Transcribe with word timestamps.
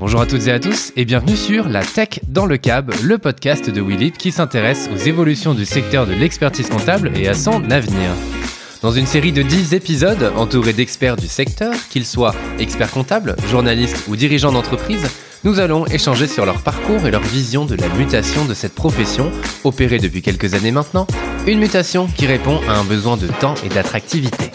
Bonjour 0.00 0.22
à 0.22 0.26
toutes 0.26 0.46
et 0.46 0.52
à 0.52 0.58
tous 0.58 0.94
et 0.96 1.04
bienvenue 1.04 1.36
sur 1.36 1.68
La 1.68 1.84
Tech 1.84 2.20
dans 2.26 2.46
le 2.46 2.56
Cab, 2.56 2.90
le 3.02 3.18
podcast 3.18 3.68
de 3.68 3.82
Willip 3.82 4.16
qui 4.16 4.32
s'intéresse 4.32 4.88
aux 4.90 4.96
évolutions 4.96 5.52
du 5.52 5.66
secteur 5.66 6.06
de 6.06 6.14
l'expertise 6.14 6.70
comptable 6.70 7.12
et 7.14 7.28
à 7.28 7.34
son 7.34 7.70
avenir. 7.70 8.08
Dans 8.80 8.92
une 8.92 9.04
série 9.04 9.30
de 9.30 9.42
10 9.42 9.74
épisodes 9.74 10.32
entourés 10.36 10.72
d'experts 10.72 11.16
du 11.16 11.28
secteur, 11.28 11.74
qu'ils 11.90 12.06
soient 12.06 12.34
experts 12.58 12.92
comptables, 12.92 13.36
journalistes 13.50 14.08
ou 14.08 14.16
dirigeants 14.16 14.52
d'entreprise, 14.52 15.06
nous 15.44 15.60
allons 15.60 15.84
échanger 15.84 16.26
sur 16.26 16.46
leur 16.46 16.62
parcours 16.62 17.06
et 17.06 17.10
leur 17.10 17.22
vision 17.22 17.66
de 17.66 17.74
la 17.74 17.88
mutation 17.90 18.46
de 18.46 18.54
cette 18.54 18.74
profession, 18.74 19.30
opérée 19.64 19.98
depuis 19.98 20.22
quelques 20.22 20.54
années 20.54 20.72
maintenant, 20.72 21.06
une 21.46 21.58
mutation 21.58 22.06
qui 22.06 22.26
répond 22.26 22.58
à 22.70 22.72
un 22.72 22.84
besoin 22.84 23.18
de 23.18 23.26
temps 23.26 23.54
et 23.66 23.68
d'attractivité. 23.68 24.50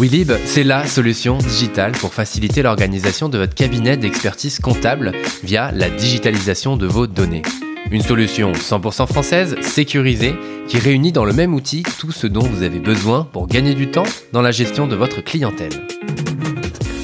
Willib, 0.00 0.32
c'est 0.46 0.64
la 0.64 0.86
solution 0.86 1.36
digitale 1.36 1.92
pour 1.92 2.14
faciliter 2.14 2.62
l'organisation 2.62 3.28
de 3.28 3.36
votre 3.36 3.54
cabinet 3.54 3.98
d'expertise 3.98 4.58
comptable 4.58 5.12
via 5.44 5.72
la 5.72 5.90
digitalisation 5.90 6.78
de 6.78 6.86
vos 6.86 7.06
données. 7.06 7.42
Une 7.90 8.00
solution 8.00 8.52
100% 8.52 9.06
française, 9.06 9.56
sécurisée, 9.60 10.34
qui 10.68 10.78
réunit 10.78 11.12
dans 11.12 11.26
le 11.26 11.34
même 11.34 11.52
outil 11.52 11.82
tout 11.98 12.12
ce 12.12 12.26
dont 12.26 12.40
vous 12.40 12.62
avez 12.62 12.78
besoin 12.78 13.28
pour 13.30 13.46
gagner 13.46 13.74
du 13.74 13.90
temps 13.90 14.06
dans 14.32 14.40
la 14.40 14.52
gestion 14.52 14.86
de 14.86 14.96
votre 14.96 15.22
clientèle. 15.22 15.86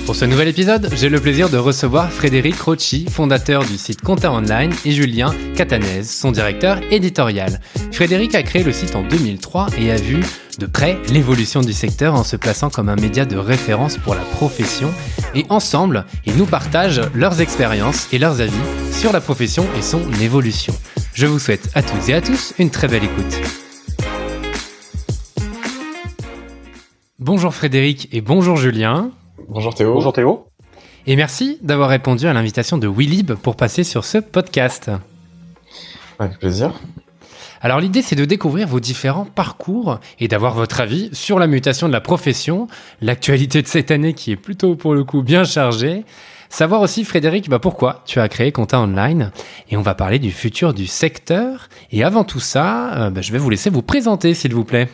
Pour 0.07 0.17
ce 0.17 0.25
nouvel 0.25 0.49
épisode, 0.49 0.89
j'ai 0.95 1.11
le 1.11 1.21
plaisir 1.21 1.51
de 1.51 1.59
recevoir 1.59 2.11
Frédéric 2.11 2.59
Rocci, 2.61 3.07
fondateur 3.11 3.65
du 3.65 3.77
site 3.77 4.01
Compta 4.01 4.33
Online, 4.33 4.73
et 4.87 4.93
Julien 4.93 5.35
Catanez, 5.55 6.05
son 6.05 6.31
directeur 6.31 6.81
éditorial. 6.91 7.61
Frédéric 7.93 8.35
a 8.37 8.43
créé 8.43 8.63
le 8.63 8.73
site 8.73 8.95
en 8.95 9.03
2003 9.03 9.67
et 9.81 9.91
a 9.91 9.97
vu 9.97 10.23
de 10.59 10.67
près 10.67 10.99
l'évolution 11.09 11.61
du 11.61 11.73
secteur 11.73 12.15
en 12.15 12.25
se 12.25 12.37
plaçant 12.37 12.71
comme 12.71 12.89
un 12.89 12.97
média 12.97 13.25
de 13.25 13.37
référence 13.37 13.99
pour 13.99 14.15
la 14.15 14.23
profession. 14.23 14.91
Et 15.35 15.45
ensemble, 15.49 16.07
ils 16.25 16.37
nous 16.37 16.47
partagent 16.47 17.03
leurs 17.15 17.41
expériences 17.41 18.13
et 18.13 18.19
leurs 18.19 18.41
avis 18.41 18.53
sur 18.93 19.13
la 19.13 19.21
profession 19.21 19.67
et 19.77 19.83
son 19.83 20.01
évolution. 20.21 20.75
Je 21.15 21.27
vous 21.27 21.39
souhaite 21.39 21.71
à 21.75 21.83
toutes 21.83 22.09
et 22.09 22.15
à 22.15 22.21
tous 22.21 22.55
une 22.59 22.71
très 22.71 22.89
belle 22.89 23.05
écoute. 23.05 23.41
Bonjour 27.19 27.55
Frédéric 27.55 28.09
et 28.13 28.21
bonjour 28.21 28.57
Julien. 28.57 29.11
Bonjour 29.49 29.75
Théo. 29.75 29.95
Bonjour 29.95 30.13
Théo. 30.13 30.47
Et 31.07 31.17
merci 31.17 31.59
d'avoir 31.63 31.89
répondu 31.89 32.27
à 32.27 32.33
l'invitation 32.33 32.79
de 32.79 32.89
Willib 32.89 33.33
pour 33.35 33.57
passer 33.57 33.85
sur 33.85 34.05
ce 34.05 34.19
podcast. 34.19 34.91
Avec 36.19 36.39
plaisir. 36.39 36.73
Alors 37.61 37.81
l'idée 37.81 38.03
c'est 38.03 38.17
de 38.17 38.25
découvrir 38.25 38.69
vos 38.69 38.81
différents 38.81 39.25
parcours 39.25 39.99
et 40.21 40.29
d'avoir 40.29 40.55
votre 40.55 40.81
avis 40.81 41.11
sur 41.13 41.39
la 41.39 41.47
mutation 41.47 41.89
de 41.89 41.93
la 41.93 42.01
profession, 42.01 42.69
l'actualité 43.01 43.63
de 43.63 43.67
cette 43.67 43.91
année 43.91 44.15
qui 44.15 44.33
est 44.33 44.37
plutôt 44.37 44.77
pour 44.77 44.95
le 44.95 45.05
coup 45.05 45.23
bien 45.23 45.45
chargée. 45.45 46.05
Savoir 46.49 46.81
aussi 46.81 47.05
Frédéric 47.05 47.49
bah, 47.49 47.59
pourquoi 47.59 48.03
tu 48.05 48.21
as 48.21 48.29
créé 48.29 48.53
Compta 48.53 48.81
Online 48.81 49.31
et 49.69 49.77
on 49.77 49.83
va 49.83 49.95
parler 49.95 50.19
du 50.19 50.31
futur 50.31 50.75
du 50.75 50.87
secteur. 50.87 51.69
Et 51.91 52.05
avant 52.05 52.25
tout 52.25 52.41
ça, 52.41 52.95
euh, 52.95 53.11
bah, 53.11 53.21
je 53.21 53.33
vais 53.33 53.39
vous 53.39 53.51
laisser 53.51 53.71
vous 53.71 53.83
présenter 53.83 54.33
s'il 54.35 54.55
vous 54.55 54.65
plaît. 54.65 54.89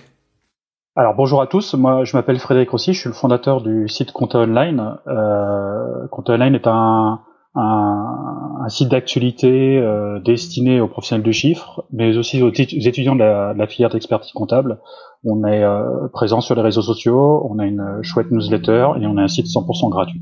Alors 0.95 1.15
bonjour 1.15 1.41
à 1.41 1.47
tous, 1.47 1.73
moi 1.75 2.05
je 2.05 2.15
m'appelle 2.17 2.39
Frédéric 2.39 2.69
Rossi, 2.69 2.93
je 2.93 3.01
suis 3.01 3.09
le 3.09 3.15
fondateur 3.15 3.63
du 3.63 3.89
site 3.89 4.13
Compta 4.13 4.41
Online. 4.41 4.99
Euh, 5.07 6.07
Compta 6.11 6.35
Online 6.35 6.55
est 6.55 6.67
un, 6.67 7.21
un, 7.55 8.63
un 8.65 8.69
site 8.69 8.89
d'actualité 8.89 9.79
euh, 9.79 10.21
destiné 10.21 10.81
aux 10.81 10.89
professionnels 10.89 11.25
de 11.25 11.33
chiffres, 11.33 11.85
mais 11.93 12.17
aussi 12.17 12.43
aux, 12.43 12.53
étudiants 12.53 13.15
de 13.15 13.21
la, 13.21 13.55
de 13.55 13.59
la 13.59 13.67
filière 13.67 13.91
d'expertise 13.91 14.33
comptable. 14.33 14.81
On 15.25 15.45
est 15.45 15.63
euh, 15.63 16.09
présent 16.13 16.41
sur 16.41 16.55
les 16.55 16.63
réseaux 16.63 16.83
sociaux, 16.83 17.47
on 17.51 17.59
a 17.59 17.67
une 17.67 17.99
chouette 18.03 18.31
newsletter 18.31 18.89
et 19.01 19.07
on 19.07 19.17
a 19.17 19.23
un 19.23 19.29
site 19.29 19.47
100% 19.47 19.91
gratuit. 19.91 20.21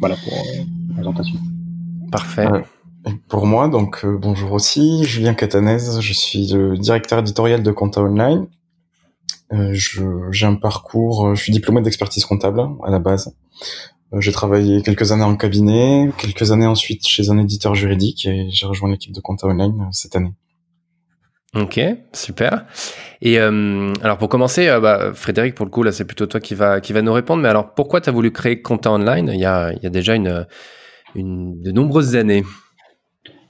Voilà 0.00 0.16
pour 0.16 0.32
euh, 0.32 0.62
la 0.88 0.94
présentation. 0.94 1.38
Parfait. 2.10 2.48
pour 3.28 3.46
moi, 3.46 3.68
donc 3.68 4.04
euh, 4.04 4.18
bonjour 4.20 4.52
aussi, 4.52 5.04
Julien 5.04 5.34
Catanez, 5.34 6.00
je 6.00 6.12
suis 6.12 6.48
le 6.52 6.76
directeur 6.76 7.20
éditorial 7.20 7.62
de 7.62 7.70
Compta 7.70 8.02
Online 8.02 8.46
euh, 9.52 9.72
j'ai 10.30 10.46
un 10.46 10.54
parcours, 10.54 11.34
je 11.34 11.42
suis 11.42 11.52
diplômé 11.52 11.82
d'expertise 11.82 12.24
comptable 12.24 12.62
à 12.84 12.90
la 12.90 13.00
base. 13.00 13.34
Euh, 14.12 14.20
j'ai 14.20 14.32
travaillé 14.32 14.82
quelques 14.82 15.12
années 15.12 15.24
en 15.24 15.36
cabinet, 15.36 16.10
quelques 16.18 16.52
années 16.52 16.66
ensuite 16.66 17.06
chez 17.06 17.30
un 17.30 17.38
éditeur 17.38 17.74
juridique 17.74 18.26
et 18.26 18.48
j'ai 18.50 18.66
rejoint 18.66 18.90
l'équipe 18.90 19.12
de 19.12 19.20
Compta 19.20 19.46
Online 19.46 19.88
cette 19.92 20.16
année. 20.16 20.32
Ok, 21.54 21.80
super. 22.12 22.64
Et 23.22 23.40
euh, 23.40 23.92
alors 24.02 24.18
pour 24.18 24.28
commencer, 24.28 24.68
euh, 24.68 24.78
bah, 24.78 25.12
Frédéric, 25.14 25.56
pour 25.56 25.66
le 25.66 25.70
coup, 25.70 25.82
là, 25.82 25.90
c'est 25.90 26.04
plutôt 26.04 26.26
toi 26.26 26.38
qui 26.38 26.54
va 26.54 26.80
qui 26.80 26.92
va 26.92 27.02
nous 27.02 27.12
répondre. 27.12 27.42
Mais 27.42 27.48
alors, 27.48 27.74
pourquoi 27.74 28.00
tu 28.00 28.08
as 28.08 28.12
voulu 28.12 28.30
créer 28.30 28.62
Compta 28.62 28.92
Online 28.92 29.30
il 29.34 29.40
y 29.40 29.44
a, 29.44 29.72
il 29.72 29.82
y 29.82 29.86
a 29.86 29.90
déjà 29.90 30.14
une, 30.14 30.46
une 31.16 31.60
de 31.60 31.72
nombreuses 31.72 32.14
années? 32.14 32.44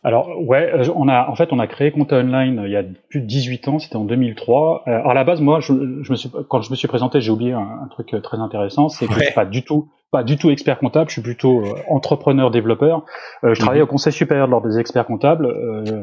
Alors 0.02 0.40
ouais, 0.40 0.72
euh, 0.72 0.84
on 0.96 1.08
a 1.08 1.28
en 1.28 1.34
fait 1.34 1.52
on 1.52 1.58
a 1.58 1.66
créé 1.66 1.90
Compte 1.90 2.12
Online 2.12 2.60
euh, 2.60 2.66
il 2.66 2.72
y 2.72 2.76
a 2.76 2.82
plus 3.10 3.20
de 3.20 3.26
18 3.26 3.68
ans, 3.68 3.78
c'était 3.78 3.96
en 3.96 4.04
2003. 4.04 4.84
Euh, 4.86 4.90
alors 4.90 5.10
à 5.10 5.14
la 5.14 5.24
base 5.24 5.42
moi 5.42 5.60
je, 5.60 5.74
je, 6.02 6.10
me 6.10 6.16
suis 6.16 6.30
quand 6.48 6.62
je 6.62 6.70
me 6.70 6.76
suis 6.76 6.88
présenté, 6.88 7.20
j'ai 7.20 7.30
oublié 7.30 7.52
un, 7.52 7.86
truc 7.90 8.14
très 8.22 8.38
intéressant, 8.38 8.88
c'est 8.88 9.06
que 9.06 9.14
je 9.14 9.20
suis 9.20 9.34
pas 9.34 9.44
du 9.44 9.62
tout 9.62 9.90
pas 10.10 10.24
du 10.24 10.38
tout 10.38 10.50
expert 10.50 10.78
comptable, 10.78 11.08
je 11.08 11.14
suis 11.14 11.22
plutôt 11.22 11.62
entrepreneur 11.88 12.50
développeur. 12.50 13.04
je 13.44 13.52
travaillais 13.60 13.82
mhm. 13.82 13.88
au 13.88 13.92
Conseil 13.92 14.12
supérieur 14.12 14.48
lors 14.48 14.62
des 14.62 14.78
experts 14.78 15.06
comptables, 15.06 15.46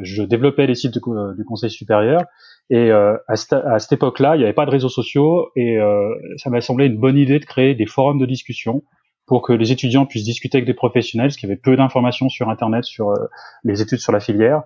je 0.04 0.24
développais 0.24 0.66
les 0.66 0.76
sites 0.76 0.94
du, 0.94 1.02
Conseil 1.46 1.70
supérieur 1.70 2.22
et 2.70 2.92
à, 2.92 3.20
à, 3.28 3.80
cette 3.80 3.92
époque-là, 3.92 4.36
il 4.36 4.40
n'y 4.40 4.46
avait 4.46 4.54
pas 4.54 4.66
de 4.66 4.72
réseaux 4.72 4.88
sociaux 4.88 5.50
et 5.58 5.78
ça 6.38 6.50
m'a 6.50 6.62
semblé 6.62 6.86
une 6.86 6.98
bonne 6.98 7.18
idée 7.18 7.40
de 7.40 7.46
créer 7.46 7.76
des 7.76 7.86
forums 7.86 8.20
de 8.20 8.26
discussion 8.26 8.84
pour 9.28 9.42
que 9.42 9.54
les 9.54 9.72
étudiants 9.72 10.06
puissent 10.06 10.24
discuter 10.24 10.58
avec 10.58 10.66
des 10.66 10.74
professionnels, 10.74 11.28
parce 11.28 11.38
qu'il 11.38 11.50
y 11.50 11.52
avait 11.52 11.62
peu 11.62 11.76
d'informations 11.76 12.30
sur 12.30 12.50
Internet 12.50 12.86
sur 12.86 13.12
euh, 13.12 13.28
les 13.64 13.82
études 13.82 14.00
sur 14.00 14.14
la 14.14 14.20
filière. 14.20 14.64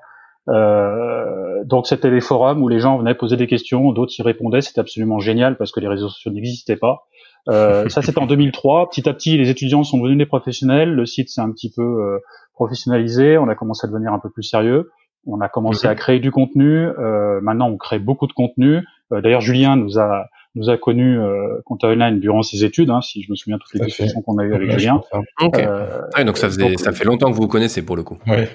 Euh, 0.48 1.64
donc 1.66 1.88
c'était 1.88 2.10
des 2.10 2.22
forums 2.22 2.64
où 2.64 2.68
les 2.68 2.80
gens 2.80 2.98
venaient 2.98 3.14
poser 3.14 3.38
des 3.38 3.48
questions, 3.48 3.92
d'autres 3.92 4.14
y 4.18 4.22
répondaient, 4.24 4.62
c'était 4.62 4.80
absolument 4.80 5.20
génial 5.20 5.56
parce 5.58 5.72
que 5.72 5.80
les 5.80 5.88
réseaux 5.88 6.10
sociaux 6.10 6.32
n'existaient 6.32 6.78
pas. 6.78 7.06
Euh, 7.50 7.90
ça 7.90 8.02
c'était 8.02 8.20
en 8.20 8.28
2003. 8.28 8.90
Petit 8.90 9.08
à 9.10 9.14
petit, 9.14 9.38
les 9.38 9.50
étudiants 9.50 9.84
sont 9.84 9.98
devenus 9.98 10.18
des 10.18 10.26
professionnels, 10.26 10.94
le 10.94 11.06
site 11.06 11.30
s'est 11.30 11.42
un 11.42 11.52
petit 11.52 11.72
peu 11.72 11.82
euh, 11.82 12.20
professionnalisé, 12.54 13.38
on 13.38 13.48
a 13.50 13.56
commencé 13.56 13.86
à 13.86 13.90
devenir 13.90 14.14
un 14.14 14.20
peu 14.20 14.30
plus 14.30 14.44
sérieux, 14.44 14.92
on 15.26 15.42
a 15.42 15.50
commencé 15.50 15.88
à 15.88 15.96
créer 15.96 16.20
du 16.20 16.32
contenu. 16.32 16.88
Euh, 16.88 17.40
maintenant, 17.42 17.70
on 17.70 17.78
crée 17.78 18.00
beaucoup 18.00 18.28
de 18.28 18.34
contenu. 18.34 18.82
D'ailleurs, 19.12 19.42
Julien 19.42 19.76
nous 19.76 20.00
a 20.00 20.28
nous 20.56 20.70
a 20.70 20.78
connu 20.78 21.18
euh, 21.20 21.62
Online 21.84 22.20
durant 22.20 22.42
ses 22.42 22.66
études, 22.66 22.90
hein, 22.90 23.02
si 23.02 23.24
je 23.24 23.32
me 23.32 23.36
souviens 23.36 23.58
toutes 23.58 23.74
les 23.74 23.86
discussions 23.86 24.22
qu'on 24.22 24.38
a 24.38 24.44
eues 24.44 24.54
avec 24.54 24.72
Julien. 24.72 25.02
Euh, 25.42 26.24
donc 26.26 26.38
ça 26.38 26.48
faisait, 26.48 26.76
ça 26.78 26.92
fait 26.92 27.06
longtemps 27.06 27.30
que 27.30 27.36
vous 27.36 27.44
vous 27.44 27.48
connaissez 27.48 27.84
pour 27.84 27.96
le 27.96 28.04
coup. 28.04 28.18
Ouais. 28.28 28.50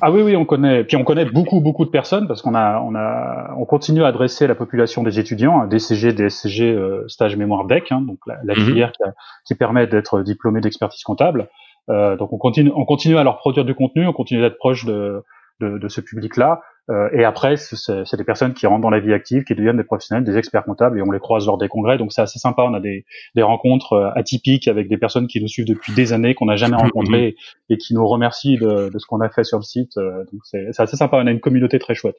Ah 0.00 0.12
oui, 0.12 0.22
oui, 0.22 0.36
on 0.36 0.44
connaît. 0.44 0.84
Puis 0.84 0.96
on 0.96 1.04
connaît 1.04 1.24
beaucoup, 1.24 1.60
beaucoup 1.60 1.84
de 1.84 1.90
personnes 1.90 2.28
parce 2.28 2.42
qu'on 2.42 2.54
a, 2.54 2.80
on 2.80 2.94
a, 2.94 3.54
on 3.58 3.64
continue 3.64 4.04
à 4.04 4.08
adresser 4.08 4.46
la 4.46 4.54
population 4.54 5.02
des 5.02 5.18
étudiants, 5.18 5.60
hein, 5.60 5.66
DCG, 5.66 6.12
DSCG, 6.12 6.72
euh, 6.72 7.04
stage 7.08 7.36
mémoire 7.36 7.66
DEC, 7.66 7.90
hein, 7.90 8.02
donc 8.02 8.18
la, 8.26 8.38
la 8.44 8.54
mhm. 8.54 8.64
filière 8.64 8.92
qui, 8.92 9.02
qui, 9.46 9.54
permet 9.54 9.86
d'être 9.86 10.22
diplômé 10.22 10.60
d'expertise 10.60 11.02
comptable. 11.02 11.48
Euh, 11.88 12.16
donc 12.16 12.32
on 12.32 12.38
continue, 12.38 12.72
on 12.74 12.84
continue 12.84 13.16
à 13.16 13.24
leur 13.24 13.38
produire 13.38 13.64
du 13.64 13.74
contenu, 13.74 14.06
on 14.06 14.12
continue 14.12 14.40
d'être 14.40 14.58
proche 14.58 14.84
de, 14.84 15.22
de, 15.60 15.78
de 15.78 15.88
ce 15.88 16.00
public-là. 16.00 16.60
Euh, 16.88 17.08
et 17.12 17.24
après, 17.24 17.56
c'est 17.56 18.16
des 18.16 18.24
personnes 18.24 18.54
qui 18.54 18.64
rentrent 18.68 18.82
dans 18.82 18.90
la 18.90 19.00
vie 19.00 19.12
active, 19.12 19.42
qui 19.42 19.56
deviennent 19.56 19.76
des 19.76 19.82
professionnels, 19.82 20.22
des 20.22 20.36
experts 20.36 20.64
comptables, 20.64 20.98
et 20.98 21.02
on 21.02 21.10
les 21.10 21.18
croise 21.18 21.44
lors 21.44 21.58
des 21.58 21.66
congrès. 21.66 21.98
Donc 21.98 22.12
c'est 22.12 22.22
assez 22.22 22.38
sympa. 22.38 22.62
On 22.62 22.74
a 22.74 22.80
des, 22.80 23.04
des 23.34 23.42
rencontres 23.42 23.94
euh, 23.94 24.10
atypiques 24.14 24.68
avec 24.68 24.88
des 24.88 24.96
personnes 24.96 25.26
qui 25.26 25.40
nous 25.40 25.48
suivent 25.48 25.66
depuis 25.66 25.92
des 25.94 26.12
années, 26.12 26.34
qu'on 26.34 26.46
n'a 26.46 26.54
jamais 26.54 26.76
rencontrées, 26.76 27.34
et 27.70 27.76
qui 27.76 27.92
nous 27.94 28.06
remercient 28.06 28.56
de, 28.58 28.88
de 28.88 28.98
ce 28.98 29.06
qu'on 29.06 29.20
a 29.20 29.28
fait 29.28 29.42
sur 29.42 29.58
le 29.58 29.64
site. 29.64 29.96
Euh, 29.96 30.24
donc 30.32 30.42
c'est 30.44 30.68
assez 30.78 30.96
sympa. 30.96 31.16
On 31.16 31.26
a 31.26 31.30
une 31.32 31.40
communauté 31.40 31.80
très 31.80 31.96
chouette. 31.96 32.16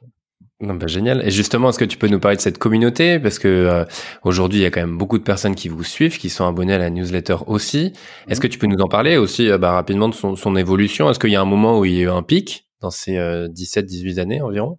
Non, 0.60 0.74
bah, 0.74 0.88
génial. 0.88 1.26
Et 1.26 1.32
justement, 1.32 1.70
est-ce 1.70 1.80
que 1.80 1.86
tu 1.86 1.98
peux 1.98 2.08
nous 2.08 2.20
parler 2.20 2.36
de 2.36 2.42
cette 2.42 2.58
communauté? 2.58 3.20
Parce 3.20 3.40
que 3.40 3.86
aujourd'hui, 4.24 4.60
il 4.60 4.64
y 4.64 4.66
a 4.66 4.72
quand 4.72 4.82
même 4.82 4.98
beaucoup 4.98 5.20
de 5.20 5.24
personnes 5.24 5.56
qui 5.56 5.70
vous 5.70 5.84
suivent, 5.84 6.18
qui 6.18 6.30
sont 6.30 6.46
abonnées 6.46 6.74
à 6.74 6.80
la 6.80 6.90
newsletter 6.90 7.38
aussi. 7.46 7.94
Est-ce 8.28 8.42
que 8.42 8.48
tu 8.48 8.58
peux 8.58 8.68
nous 8.68 8.82
en 8.82 8.88
parler 8.88 9.18
aussi 9.18 9.50
bah, 9.60 9.72
rapidement 9.72 10.10
de 10.10 10.16
son, 10.16 10.36
son 10.36 10.56
évolution? 10.56 11.10
Est-ce 11.10 11.20
qu'il 11.20 11.30
y 11.30 11.36
a 11.36 11.42
un 11.42 11.46
moment 11.46 11.80
où 11.80 11.86
il 11.86 11.94
y 11.94 12.00
a 12.00 12.04
eu 12.04 12.10
un 12.10 12.24
pic? 12.24 12.67
Dans 12.82 12.90
ces 12.90 13.18
17-18 13.18 14.20
euh, 14.20 14.22
années 14.22 14.42
environ? 14.42 14.78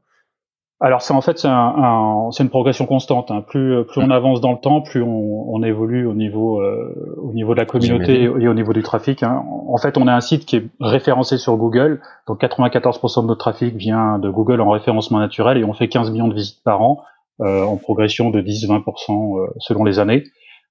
Alors 0.81 1.03
c'est 1.03 1.13
en 1.13 1.21
fait 1.21 1.39
c'est 1.41 1.49
un, 1.49 2.31
une 2.39 2.51
progression 2.51 2.87
constante. 2.87 3.33
Hein. 3.33 3.43
Plus 3.43 3.85
plus 3.87 4.01
on 4.01 4.07
mmh. 4.07 4.13
avance 4.13 4.41
dans 4.41 4.53
le 4.53 4.61
temps, 4.61 4.81
plus 4.81 5.03
on, 5.03 5.53
on 5.53 5.63
évolue 5.65 6.07
au 6.07 6.15
niveau 6.15 6.61
euh, 6.61 7.17
au 7.21 7.33
niveau 7.33 7.53
de 7.55 7.59
la 7.59 7.67
communauté 7.67 8.23
et 8.23 8.29
au 8.29 8.55
niveau 8.55 8.73
du 8.73 8.85
trafic. 8.85 9.25
Hein. 9.25 9.43
En 9.67 9.77
fait, 9.79 9.99
on 9.99 10.07
a 10.07 10.15
un 10.15 10.21
site 10.21 10.47
qui 10.47 10.55
est 10.55 10.67
référencé 10.79 11.37
sur 11.37 11.57
Google. 11.57 12.01
Donc 12.29 12.41
94% 12.41 13.23
de 13.23 13.27
notre 13.27 13.41
trafic 13.41 13.75
vient 13.75 14.21
de 14.21 14.31
Google 14.31 14.61
en 14.61 14.71
référencement 14.71 15.19
naturel 15.19 15.59
et 15.59 15.65
on 15.65 15.73
fait 15.73 15.89
15 15.89 16.13
millions 16.13 16.29
de 16.29 16.35
visites 16.35 16.63
par 16.63 16.81
an 16.81 17.03
euh, 17.41 17.63
en 17.63 17.77
progression 17.77 18.31
de 18.31 18.41
10-20% 18.41 19.39
euh, 19.39 19.47
selon 19.61 19.85
les 19.85 20.01
années. 20.01 20.25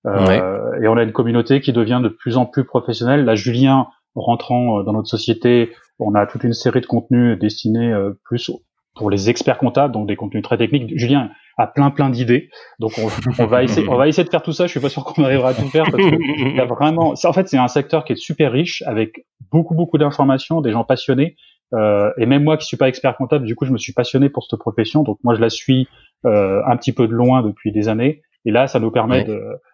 Euh, 0.06 0.82
Et 0.82 0.88
on 0.90 0.98
a 0.98 1.04
une 1.04 1.14
communauté 1.14 1.62
qui 1.62 1.72
devient 1.72 2.02
de 2.04 2.10
plus 2.10 2.36
en 2.36 2.46
plus 2.46 2.66
professionnelle. 2.66 3.24
Là, 3.24 3.36
Julien 3.36 3.88
rentrant 4.16 4.84
dans 4.84 4.92
notre 4.92 5.08
société 5.08 5.72
on 6.00 6.14
a 6.16 6.26
toute 6.26 6.44
une 6.44 6.54
série 6.54 6.82
de 6.82 6.86
contenus 6.86 7.38
destinés 7.40 7.92
euh, 7.92 8.20
plus 8.26 8.52
pour 8.96 9.10
les 9.10 9.30
experts 9.30 9.58
comptables, 9.58 9.94
donc 9.94 10.08
des 10.08 10.16
contenus 10.16 10.44
très 10.44 10.58
techniques. 10.58 10.92
Julien, 10.96 11.30
a 11.58 11.68
plein 11.68 11.92
plein 11.92 12.10
d'idées. 12.10 12.50
Donc 12.80 12.94
on, 13.40 13.46
va 13.46 13.64
essayer, 13.64 13.88
on 13.88 13.96
va 13.96 14.08
essayer 14.08 14.24
de 14.24 14.30
faire 14.30 14.42
tout 14.42 14.54
ça. 14.54 14.66
Je 14.66 14.72
suis 14.72 14.80
pas 14.80 14.90
sûr 14.90 15.04
qu'on 15.04 15.24
arrivera 15.24 15.50
à 15.50 15.54
tout 15.54 15.68
faire 15.68 15.86
parce 15.86 16.04
que 16.04 16.56
y 16.56 16.60
a 16.60 16.66
vraiment, 16.66 17.14
en 17.24 17.34
fait, 17.34 17.48
c'est 17.48 17.58
un 17.58 17.68
secteur 17.68 18.06
qui 18.06 18.14
est 18.14 18.18
super 18.18 18.52
riche 18.52 18.84
avec 18.86 19.26
beaucoup 19.52 19.76
beaucoup 19.76 19.98
d'informations, 19.98 20.62
des 20.62 20.72
gens 20.72 20.84
passionnés. 20.84 21.36
Euh, 21.74 22.12
et 22.18 22.26
même 22.26 22.44
moi 22.44 22.58
qui 22.58 22.66
suis 22.66 22.78
pas 22.78 22.88
expert 22.88 23.16
comptable, 23.18 23.46
du 23.46 23.56
coup, 23.56 23.66
je 23.66 23.72
me 23.72 23.78
suis 23.78 23.94
passionné 23.94 24.30
pour 24.30 24.46
cette 24.46 24.60
profession. 24.60 25.04
Donc 25.04 25.20
moi, 25.24 25.36
je 25.36 25.42
la 25.42 25.50
suis 25.50 25.88
euh, 26.26 26.62
un 26.66 26.78
petit 26.78 26.94
peu 26.94 27.08
de 27.08 27.14
loin 27.14 27.42
depuis 27.42 27.72
des 27.72 27.90
années. 27.90 28.22
Et 28.46 28.52
là, 28.52 28.68
ça 28.68 28.80
nous 28.80 28.92
permet 28.92 29.26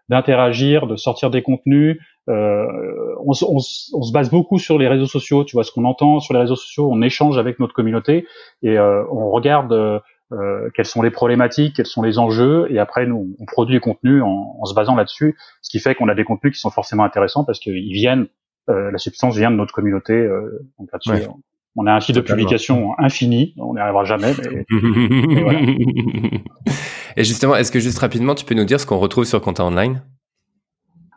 d'interagir, 0.10 0.88
de, 0.88 0.95
sortir 0.95 1.30
des 1.30 1.42
contenus. 1.42 2.00
Euh, 2.30 2.65
on, 3.19 3.33
on, 3.44 3.57
on, 3.57 3.60
se 4.01 4.12
base 4.12 4.31
beaucoup 4.31 4.57
sur 4.57 4.77
les 4.77 4.88
réseaux 4.88 5.06
sociaux. 5.06 5.44
Tu 5.44 5.56
vois 5.56 5.63
ce 5.63 5.71
qu'on 5.71 5.86
entend 5.86 6.19
sur 6.19 6.33
les 6.33 6.39
réseaux 6.39 6.56
sociaux. 6.56 6.89
On 6.92 7.01
échange 7.01 7.38
avec 7.38 7.60
notre 7.60 7.74
communauté 7.74 8.25
et 8.62 8.77
euh, 8.77 9.04
on 9.12 9.30
regarde 9.30 10.01
euh, 10.33 10.69
quelles 10.74 10.86
sont 10.86 11.01
les 11.01 11.12
problématiques, 11.12 11.75
quels 11.75 11.86
sont 11.86 12.01
les 12.01 12.18
enjeux, 12.18 12.65
et 12.71 12.80
après 12.80 13.06
nous 13.06 13.36
on 13.39 13.45
produit 13.45 13.75
du 13.75 13.81
contenu 13.81 14.21
en, 14.21 14.57
en 14.60 14.65
se 14.65 14.74
basant 14.74 14.95
là-dessus, 14.95 15.38
ce 15.62 15.69
qui 15.69 15.80
fait 15.80 15.94
qu'on 15.94 16.07
a 16.07 16.15
des 16.15 16.24
contenus 16.24 16.54
qui 16.54 16.60
sont 16.60 16.71
forcément 16.71 17.04
intéressants 17.04 17.44
parce 17.44 17.60
qu'ils 17.60 17.94
viennent, 17.94 18.27
euh, 18.69 18.89
la 18.89 18.98
substance 18.98 19.38
vient 19.38 19.51
de 19.51 19.57
notre 19.57 19.74
communauté. 19.74 20.13
Euh, 20.13 20.65
donc 20.80 20.89
là-dessus, 20.92 21.27
on 21.75 21.88
a 21.88 21.94
un 21.94 22.00
site 22.00 22.16
de 22.16 22.22
publication 22.22 22.92
infini, 23.00 23.56
on 23.58 23.74
n'y 23.74 23.80
arrivera 23.80 24.04
jamais. 24.04 24.31
et, 27.18 27.24
justement, 27.24 27.56
est-ce 27.56 27.72
que 27.72 27.80
juste 27.80 28.00
rapidement, 28.00 28.36
tu 28.36 28.46
peux 28.46 28.56
nous 28.56 28.66
dire 28.66 28.80
ce 28.80 28.86
qu'on 28.86 29.00
retrouve 29.00 29.25
sur 29.25 29.42
Content 29.42 29.68
Online? 29.68 30.02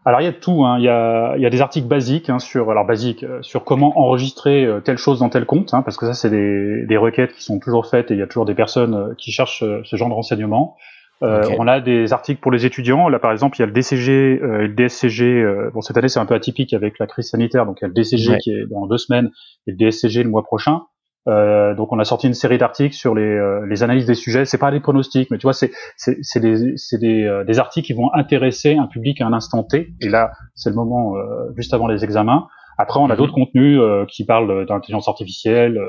Alors 0.06 0.20
il 0.20 0.25
y 0.25 0.29
a 0.29 0.32
tout, 0.32 0.64
hein. 0.64 0.79
il, 0.79 0.85
y 0.85 0.88
a, 0.88 1.35
il 1.37 1.43
y 1.43 1.47
a 1.47 1.50
des 1.50 1.61
articles 1.61 1.88
basiques 1.88 2.31
hein, 2.31 2.38
sur 2.38 2.70
alors 2.70 2.87
basiques 2.87 3.25
euh, 3.25 3.43
sur 3.43 3.64
comment 3.64 3.99
enregistrer 3.99 4.64
euh, 4.64 4.79
telle 4.79 4.99
chose 4.99 5.19
dans 5.19 5.29
tel 5.29 5.47
compte, 5.47 5.75
hein, 5.75 5.82
parce 5.82 5.97
que 5.97 6.06
ça 6.06 6.14
c'est 6.14 6.31
des, 6.31 6.87
des 6.87 6.97
requêtes 6.97 7.32
qui 7.32 7.43
sont 7.43 7.58
toujours 7.58 7.87
faites 7.87 8.12
et 8.12 8.14
il 8.14 8.20
y 8.20 8.23
a 8.23 8.29
toujours 8.29 8.44
des 8.44 8.55
personnes 8.55 8.94
euh, 8.94 9.14
qui 9.19 9.32
cherchent 9.32 9.64
ce 9.64 9.97
genre 9.97 10.08
de 10.08 10.14
renseignements. 10.14 10.76
Euh, 11.23 11.49
On 11.59 11.67
a 11.67 11.81
des 11.81 12.13
articles 12.13 12.41
pour 12.41 12.53
les 12.53 12.67
étudiants. 12.67 13.09
Là, 13.09 13.19
par 13.19 13.33
exemple, 13.33 13.57
il 13.57 13.61
y 13.61 13.63
a 13.63 13.67
le 13.67 13.73
DCG 13.73 14.13
euh, 14.43 14.65
et 14.65 14.69
le 14.69 14.75
DSCG. 14.75 15.25
Euh, 15.25 15.71
bon, 15.73 15.81
cette 15.81 15.97
année, 15.97 16.09
c'est 16.09 16.21
un 16.21 16.27
peu 16.27 16.35
atypique 16.35 16.75
avec 16.75 16.99
la 16.99 17.07
crise 17.07 17.31
sanitaire. 17.31 17.65
Donc, 17.65 17.79
il 17.81 17.85
y 17.85 17.87
a 17.87 17.89
le 17.89 17.95
DCG 17.95 18.39
qui 18.39 18.51
est 18.51 18.67
dans 18.67 18.87
deux 18.87 18.99
semaines 18.99 19.31
et 19.67 19.73
le 19.73 19.77
DSCG 19.77 20.23
le 20.23 20.29
mois 20.29 20.43
prochain. 20.43 20.83
Euh, 21.29 21.75
donc, 21.75 21.93
on 21.93 21.99
a 21.99 22.05
sorti 22.05 22.27
une 22.27 22.35
série 22.35 22.59
d'articles 22.59 22.95
sur 22.95 23.15
les, 23.15 23.23
euh, 23.23 23.67
les 23.67 23.83
analyses 23.83 24.07
des 24.07 24.15
sujets. 24.15 24.45
C'est 24.45 24.59
pas 24.59 24.71
des 24.71 24.81
pronostics, 24.81 25.31
mais 25.31 25.39
tu 25.39 25.45
vois, 25.45 25.55
c'est 25.55 25.73
c'est 25.97 26.41
des, 26.41 26.75
des, 27.01 27.43
des 27.47 27.59
articles 27.59 27.87
qui 27.87 27.95
vont 27.95 28.13
intéresser 28.13 28.77
un 28.77 28.87
public 28.87 29.21
à 29.21 29.27
un 29.27 29.33
instant 29.33 29.65
T. 29.65 29.95
Et 30.03 30.09
là, 30.09 30.31
c'est 30.55 30.71
le 30.71 30.77
moment 30.77 31.15
juste 31.57 31.73
avant 31.73 31.89
les 31.89 32.05
examens. 32.05 32.47
Après, 32.79 33.01
on 33.01 33.07
a 33.07 33.15
mhm. 33.15 33.17
d'autres 33.17 33.33
contenus 33.33 33.81
qui 34.09 34.27
parlent 34.27 34.67
d'intelligence 34.67 35.09
artificielle, 35.09 35.81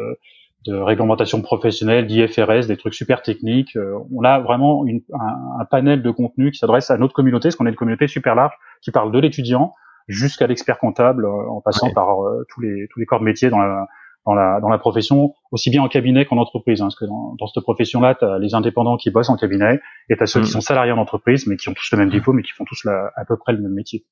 de 0.66 0.76
réglementation 0.76 1.42
professionnelle, 1.42 2.08
d'IFRS, 2.08 2.68
des 2.68 2.78
trucs 2.78 2.94
super 2.94 3.22
techniques. 3.22 3.76
Euh, 3.76 3.98
on 4.14 4.24
a 4.24 4.40
vraiment 4.40 4.86
une, 4.86 5.02
un, 5.14 5.62
un, 5.62 5.66
panel 5.66 6.02
de 6.02 6.12
contenu 6.12 6.52
qui 6.52 6.58
s'adresse 6.58 6.92
à 6.92 6.98
notre 6.98 7.14
communauté, 7.14 7.50
parce 7.50 7.56
qu'on 7.56 7.66
est 7.66 7.70
une 7.70 7.76
communauté 7.76 8.08
super 8.08 8.36
large 8.36 8.54
qui 8.82 8.92
parle 8.92 9.12
de 9.12 9.20
l'étudiant 9.20 9.74
jusqu'à 10.08 10.48
l'expert 10.48 10.80
comptable, 10.80 11.26
euh, 11.26 11.50
en 11.50 11.62
passant 11.62 11.92
par 11.92 12.22
euh, 12.22 12.46
tous 12.50 12.62
les 12.62 12.88
tous 12.92 13.00
les 13.00 13.06
corps 13.06 13.20
de 13.20 13.26
métier 13.26 13.50
dans 13.50 13.60
la 13.60 13.88
dans 14.26 14.34
la, 14.34 14.60
dans 14.60 14.68
la 14.68 14.78
profession, 14.78 15.34
aussi 15.52 15.70
bien 15.70 15.82
en 15.82 15.88
cabinet 15.88 16.26
qu'en 16.26 16.36
entreprise. 16.36 16.82
Hein, 16.82 16.88
parce 16.88 17.00
que 17.00 17.06
dans, 17.06 17.36
dans 17.40 17.48
cette 17.48 17.64
profession-là, 17.64 18.14
tu 18.16 18.26
as 18.26 18.38
les 18.40 18.56
indépendants 18.56 18.98
qui 18.98 19.10
bossent 19.10 19.30
en 19.30 19.38
cabinet 19.38 19.80
et 20.10 20.18
tu 20.18 20.22
as 20.22 20.26
ceux 20.26 20.42
qui 20.42 20.50
mm. 20.50 20.52
sont 20.52 20.62
salariés 20.62 20.92
en 20.92 20.98
entreprise, 20.98 21.48
mais 21.48 21.56
qui 21.56 21.70
ont 21.70 21.74
tous 21.74 21.90
le 21.94 21.98
même 21.98 22.10
diplôme 22.10 22.36
mais 22.36 22.44
qui 22.44 22.52
font 22.52 22.66
tous 22.66 22.84
la, 22.84 23.14
à 23.16 23.24
peu 23.24 23.38
près 23.38 23.54
le 23.54 23.60
même 23.60 23.72
métier. 23.72 24.06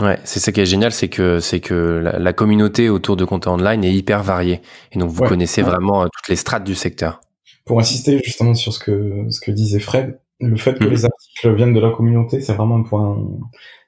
Ouais, 0.00 0.18
c'est 0.24 0.40
ça 0.40 0.50
qui 0.50 0.60
est 0.60 0.66
génial, 0.66 0.90
c'est 0.90 1.08
que 1.08 1.38
c'est 1.38 1.60
que 1.60 2.02
la, 2.18 2.32
communauté 2.32 2.88
autour 2.88 3.16
de 3.16 3.24
Content 3.24 3.54
Online 3.54 3.84
est 3.84 3.94
hyper 3.94 4.24
variée, 4.24 4.60
et 4.90 4.98
donc 4.98 5.10
vous 5.10 5.22
connaissez 5.22 5.62
vraiment 5.62 6.02
euh, 6.02 6.06
toutes 6.12 6.28
les 6.28 6.36
strates 6.36 6.64
du 6.64 6.74
secteur. 6.74 7.20
Pour 7.64 7.78
insister 7.78 8.20
justement 8.24 8.54
sur 8.54 8.72
ce 8.72 8.80
que 8.80 9.26
ce 9.30 9.40
que 9.40 9.52
disait 9.52 9.78
Fred, 9.78 10.18
le 10.40 10.56
fait 10.56 10.76
que 10.78 10.84
mhm. 10.84 10.90
les 10.90 11.04
articles 11.04 11.54
viennent 11.54 11.72
de 11.72 11.80
la 11.80 11.90
communauté, 11.90 12.40
c'est 12.40 12.54
vraiment 12.54 12.76
un 12.76 12.82
point 12.82 13.24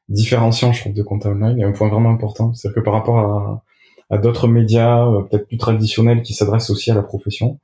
différenciant, 0.08 0.72
je 0.72 0.80
trouve, 0.80 0.94
de 0.94 1.02
Content 1.02 1.30
Online, 1.30 1.58
et 1.58 1.64
un 1.64 1.72
point 1.72 1.88
vraiment 1.88 2.10
important. 2.10 2.54
C'est-à-dire 2.54 2.76
que 2.76 2.84
par 2.84 2.94
rapport 2.94 3.18
à, 3.18 3.64
à 4.10 4.18
d'autres 4.18 4.46
médias 4.46 5.04
euh, 5.06 5.22
peut-être 5.22 5.48
plus 5.48 5.58
traditionnels 5.58 6.22
qui 6.22 6.34
s'adressent 6.34 6.70
aussi 6.70 6.92
à 6.92 6.94
la 6.94 7.02
profession, 7.02 7.58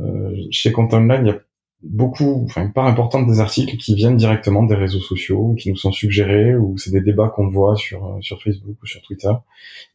euh, 0.00 0.34
chez 0.50 0.70
Content 0.72 0.98
Online, 0.98 1.26
il 1.26 1.28
y 1.28 1.32
a 1.32 1.40
beaucoup, 1.82 2.44
enfin 2.44 2.62
une 2.62 2.72
part 2.72 2.86
importante 2.86 3.26
des 3.26 3.40
articles 3.40 3.76
qui 3.76 3.94
viennent 3.94 4.16
directement 4.16 4.62
des 4.62 4.74
réseaux 4.74 5.00
sociaux, 5.00 5.54
qui 5.58 5.70
nous 5.70 5.76
sont 5.76 5.92
suggérés, 5.92 6.56
ou 6.56 6.76
c'est 6.78 6.90
des 6.90 7.00
débats 7.00 7.28
qu'on 7.28 7.48
voit 7.48 7.76
sur 7.76 8.04
euh, 8.04 8.20
sur 8.20 8.42
Facebook 8.42 8.76
ou 8.82 8.86
sur 8.86 9.00
Twitter, 9.02 9.32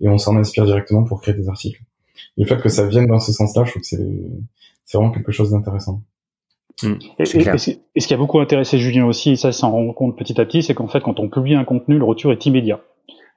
et 0.02 0.10
on 0.10 0.18
s'en 0.18 0.36
inspire 0.38 0.66
directement 0.66 1.04
pour 1.04 1.22
créer 1.22 1.36
des 1.36 1.48
articles. 1.48 1.82
le 2.38 2.46
fait 2.46 2.60
que 2.62 2.70
ça 2.70 2.88
vienne 2.88 3.08
dans 3.08 3.20
ce 3.20 3.32
sens-là, 3.32 3.64
je 3.66 3.72
trouve 3.72 3.82
que 3.82 3.88
c'est 3.88 4.08
c'est 4.86 4.98
vraiment 4.98 5.12
quelque 5.12 5.32
chose 5.32 5.52
d'intéressant. 5.52 6.02
Mmh, 6.84 6.94
et, 7.20 7.26
ce 7.26 8.08
qui 8.08 8.14
a 8.14 8.18
beaucoup 8.18 8.40
intéressé 8.40 8.78
Julien 8.80 9.06
aussi, 9.06 9.32
et 9.32 9.36
ça 9.36 9.52
s'en 9.52 9.72
rend 9.72 9.94
compte 9.94 10.18
petit 10.18 10.40
à 10.40 10.46
petit, 10.46 10.62
c'est 10.62 10.74
qu'en 10.74 10.88
fait, 10.88 11.02
quand 11.02 11.20
on 11.20 11.30
publie 11.30 11.56
un 11.56 11.64
contenu, 11.64 11.98
le 11.98 12.04
retour 12.04 12.32
est 12.32 12.46
immédiat. 12.46 12.82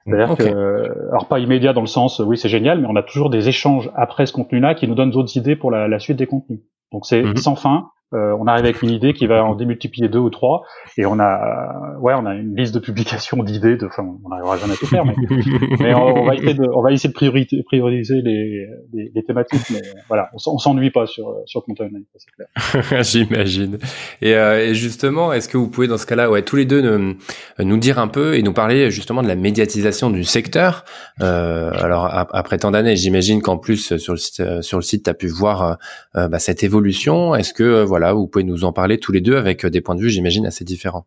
C'est-à-dire 0.05 0.35
que, 0.35 1.09
alors 1.09 1.27
pas 1.27 1.39
immédiat 1.39 1.71
dans 1.71 1.81
le 1.81 1.87
sens, 1.87 2.19
oui, 2.19 2.37
c'est 2.37 2.49
génial, 2.49 2.81
mais 2.81 2.87
on 2.89 2.95
a 2.95 3.03
toujours 3.03 3.29
des 3.29 3.47
échanges 3.47 3.91
après 3.95 4.25
ce 4.25 4.33
contenu-là 4.33 4.73
qui 4.73 4.87
nous 4.87 4.95
donnent 4.95 5.11
d'autres 5.11 5.37
idées 5.37 5.55
pour 5.55 5.71
la, 5.71 5.87
la, 5.87 5.99
suite 5.99 6.17
des 6.17 6.25
contenus. 6.25 6.61
Donc 6.91 7.05
c'est 7.05 7.21
mmh. 7.21 7.37
sans 7.37 7.55
fin. 7.55 7.91
Euh, 8.13 8.35
on 8.39 8.47
arrive 8.47 8.65
avec 8.65 8.81
une 8.81 8.89
idée 8.89 9.13
qui 9.13 9.27
va 9.27 9.43
en 9.43 9.53
démultiplier 9.53 10.09
deux 10.09 10.19
ou 10.19 10.31
trois, 10.31 10.63
et 10.97 11.05
on 11.05 11.19
a, 11.19 11.95
ouais, 11.99 12.13
on 12.17 12.25
a 12.25 12.33
une 12.33 12.55
liste 12.55 12.73
de 12.73 12.79
publications 12.79 13.43
d'idées. 13.43 13.77
De, 13.77 13.85
enfin, 13.85 14.03
on 14.25 14.29
n'arrivera 14.29 14.57
jamais 14.57 14.73
à 14.73 14.77
tout 14.77 14.87
faire, 14.87 15.05
mais, 15.05 15.13
mais 15.79 15.93
on, 15.93 16.25
va 16.25 16.33
essayer 16.33 16.55
de, 16.55 16.67
on 16.73 16.81
va 16.81 16.91
essayer 16.91 17.09
de 17.09 17.13
prioriser, 17.13 17.61
prioriser 17.63 18.21
les, 18.23 18.65
les, 18.93 19.11
les, 19.13 19.23
thématiques. 19.23 19.61
Mais 19.71 19.81
voilà, 20.07 20.31
on, 20.33 20.57
s'ennuie 20.57 20.89
pas 20.89 21.05
sur 21.05 21.35
sur 21.45 21.63
Content 21.63 21.87
c'est 22.15 22.31
clair. 22.31 23.03
J'imagine. 23.03 23.77
Et, 24.21 24.33
euh, 24.33 24.69
et, 24.69 24.73
justement, 24.73 25.31
est-ce 25.31 25.47
que 25.47 25.57
vous 25.57 25.69
pouvez 25.69 25.87
dans 25.87 25.97
ce 25.97 26.07
cas-là, 26.07 26.31
ouais, 26.31 26.41
tous 26.41 26.55
les 26.55 26.65
deux 26.65 26.81
nous, 26.81 27.15
nous 27.59 27.77
dire 27.77 27.99
un 27.99 28.07
peu 28.07 28.35
et 28.35 28.41
nous 28.41 28.53
parler 28.53 28.89
justement 28.89 29.21
de 29.21 29.27
la 29.27 29.35
médiatisation 29.35 30.09
du 30.09 30.23
secteur. 30.23 30.83
Euh, 31.21 31.71
alors 31.75 32.05
après 32.05 32.57
tant 32.57 32.71
d'années, 32.71 32.95
j'imagine 32.95 33.41
qu'en 33.41 33.57
plus 33.57 33.97
sur 33.97 34.13
le 34.13 34.17
site, 34.17 34.61
sur 34.61 34.79
le 34.79 34.83
site, 34.83 35.03
tu 35.03 35.09
as 35.09 35.13
pu 35.13 35.27
voir 35.27 35.77
euh, 36.15 36.27
bah, 36.27 36.39
cette 36.39 36.63
évolution. 36.63 37.35
Est-ce 37.35 37.53
que 37.53 37.83
voilà 37.83 37.98
voilà, 37.99 38.13
vous 38.13 38.27
pouvez 38.27 38.45
nous 38.45 38.63
en 38.63 38.71
parler 38.71 38.97
tous 38.97 39.11
les 39.11 39.19
deux 39.19 39.35
avec 39.35 39.65
euh, 39.65 39.69
des 39.69 39.81
points 39.81 39.95
de 39.95 39.99
vue, 39.99 40.09
j'imagine, 40.09 40.45
assez 40.45 40.63
différents. 40.63 41.05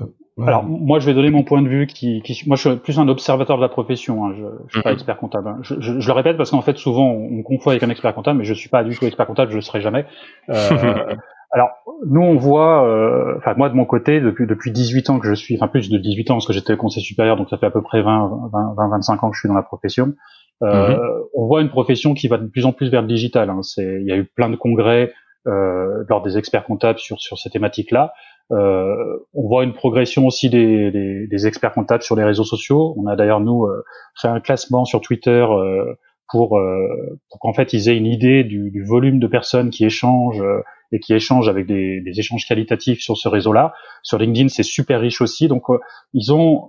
Euh, 0.00 0.06
Alors 0.46 0.64
moi 0.64 1.00
je 1.00 1.06
vais 1.06 1.14
donner 1.14 1.30
mon 1.30 1.42
point 1.42 1.62
de 1.62 1.68
vue 1.68 1.86
qui, 1.86 2.22
moi 2.46 2.56
je 2.56 2.68
suis 2.68 2.78
plus 2.78 2.98
un 2.98 3.08
observateur 3.08 3.56
de 3.56 3.62
la 3.62 3.68
profession, 3.68 4.24
hein. 4.24 4.34
je, 4.36 4.44
je 4.68 4.74
suis 4.74 4.82
pas 4.82 4.90
mhm. 4.90 4.94
expert 4.94 5.16
comptable. 5.18 5.48
Hein. 5.48 5.58
Je, 5.62 5.74
je, 5.80 6.06
le 6.06 6.12
répète 6.12 6.36
parce 6.36 6.50
qu'en 6.50 6.62
fait 6.62 6.76
souvent 6.76 7.10
on, 7.10 7.38
on, 7.38 7.42
confond 7.42 7.70
avec 7.70 7.82
un 7.82 7.90
expert 7.90 8.14
comptable, 8.14 8.38
mais 8.38 8.44
je 8.44 8.54
suis 8.54 8.68
pas 8.68 8.84
du 8.84 8.96
tout 8.96 9.04
expert 9.04 9.26
comptable, 9.26 9.50
je 9.50 9.56
le 9.56 9.62
serai 9.62 9.80
jamais. 9.80 10.06
Euh, 10.48 10.54
alors 11.50 11.70
nous 12.06 12.22
on 12.22 12.36
voit, 12.36 12.88
euh, 12.88 13.34
enfin 13.36 13.54
moi 13.56 13.68
de 13.68 13.74
mon 13.74 13.84
côté 13.84 14.20
depuis 14.20 14.46
depuis 14.46 14.70
18 14.70 15.10
ans 15.10 15.18
que 15.18 15.28
je 15.28 15.34
suis, 15.34 15.56
enfin 15.56 15.68
plus 15.68 15.90
de 15.90 15.98
18 15.98 16.30
ans 16.30 16.34
parce 16.34 16.46
que 16.46 16.54
j'étais 16.54 16.76
conseil 16.76 17.02
supérieur, 17.02 17.36
donc 17.36 17.50
ça 17.50 17.58
fait 17.58 17.66
à 17.66 17.70
peu 17.70 17.82
près 17.82 18.00
20, 18.00 18.48
20, 18.52 18.74
20 18.76 18.88
25 18.88 19.24
ans 19.24 19.30
que 19.30 19.36
je 19.36 19.40
suis 19.40 19.48
dans 19.48 19.54
la 19.54 19.62
profession. 19.62 20.14
Euh, 20.62 20.96
mhm. 20.96 21.00
On 21.34 21.46
voit 21.46 21.60
une 21.60 21.70
profession 21.70 22.14
qui 22.14 22.28
va 22.28 22.38
de 22.38 22.46
plus 22.46 22.64
en 22.64 22.72
plus 22.72 22.90
vers 22.90 23.02
le 23.02 23.08
digital. 23.08 23.50
Hein. 23.50 23.62
C'est, 23.62 23.98
il 24.00 24.06
y 24.06 24.12
a 24.12 24.16
eu 24.16 24.24
plein 24.24 24.48
de 24.48 24.56
congrès 24.56 25.04
euh, 25.04 25.12
lors 25.44 26.22
des 26.22 26.38
experts 26.38 26.64
comptables 26.64 26.98
sur, 26.98 27.20
sur 27.20 27.38
ces 27.38 27.50
thématiques-là. 27.50 28.12
Euh, 28.50 29.18
on 29.34 29.48
voit 29.48 29.64
une 29.64 29.72
progression 29.72 30.26
aussi 30.26 30.50
des, 30.50 30.90
des, 30.90 31.26
des, 31.26 31.46
experts 31.46 31.72
comptables 31.72 32.02
sur 32.02 32.16
les 32.16 32.24
réseaux 32.24 32.44
sociaux. 32.44 32.94
On 32.98 33.06
a 33.06 33.16
d'ailleurs 33.16 33.40
nous 33.40 33.64
euh, 33.64 33.82
fait 34.20 34.28
un 34.28 34.40
classement 34.40 34.84
sur 34.84 35.00
Twitter 35.00 35.46
euh, 35.48 35.94
pour, 36.28 36.58
euh, 36.58 37.18
pour 37.30 37.40
qu'en 37.40 37.54
fait 37.54 37.72
ils 37.72 37.88
aient 37.88 37.96
une 37.96 38.06
idée 38.06 38.44
du, 38.44 38.70
du, 38.70 38.84
volume 38.84 39.20
de 39.20 39.26
personnes 39.26 39.70
qui 39.70 39.84
échangent 39.84 40.42
et 40.90 40.98
qui 40.98 41.14
échangent 41.14 41.48
avec 41.48 41.66
des, 41.66 42.02
des 42.02 42.18
échanges 42.18 42.46
qualitatifs 42.46 43.00
sur 43.00 43.16
ce 43.16 43.28
réseau-là. 43.28 43.72
Sur 44.02 44.18
LinkedIn, 44.18 44.48
c'est 44.48 44.62
super 44.62 45.00
riche 45.00 45.22
aussi. 45.22 45.48
Donc 45.48 45.64
ils 46.12 46.32
ont 46.32 46.68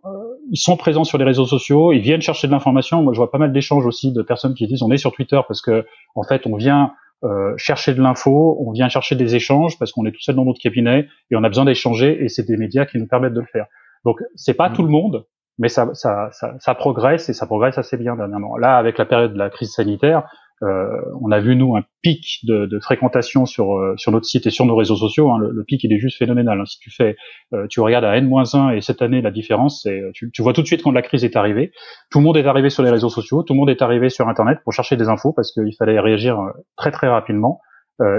ils 0.52 0.60
sont 0.60 0.78
présents 0.78 1.04
sur 1.04 1.18
les 1.18 1.26
réseaux 1.26 1.46
sociaux, 1.46 1.92
ils 1.92 2.02
viennent 2.02 2.22
chercher 2.22 2.48
de 2.48 2.52
l'information. 2.52 3.02
Moi, 3.02 3.14
je 3.14 3.18
vois 3.18 3.32
pas 3.32 3.38
mal 3.38 3.52
d'échanges 3.52 3.86
aussi 3.86 4.14
de 4.14 4.22
personnes 4.22 4.54
qui 4.54 4.68
disent 4.68 4.84
on 4.84 4.92
est 4.92 4.98
sur 4.98 5.12
Twitter 5.12 5.40
parce 5.48 5.62
que 5.62 5.86
en 6.16 6.24
fait 6.24 6.46
on 6.46 6.56
vient 6.56 6.94
euh, 7.24 7.54
chercher 7.58 7.94
de 7.94 8.02
l'info, 8.02 8.58
on 8.60 8.72
vient 8.72 8.90
chercher 8.90 9.16
des 9.16 9.36
échanges 9.36 9.80
parce 9.80 9.92
qu'on 9.92 10.06
est 10.06 10.12
tout 10.12 10.22
seul 10.22 10.36
dans 10.36 10.46
notre 10.46 10.60
cabinet 10.60 11.08
et 11.32 11.36
on 11.36 11.44
a 11.44 11.50
besoin 11.50 11.66
d'échanger 11.66 12.24
et 12.24 12.30
c'est 12.30 12.46
des 12.46 12.58
médias 12.58 12.86
qui 12.86 12.98
nous 12.98 13.08
permettent 13.08 13.34
de 13.34 13.40
le 13.40 13.46
faire. 13.46 13.68
Donc 14.06 14.22
c'est 14.36 14.54
pas 14.54 14.70
mmh. 14.70 14.74
tout 14.74 14.84
le 14.84 14.90
monde, 14.90 15.26
mais 15.58 15.70
ça, 15.70 15.90
ça, 15.94 16.30
ça, 16.32 16.56
ça, 16.60 16.76
progresse 16.76 17.30
et 17.30 17.34
ça 17.34 17.46
progresse 17.46 17.78
assez 17.78 17.96
bien 17.96 18.16
dernièrement. 18.16 18.58
Là, 18.58 18.78
avec 18.78 18.98
la 18.98 19.06
période 19.06 19.34
de 19.34 19.38
la 19.38 19.50
crise 19.50 19.72
sanitaire, 19.72 20.24
euh, 20.64 21.02
on 21.22 21.32
a 21.32 21.40
vu 21.40 21.56
nous 21.56 21.76
un 21.76 21.84
pic 22.02 22.40
de, 22.44 22.66
de 22.66 22.80
fréquentation 22.80 23.46
sur 23.46 23.78
euh, 23.78 23.96
sur 23.98 24.12
notre 24.12 24.26
site 24.26 24.48
et 24.48 24.50
sur 24.50 24.66
nos 24.66 24.76
réseaux 24.76 24.96
sociaux. 24.96 25.30
Hein. 25.32 25.38
Le, 25.40 25.64
pic 25.64 25.84
il 25.84 25.92
est 25.92 26.00
juste 26.00 26.18
phénoménal. 26.18 26.60
Hein. 26.60 26.66
Si 26.66 26.80
tu 26.80 26.90
fais, 26.90 27.18
euh, 27.54 27.68
tu 27.68 27.82
regardes 27.82 28.06
à 28.06 28.16
n-1 28.18 28.76
et 28.76 28.82
cette 28.82 29.02
année 29.02 29.22
la 29.22 29.32
différence, 29.32 29.82
c'est 29.84 30.02
tu, 30.14 30.32
tu, 30.32 30.42
vois 30.42 30.54
tout 30.54 30.62
de 30.62 30.68
suite 30.68 30.82
quand 30.84 30.92
la 30.92 31.02
crise 31.02 31.24
est 31.26 31.36
arrivée. 31.36 31.72
Tout 32.12 32.20
le 32.20 32.24
monde 32.24 32.38
est 32.38 32.46
arrivé 32.46 32.70
sur 32.70 32.84
les 32.84 32.92
réseaux 32.92 33.10
sociaux, 33.10 33.44
tout 33.44 33.54
le 33.54 33.60
monde 33.60 33.70
est 33.70 33.82
arrivé 33.82 34.10
sur 34.10 34.28
Internet 34.30 34.60
pour 34.64 34.74
chercher 34.74 34.96
des 34.96 35.10
infos 35.10 35.34
parce 35.34 35.52
qu'il 35.52 35.76
fallait 35.78 36.00
réagir 36.00 36.40
très 36.78 36.92
très 36.92 37.08
rapidement. 37.08 37.60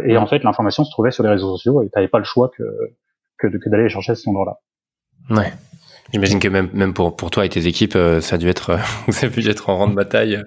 et 0.07 0.17
en 0.17 0.27
fait, 0.27 0.45
l'information 0.45 0.85
se 0.85 0.91
trouvait 0.91 1.11
sur 1.11 1.25
les 1.25 1.31
réseaux 1.31 1.57
sociaux 1.57 1.83
et 1.83 1.87
tu 1.87 1.93
n'avais 1.97 2.09
pas 2.09 2.19
le 2.19 2.25
choix 2.25 2.51
que 2.57 2.63
que, 3.39 3.47
que 3.47 3.69
d'aller 3.71 3.89
chercher 3.89 4.13
à 4.13 4.15
cet 4.15 4.29
endroit-là. 4.29 4.59
Ouais. 5.31 5.53
J'imagine 6.13 6.39
que 6.39 6.49
même, 6.49 6.69
même 6.73 6.93
pour, 6.93 7.17
pour 7.17 7.31
toi 7.31 7.47
et 7.47 7.49
tes 7.49 7.67
équipes, 7.67 7.97
euh, 7.97 8.21
ça 8.21 8.37
a 8.37 8.39
dû 8.39 8.49
être, 8.49 8.79
vous 9.09 9.25
avez 9.25 9.43
dû 9.43 9.49
être 9.49 9.71
en 9.71 9.79
rang 9.79 9.89
de 9.89 9.95
bataille. 9.95 10.43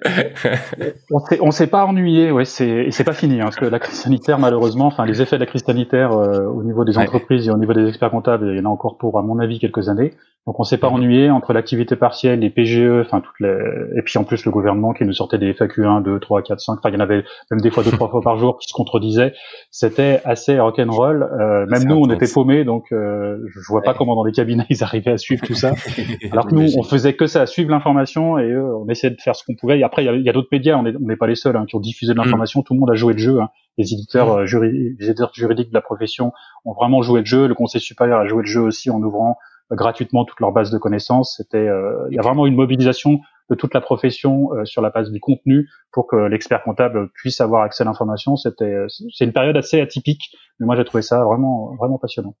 on 1.10 1.18
s'est, 1.18 1.38
on 1.40 1.50
s'est 1.50 1.66
pas 1.66 1.84
ennuyé, 1.84 2.30
ouais, 2.30 2.44
c'est, 2.44 2.68
et 2.68 2.90
c'est 2.90 3.04
pas 3.04 3.12
fini, 3.12 3.40
hein, 3.40 3.44
parce 3.44 3.56
que 3.56 3.64
la 3.64 3.78
crise 3.78 3.98
sanitaire, 3.98 4.38
malheureusement, 4.38 4.86
enfin, 4.86 5.04
les 5.04 5.20
effets 5.20 5.36
de 5.36 5.40
la 5.40 5.46
crise 5.46 5.64
sanitaire 5.64 6.12
euh, 6.12 6.46
au 6.46 6.62
niveau 6.62 6.84
des 6.84 6.96
entreprises 6.96 7.48
et 7.48 7.50
au 7.50 7.58
niveau 7.58 7.72
des 7.72 7.88
experts 7.88 8.10
comptables, 8.10 8.48
il 8.52 8.58
y 8.58 8.60
en 8.60 8.66
a 8.66 8.72
encore 8.72 8.98
pour, 8.98 9.18
à 9.18 9.22
mon 9.22 9.38
avis, 9.38 9.58
quelques 9.58 9.88
années. 9.88 10.14
Donc, 10.48 10.58
on 10.60 10.64
s'est 10.64 10.78
pas 10.78 10.88
ennuyé 10.88 11.28
entre 11.28 11.52
l'activité 11.52 11.94
partielle, 11.94 12.40
les 12.40 12.48
PGE, 12.48 13.02
enfin, 13.02 13.20
toutes 13.20 13.38
les, 13.38 13.54
et 13.98 14.02
puis 14.02 14.18
en 14.18 14.24
plus 14.24 14.46
le 14.46 14.50
gouvernement 14.50 14.94
qui 14.94 15.04
nous 15.04 15.12
sortait 15.12 15.36
des 15.36 15.52
FAQ 15.52 15.84
1, 15.84 16.00
2, 16.00 16.20
3, 16.20 16.40
4, 16.40 16.58
5, 16.58 16.78
enfin, 16.78 16.88
il 16.88 16.94
y 16.94 16.96
en 16.96 17.00
avait 17.00 17.22
même 17.50 17.60
des 17.60 17.70
fois 17.70 17.82
deux, 17.84 17.90
trois 17.90 18.08
fois 18.08 18.22
par 18.22 18.38
jour 18.38 18.56
qui 18.56 18.66
se 18.66 18.72
contredisaient. 18.72 19.34
C'était 19.70 20.22
assez 20.24 20.58
rock'n'roll. 20.58 21.22
Euh, 21.22 21.66
même 21.66 21.84
nous, 21.84 21.96
on 21.96 22.10
était 22.10 22.32
paumés, 22.32 22.64
donc 22.64 22.92
euh, 22.92 23.36
je 23.46 23.60
vois 23.68 23.82
pas 23.82 23.92
comment 23.92 24.14
dans 24.14 24.24
les 24.24 24.32
cabinets 24.32 24.64
ils 24.70 24.82
arrivaient 24.82 25.10
à 25.10 25.18
suivre 25.18 25.46
tout 25.46 25.52
ça. 25.52 25.74
Alors 26.32 26.46
que 26.46 26.54
nous, 26.54 26.78
on 26.78 26.82
faisait 26.82 27.12
que 27.12 27.26
ça, 27.26 27.44
suivre 27.44 27.70
l'information 27.70 28.38
et 28.38 28.50
eux, 28.50 28.74
on 28.74 28.88
essayait 28.88 29.14
de 29.14 29.20
faire 29.20 29.36
ce 29.36 29.44
qu'on 29.44 29.54
pouvait. 29.54 29.78
Et 29.78 29.84
après, 29.84 30.02
il 30.02 30.22
y 30.22 30.30
a, 30.30 30.32
d'autres 30.32 30.48
médias, 30.50 30.78
on 30.78 30.82
n'est 30.82 31.16
pas 31.16 31.26
les 31.26 31.34
seuls 31.34 31.58
hein, 31.58 31.66
qui 31.68 31.76
ont 31.76 31.80
diffusé 31.80 32.14
de 32.14 32.18
mm. 32.18 32.22
l'information. 32.22 32.62
Tout 32.62 32.72
le 32.72 32.80
monde 32.80 32.90
a 32.90 32.94
joué 32.94 33.12
le 33.12 33.18
jeu. 33.18 33.38
Hein. 33.38 33.50
Les 33.76 33.92
éditeurs, 33.92 34.38
mm. 34.38 34.54
euh, 34.54 34.94
les 34.98 35.10
éditeurs 35.10 35.30
juridiques 35.34 35.68
de 35.68 35.74
la 35.74 35.82
profession 35.82 36.32
ont 36.64 36.72
vraiment 36.72 37.02
joué 37.02 37.20
le 37.20 37.26
jeu. 37.26 37.46
Le 37.46 37.54
Conseil 37.54 37.82
supérieur 37.82 38.18
a 38.20 38.26
joué 38.26 38.40
le 38.44 38.48
jeu 38.48 38.62
aussi 38.62 38.88
en 38.88 39.02
ouvrant 39.02 39.32
euh, 39.32 39.34
gratuitement 39.70 40.24
toute 40.24 40.40
leur 40.40 40.52
base 40.52 40.70
de 40.70 40.78
connaissances. 40.78 41.34
C'était, 41.36 41.56
euh, 41.58 42.06
il 42.10 42.16
y 42.16 42.18
a 42.18 42.22
vraiment 42.22 42.46
une 42.46 42.56
mobilisation 42.56 43.20
de 43.50 43.54
toute 43.54 43.72
la 43.72 43.80
profession 43.80 44.50
sur 44.64 44.82
la 44.82 44.90
base 44.90 45.10
du 45.10 45.20
contenu 45.20 45.68
pour 45.90 46.06
que 46.06 46.16
l'expert 46.16 46.62
comptable 46.62 47.08
puisse 47.14 47.40
avoir 47.40 47.62
accès 47.62 47.82
à 47.82 47.86
l'information. 47.86 48.36
C'était, 48.36 48.74
c'est 48.88 49.24
une 49.24 49.32
période 49.32 49.56
assez 49.56 49.80
atypique, 49.80 50.36
mais 50.60 50.66
moi 50.66 50.76
j'ai 50.76 50.84
trouvé 50.84 51.00
ça 51.00 51.24
vraiment, 51.24 51.74
vraiment 51.76 51.96
passionnant. 51.98 52.34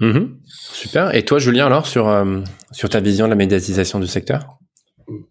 Mhm. 0.00 0.38
Super. 0.44 1.14
Et 1.14 1.24
toi, 1.24 1.38
Julien, 1.38 1.66
alors, 1.66 1.86
sur, 1.86 2.08
euh, 2.08 2.40
sur 2.72 2.88
ta 2.88 3.00
vision 3.00 3.26
de 3.26 3.30
la 3.30 3.36
médiatisation 3.36 4.00
du 4.00 4.06
secteur? 4.06 4.58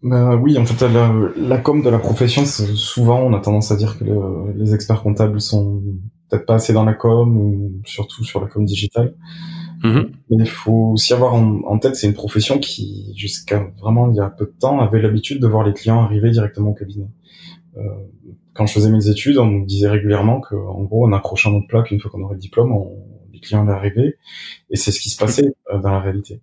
Bah, 0.02 0.36
Oui, 0.36 0.56
en 0.58 0.64
fait, 0.64 0.86
la, 0.88 1.12
la 1.36 1.58
com 1.58 1.82
de 1.82 1.90
la 1.90 1.98
profession, 1.98 2.44
souvent, 2.44 3.20
on 3.20 3.34
a 3.34 3.40
tendance 3.40 3.72
à 3.72 3.76
dire 3.76 3.98
que 3.98 4.04
les 4.54 4.74
experts 4.74 5.02
comptables 5.02 5.40
sont 5.40 5.82
peut-être 6.30 6.46
pas 6.46 6.54
assez 6.54 6.72
dans 6.72 6.84
la 6.84 6.94
com, 6.94 7.36
ou 7.36 7.80
surtout 7.84 8.24
sur 8.24 8.40
la 8.40 8.46
com 8.46 8.64
digitale. 8.64 9.14
Mhm. 9.84 10.12
Mais 10.30 10.36
il 10.40 10.48
faut 10.48 10.92
aussi 10.94 11.12
avoir 11.12 11.34
en, 11.34 11.78
tête, 11.78 11.94
c'est 11.94 12.06
une 12.06 12.14
profession 12.14 12.58
qui, 12.58 13.12
jusqu'à 13.16 13.70
vraiment 13.78 14.10
il 14.10 14.16
y 14.16 14.20
a 14.20 14.30
peu 14.30 14.46
de 14.46 14.54
temps, 14.58 14.80
avait 14.80 15.00
l'habitude 15.00 15.40
de 15.40 15.46
voir 15.46 15.64
les 15.64 15.74
clients 15.74 16.02
arriver 16.02 16.30
directement 16.30 16.70
au 16.70 16.74
cabinet. 16.74 17.08
Euh, 17.76 17.82
quand 18.54 18.66
je 18.66 18.72
faisais 18.72 18.90
mes 18.90 19.08
études, 19.08 19.36
on 19.36 19.46
me 19.46 19.66
disait 19.66 19.88
régulièrement 19.88 20.40
que, 20.40 20.54
en 20.54 20.82
gros, 20.84 21.06
en 21.06 21.12
accrochant 21.12 21.52
notre 21.52 21.66
plaque, 21.66 21.90
une 21.90 22.00
fois 22.00 22.10
qu'on 22.10 22.22
aurait 22.22 22.34
le 22.34 22.40
diplôme, 22.40 22.72
on, 22.72 22.96
client 23.44 23.64
d'arriver, 23.64 24.16
et 24.70 24.76
c'est 24.76 24.90
ce 24.90 25.00
qui 25.00 25.10
se 25.10 25.16
passait 25.16 25.54
euh, 25.72 25.78
dans 25.78 25.90
la 25.90 26.00
réalité. 26.00 26.40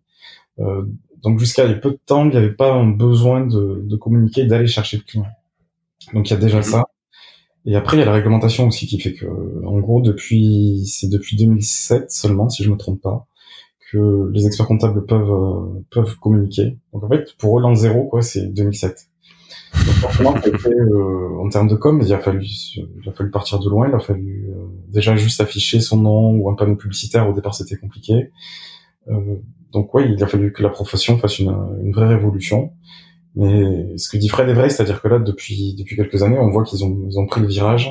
Euh, 0.60 0.84
donc 1.22 1.40
jusqu'à 1.40 1.66
il 1.66 1.72
y 1.72 1.74
a 1.74 1.78
peu 1.78 1.92
de 1.92 2.00
temps, 2.06 2.26
il 2.26 2.32
n'y 2.32 2.38
avait 2.38 2.54
pas 2.54 2.72
un 2.72 2.88
besoin 2.88 3.46
de, 3.46 3.82
de 3.84 3.96
communiquer, 3.96 4.46
d'aller 4.46 4.68
chercher 4.68 4.98
le 4.98 5.04
client. 5.04 5.28
Donc 6.14 6.30
il 6.30 6.34
y 6.34 6.36
a 6.36 6.40
déjà 6.40 6.58
mhm. 6.58 6.64
ça. 6.64 6.86
Et 7.66 7.76
après 7.76 7.98
il 7.98 8.00
y 8.00 8.04
a 8.04 8.06
la 8.06 8.14
réglementation 8.14 8.68
aussi 8.68 8.88
qui 8.88 9.00
fait 9.00 9.14
que, 9.14 9.26
en 9.66 9.80
gros, 9.80 10.02
depuis 10.02 10.84
c'est 10.88 11.10
depuis 11.10 11.36
2007 11.38 12.12
seulement, 12.12 12.50
si 12.50 12.64
je 12.64 12.72
me 12.72 12.78
trompe 12.78 13.02
pas, 13.02 13.28
que 13.92 14.30
les 14.32 14.46
experts 14.46 14.68
comptables 14.68 15.06
peuvent 15.06 15.32
euh, 15.32 15.84
peuvent 15.90 16.18
communiquer. 16.20 16.78
Donc 16.94 17.04
en 17.04 17.10
fait, 17.10 17.36
pour 17.38 17.60
eux 17.60 17.62
l'an 17.62 17.76
zéro, 17.76 18.06
quoi, 18.06 18.22
c'est 18.22 18.48
2007. 18.48 19.08
Donc 19.74 19.96
forcément, 19.96 20.36
euh, 20.36 21.38
en 21.40 21.50
termes 21.50 21.68
de 21.68 21.76
com, 21.76 22.02
il 22.04 22.14
a 22.14 22.20
fallu, 22.20 22.46
il 22.46 23.10
a 23.10 23.12
fallu 23.14 23.32
partir 23.32 23.60
de 23.60 23.70
loin. 23.70 23.88
Il 23.88 23.96
a 23.96 24.00
fallu 24.00 24.50
euh, 24.50 24.66
déjà 24.90 25.16
juste 25.16 25.40
afficher 25.42 25.80
son 25.80 25.98
nom 25.98 26.32
ou 26.32 26.50
un 26.50 26.56
panneau 26.56 26.76
publicitaire. 26.76 27.30
Au 27.30 27.34
départ, 27.34 27.56
c'était 27.56 27.78
compliqué. 27.78 28.32
Euh, 29.08 29.36
donc 29.72 29.94
ouais, 29.94 30.12
il 30.12 30.22
a 30.24 30.28
fallu 30.28 30.52
que 30.52 30.62
la 30.62 30.70
profession 30.70 31.18
fasse 31.18 31.40
une, 31.40 31.56
une, 31.84 31.94
vraie 31.94 32.08
révolution. 32.08 32.74
Mais 33.36 33.98
ce 33.98 34.10
que 34.10 34.18
dit 34.18 34.28
Fred 34.28 34.50
est 34.50 34.54
vrai, 34.54 34.70
c'est-à-dire 34.70 35.02
que 35.02 35.08
là, 35.08 35.20
depuis 35.20 35.74
depuis 35.76 35.96
quelques 35.96 36.22
années, 36.22 36.38
on 36.38 36.50
voit 36.50 36.64
qu'ils 36.64 36.84
ont 36.84 37.08
ils 37.10 37.18
ont 37.18 37.26
pris 37.26 37.40
le 37.40 37.48
virage. 37.48 37.90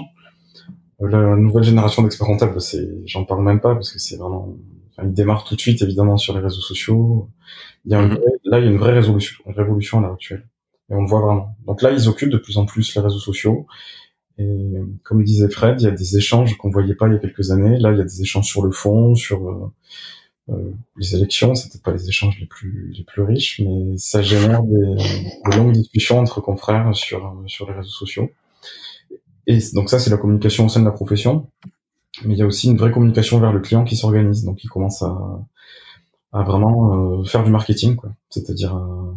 La 1.01 1.35
nouvelle 1.35 1.63
génération 1.63 2.03
d'experts 2.03 2.27
comptables, 2.27 2.61
c'est, 2.61 2.87
j'en 3.07 3.25
parle 3.25 3.43
même 3.43 3.61
pas 3.61 3.73
parce 3.75 3.91
que 3.91 3.99
c'est 3.99 4.19
vraiment, 4.19 4.55
enfin, 4.91 5.09
ils 5.09 5.15
démarrent 5.15 5.45
tout 5.45 5.57
de 5.57 5.61
suite 5.61 5.83
évidemment 5.83 6.17
sur 6.17 6.35
les 6.35 6.41
réseaux 6.41 6.61
sociaux. 6.61 7.29
Il 7.85 7.93
y 7.93 7.95
a 7.95 8.01
un 8.01 8.09
mm-hmm. 8.09 8.21
là, 8.45 8.59
il 8.59 8.65
y 8.65 8.69
a 8.69 8.71
une 8.71 8.79
vraie 8.79 8.93
résolution, 8.93 9.43
une 9.47 9.55
révolution 9.55 9.99
à 9.99 10.03
l'heure 10.03 10.13
actuelle. 10.13 10.47
Et 10.91 10.95
on 10.95 11.03
le 11.03 11.09
voit 11.09 11.21
vraiment. 11.21 11.57
Donc 11.67 11.83
là, 11.83 11.93
ils 11.93 12.09
occupent 12.09 12.31
de 12.31 12.39
plus 12.39 12.59
en 12.59 12.67
plus 12.67 12.95
les 12.95 13.01
réseaux 13.01 13.19
sociaux. 13.19 13.67
Et 14.39 14.73
comme 15.05 15.23
disait 15.23 15.51
Fred, 15.51 15.81
il 15.81 15.85
y 15.85 15.89
a 15.89 15.93
des 15.93 16.17
échanges 16.17 16.57
qu'on 16.57 16.71
voyait 16.71 16.95
pas 16.95 17.07
il 17.09 17.13
y 17.13 17.17
a 17.17 17.19
quelques 17.19 17.51
années. 17.51 17.79
Là, 17.79 17.93
il 17.93 17.99
y 17.99 18.01
a 18.01 18.05
des 18.05 18.23
échanges 18.23 18.47
sur 18.47 18.63
le 18.65 18.73
fond, 18.73 19.15
sur 19.15 19.49
euh, 19.49 19.73
euh 20.51 20.73
les 20.97 21.15
élections. 21.15 21.55
C'était 21.55 21.79
pas 21.79 21.93
les 21.93 22.09
échanges 22.09 22.39
les 22.41 22.47
plus 22.47 22.93
les 22.97 23.05
plus 23.05 23.23
riches, 23.23 23.61
mais 23.61 23.97
ça 23.99 24.23
génère 24.23 24.63
des, 24.63 24.97
des 25.51 25.57
longues 25.57 25.73
discussions 25.73 26.19
entre 26.19 26.41
confrères 26.41 26.95
sur 26.95 27.43
sur 27.47 27.69
les 27.69 27.77
réseaux 27.77 27.91
sociaux. 27.91 28.31
Et 29.47 29.59
donc 29.75 29.91
ça, 29.91 29.99
c'est 29.99 30.11
la 30.11 30.17
communication 30.17 30.67
au 30.67 30.69
sein 30.69 30.81
de 30.81 30.85
la 30.85 30.93
profession. 30.93 31.49
Mais 32.25 32.35
il 32.35 32.39
y 32.39 32.43
a 32.43 32.47
aussi 32.47 32.69
une 32.71 32.77
vraie 32.77 32.93
communication 32.93 33.39
vers 33.41 33.53
le 33.53 33.61
client 33.61 33.85
qui 33.85 33.97
s'organise. 33.97 34.45
Donc, 34.45 34.63
il 34.65 34.69
commence 34.69 35.03
à, 35.03 35.17
à 36.33 36.43
vraiment 36.43 37.21
euh, 37.21 37.25
faire 37.25 37.45
du 37.45 37.51
marketing, 37.51 37.97
quoi. 37.97 38.11
C'est-à-dire 38.31 38.77
euh, 38.77 39.15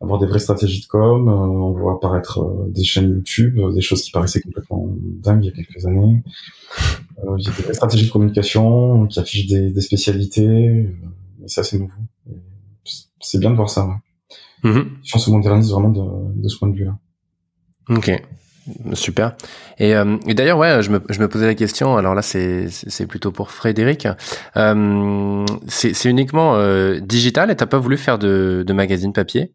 avoir 0.00 0.18
des 0.18 0.26
vraies 0.26 0.38
stratégies 0.38 0.82
de 0.82 0.86
com. 0.86 1.28
Euh, 1.28 1.32
on 1.32 1.72
voit 1.72 1.94
apparaître 1.94 2.40
euh, 2.40 2.68
des 2.68 2.84
chaînes 2.84 3.10
YouTube, 3.10 3.58
euh, 3.58 3.72
des 3.72 3.80
choses 3.80 4.02
qui 4.02 4.10
paraissaient 4.10 4.40
complètement 4.40 4.88
dingues 5.00 5.44
il 5.44 5.46
y 5.46 5.50
a 5.50 5.52
quelques 5.52 5.86
années. 5.86 6.22
il 7.38 7.44
y 7.44 7.48
a 7.48 7.52
des 7.52 7.62
vraies 7.62 7.74
stratégies 7.74 8.06
de 8.06 8.10
communication 8.12 9.06
qui 9.06 9.20
affichent 9.20 9.46
des, 9.46 9.70
des 9.70 9.80
spécialités. 9.80 10.88
et 11.44 11.48
ça, 11.48 11.62
c'est 11.62 11.78
nouveau. 11.78 11.92
C'est 13.20 13.38
bien 13.38 13.50
de 13.50 13.56
voir 13.56 13.70
ça. 13.70 13.86
Ouais. 13.86 14.70
Mm-hmm. 14.70 14.86
Si 15.04 15.16
on 15.16 15.18
se 15.18 15.30
modernise 15.30 15.70
vraiment 15.70 15.90
de, 15.90 16.42
de 16.42 16.48
ce 16.48 16.58
point 16.58 16.68
de 16.68 16.76
vue-là. 16.76 16.98
Ok. 17.88 18.10
Super. 18.92 19.34
Et, 19.78 19.92
et 20.26 20.34
d'ailleurs, 20.34 20.58
ouais, 20.58 20.82
je 20.82 20.90
me, 20.90 21.00
je 21.08 21.20
me, 21.20 21.28
posais 21.28 21.46
la 21.46 21.54
question. 21.54 21.96
Alors 21.96 22.14
là, 22.14 22.22
c'est 22.22 22.68
c'est 22.68 23.06
plutôt 23.06 23.32
pour 23.32 23.50
Frédéric. 23.50 24.06
Euh, 24.56 25.44
c'est 25.66 26.08
uniquement 26.08 26.54
euh, 26.56 27.00
digital 27.00 27.50
et 27.50 27.56
t'as 27.56 27.66
pas 27.66 27.78
voulu 27.78 27.96
faire 27.96 28.18
de, 28.18 28.64
de 28.66 28.72
magazine 28.72 29.12
papier? 29.12 29.52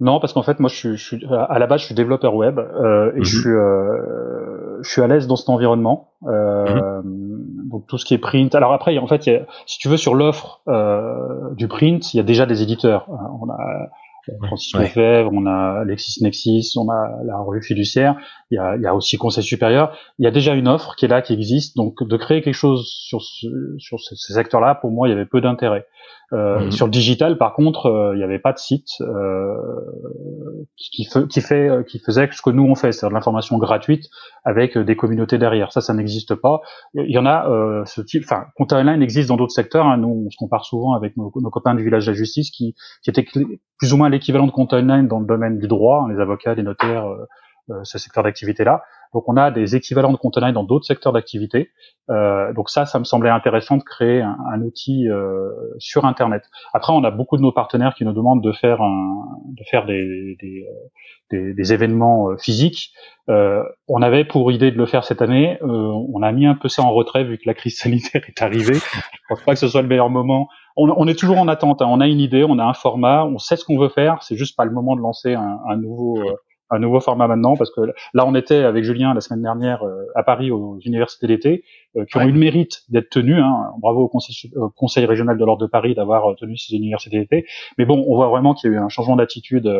Non, 0.00 0.18
parce 0.18 0.32
qu'en 0.32 0.42
fait, 0.42 0.58
moi, 0.58 0.68
je 0.68 0.74
suis, 0.74 0.96
je 0.96 1.04
suis, 1.04 1.26
à 1.30 1.58
la 1.58 1.66
base, 1.66 1.82
je 1.82 1.86
suis 1.86 1.94
développeur 1.94 2.34
web 2.34 2.58
euh, 2.58 3.12
et 3.14 3.22
je 3.22 3.36
mhm. 3.36 3.42
suis, 3.42 3.50
euh, 3.50 4.82
je 4.82 4.90
suis 4.90 5.02
à 5.02 5.06
l'aise 5.06 5.26
dans 5.26 5.36
cet 5.36 5.48
environnement. 5.48 6.10
Euh, 6.26 7.00
mhm. 7.02 7.68
Donc 7.70 7.86
tout 7.86 7.98
ce 7.98 8.04
qui 8.04 8.14
est 8.14 8.18
print. 8.18 8.54
Alors 8.54 8.72
après, 8.72 8.96
en 8.98 9.06
fait, 9.06 9.26
y 9.26 9.30
a, 9.30 9.46
si 9.66 9.78
tu 9.78 9.88
veux, 9.88 9.96
sur 9.96 10.14
l'offre 10.14 10.62
euh, 10.68 11.54
du 11.54 11.68
print, 11.68 12.12
il 12.12 12.16
y 12.16 12.20
a 12.20 12.22
déjà 12.24 12.44
des 12.44 12.62
éditeurs. 12.62 13.06
On 13.40 13.48
a 13.50 13.88
Francis 14.42 14.74
ouais. 14.74 14.82
Lefebvre, 14.82 15.30
on 15.32 15.46
a 15.46 15.84
LexisNexis, 15.84 16.72
on 16.76 16.88
a 16.88 17.22
la 17.24 17.38
revue 17.38 17.62
fiduciaire, 17.62 18.16
il 18.50 18.56
y 18.56 18.58
a, 18.58 18.76
il 18.76 18.82
y 18.82 18.86
a 18.86 18.94
aussi 18.94 19.16
Conseil 19.18 19.44
supérieur. 19.44 19.96
Il 20.18 20.24
y 20.24 20.28
a 20.28 20.30
déjà 20.30 20.54
une 20.54 20.68
offre 20.68 20.96
qui 20.96 21.04
est 21.04 21.08
là, 21.08 21.22
qui 21.22 21.32
existe. 21.32 21.76
Donc 21.76 22.02
de 22.02 22.16
créer 22.16 22.42
quelque 22.42 22.54
chose 22.54 22.86
sur, 22.86 23.22
ce, 23.22 23.46
sur 23.78 24.00
ces 24.00 24.32
secteurs-là, 24.32 24.74
pour 24.76 24.90
moi, 24.90 25.08
il 25.08 25.10
y 25.10 25.14
avait 25.14 25.26
peu 25.26 25.40
d'intérêt. 25.40 25.86
Euh, 26.34 26.64
mhm. 26.64 26.70
Sur 26.72 26.86
le 26.86 26.90
digital, 26.90 27.38
par 27.38 27.54
contre, 27.54 27.86
euh, 27.86 28.14
il 28.14 28.18
n'y 28.18 28.24
avait 28.24 28.40
pas 28.40 28.52
de 28.52 28.58
site 28.58 28.88
euh, 29.00 29.54
qui, 30.76 31.06
qui, 31.28 31.40
fait, 31.40 31.86
qui 31.86 31.98
faisait 32.00 32.28
ce 32.32 32.42
que 32.42 32.50
nous 32.50 32.64
on 32.64 32.74
fait, 32.74 32.92
c'est-à-dire 32.92 33.10
de 33.10 33.14
l'information 33.14 33.56
gratuite 33.58 34.06
avec 34.44 34.76
des 34.76 34.96
communautés 34.96 35.38
derrière. 35.38 35.70
Ça, 35.72 35.80
ça 35.80 35.94
n'existe 35.94 36.34
pas. 36.34 36.60
Il 36.94 37.10
y 37.10 37.18
en 37.18 37.26
a 37.26 37.84
ce 37.86 38.00
type. 38.00 38.24
Enfin, 38.24 38.46
Compta 38.56 38.78
Online 38.78 39.02
existe 39.02 39.28
dans 39.28 39.36
d'autres 39.36 39.52
secteurs. 39.52 39.86
Hein. 39.86 39.98
Nous, 39.98 40.24
on 40.26 40.30
se 40.30 40.36
compare 40.36 40.64
souvent 40.64 40.94
avec 40.94 41.16
nos, 41.16 41.30
copains 41.30 41.74
du 41.74 41.84
village 41.84 42.06
de 42.06 42.10
la 42.10 42.16
justice, 42.16 42.50
qui, 42.50 42.74
qui 43.02 43.10
étaient 43.10 43.26
plus 43.78 43.92
ou 43.92 43.96
moins 43.96 44.08
l'équivalent 44.08 44.46
de 44.46 44.52
Compta 44.52 44.78
Online 44.78 45.06
dans 45.06 45.20
le 45.20 45.26
domaine 45.26 45.58
du 45.58 45.68
droit, 45.68 46.04
hein, 46.04 46.12
les 46.12 46.20
avocats, 46.20 46.54
les 46.54 46.62
notaires, 46.62 47.06
ce 47.82 47.98
secteur 47.98 48.24
d'activité-là. 48.24 48.82
Donc 49.14 49.28
on 49.28 49.36
a 49.36 49.50
des 49.50 49.76
équivalents 49.76 50.12
de 50.12 50.16
conteneurs 50.16 50.52
dans 50.52 50.64
d'autres 50.64 50.84
secteurs 50.84 51.12
d'activité. 51.12 51.70
Euh, 52.10 52.52
donc 52.52 52.68
ça, 52.68 52.84
ça 52.84 52.98
me 52.98 53.04
semblait 53.04 53.30
intéressant 53.30 53.76
de 53.76 53.82
créer 53.82 54.20
un, 54.20 54.36
un 54.52 54.60
outil 54.60 55.08
euh, 55.08 55.50
sur 55.78 56.04
Internet. 56.04 56.42
Après, 56.74 56.92
on 56.92 57.04
a 57.04 57.10
beaucoup 57.10 57.36
de 57.36 57.42
nos 57.42 57.52
partenaires 57.52 57.94
qui 57.94 58.04
nous 58.04 58.12
demandent 58.12 58.42
de 58.42 58.52
faire 58.52 58.82
un, 58.82 59.24
de 59.46 59.62
faire 59.70 59.86
des, 59.86 60.36
des, 60.42 60.66
des, 61.30 61.54
des 61.54 61.72
événements 61.72 62.30
euh, 62.30 62.36
physiques. 62.36 62.90
Euh, 63.28 63.62
on 63.88 64.02
avait 64.02 64.24
pour 64.24 64.50
idée 64.50 64.70
de 64.72 64.76
le 64.76 64.86
faire 64.86 65.04
cette 65.04 65.22
année. 65.22 65.58
Euh, 65.62 65.92
on 66.12 66.22
a 66.22 66.32
mis 66.32 66.46
un 66.46 66.56
peu 66.56 66.68
ça 66.68 66.82
en 66.82 66.92
retrait 66.92 67.24
vu 67.24 67.38
que 67.38 67.44
la 67.46 67.54
crise 67.54 67.78
sanitaire 67.82 68.22
est 68.26 68.42
arrivée. 68.42 68.74
Je 68.74 69.18
pense 69.28 69.42
pas 69.42 69.52
que 69.54 69.60
ce 69.60 69.68
soit 69.68 69.82
le 69.82 69.88
meilleur 69.88 70.10
moment. 70.10 70.48
On, 70.76 70.92
on 70.96 71.06
est 71.06 71.18
toujours 71.18 71.38
en 71.38 71.46
attente. 71.46 71.80
Hein. 71.82 71.86
On 71.88 72.00
a 72.00 72.08
une 72.08 72.20
idée, 72.20 72.44
on 72.46 72.58
a 72.58 72.64
un 72.64 72.74
format, 72.74 73.24
on 73.24 73.38
sait 73.38 73.56
ce 73.56 73.64
qu'on 73.64 73.78
veut 73.78 73.88
faire. 73.88 74.22
C'est 74.22 74.36
juste 74.36 74.56
pas 74.56 74.64
le 74.64 74.72
moment 74.72 74.96
de 74.96 75.00
lancer 75.00 75.34
un, 75.34 75.60
un 75.68 75.76
nouveau 75.76 76.18
euh, 76.18 76.34
un 76.74 76.78
nouveau 76.78 77.00
format 77.00 77.26
maintenant 77.26 77.56
parce 77.56 77.70
que 77.70 77.80
là 78.12 78.26
on 78.26 78.34
était 78.34 78.64
avec 78.64 78.84
Julien 78.84 79.14
la 79.14 79.20
semaine 79.20 79.42
dernière 79.42 79.82
euh, 79.84 80.06
à 80.14 80.22
Paris 80.22 80.50
aux 80.50 80.78
universités 80.84 81.26
d'été 81.26 81.64
euh, 81.96 82.04
qui 82.04 82.16
ont 82.16 82.22
eu 82.22 82.32
le 82.32 82.38
mérite 82.38 82.82
d'être 82.88 83.10
tenus. 83.10 83.38
Hein. 83.38 83.72
Bravo 83.78 84.02
au 84.02 84.08
conseil, 84.08 84.50
conseil 84.76 85.06
régional 85.06 85.38
de 85.38 85.44
l'ordre 85.44 85.62
de 85.62 85.70
Paris 85.70 85.94
d'avoir 85.94 86.32
euh, 86.32 86.34
tenu 86.34 86.56
ces 86.56 86.74
universités 86.74 87.18
d'été. 87.18 87.46
Mais 87.78 87.84
bon, 87.84 88.04
on 88.08 88.16
voit 88.16 88.28
vraiment 88.28 88.54
qu'il 88.54 88.70
y 88.70 88.74
a 88.74 88.76
eu 88.76 88.80
un 88.80 88.88
changement 88.88 89.16
d'attitude 89.16 89.70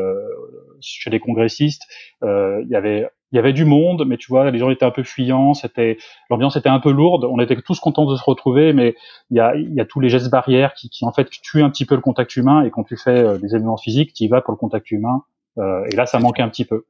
chez 0.80 1.10
les 1.10 1.20
congressistes. 1.20 1.82
il 2.22 2.68
y 2.68 2.76
avait 2.76 3.08
il 3.32 3.36
y 3.36 3.38
avait 3.40 3.52
du 3.52 3.64
monde, 3.64 4.04
mais 4.06 4.16
tu 4.16 4.28
vois, 4.28 4.48
les 4.52 4.58
gens 4.58 4.70
étaient 4.70 4.84
un 4.84 4.92
peu 4.92 5.02
fuyants, 5.02 5.54
c'était 5.54 5.98
l'ambiance 6.30 6.54
était 6.54 6.68
un 6.68 6.78
peu 6.78 6.92
lourde. 6.92 7.24
On 7.24 7.40
était 7.40 7.56
tous 7.56 7.80
contents 7.80 8.06
de 8.06 8.14
se 8.14 8.22
retrouver, 8.22 8.72
mais 8.72 8.94
il 9.30 9.36
y 9.36 9.40
a, 9.40 9.56
il 9.56 9.74
y 9.74 9.80
a 9.80 9.84
tous 9.84 9.98
les 9.98 10.08
gestes 10.08 10.30
barrières 10.30 10.72
qui, 10.74 10.88
qui 10.88 11.04
en 11.04 11.12
fait 11.12 11.28
tuent 11.28 11.64
un 11.64 11.70
petit 11.70 11.84
peu 11.84 11.96
le 11.96 12.00
contact 12.00 12.36
humain. 12.36 12.62
Et 12.62 12.70
quand 12.70 12.84
tu 12.84 12.96
fais 12.96 13.36
des 13.40 13.54
événements 13.56 13.76
physiques, 13.76 14.12
tu 14.12 14.24
y 14.24 14.28
vas 14.28 14.40
pour 14.40 14.52
le 14.52 14.58
contact 14.58 14.88
humain. 14.92 15.24
Euh, 15.58 15.84
et 15.90 15.96
là, 15.96 16.06
ça 16.06 16.18
manquait 16.18 16.42
un 16.42 16.48
petit 16.48 16.64
peu. 16.64 16.84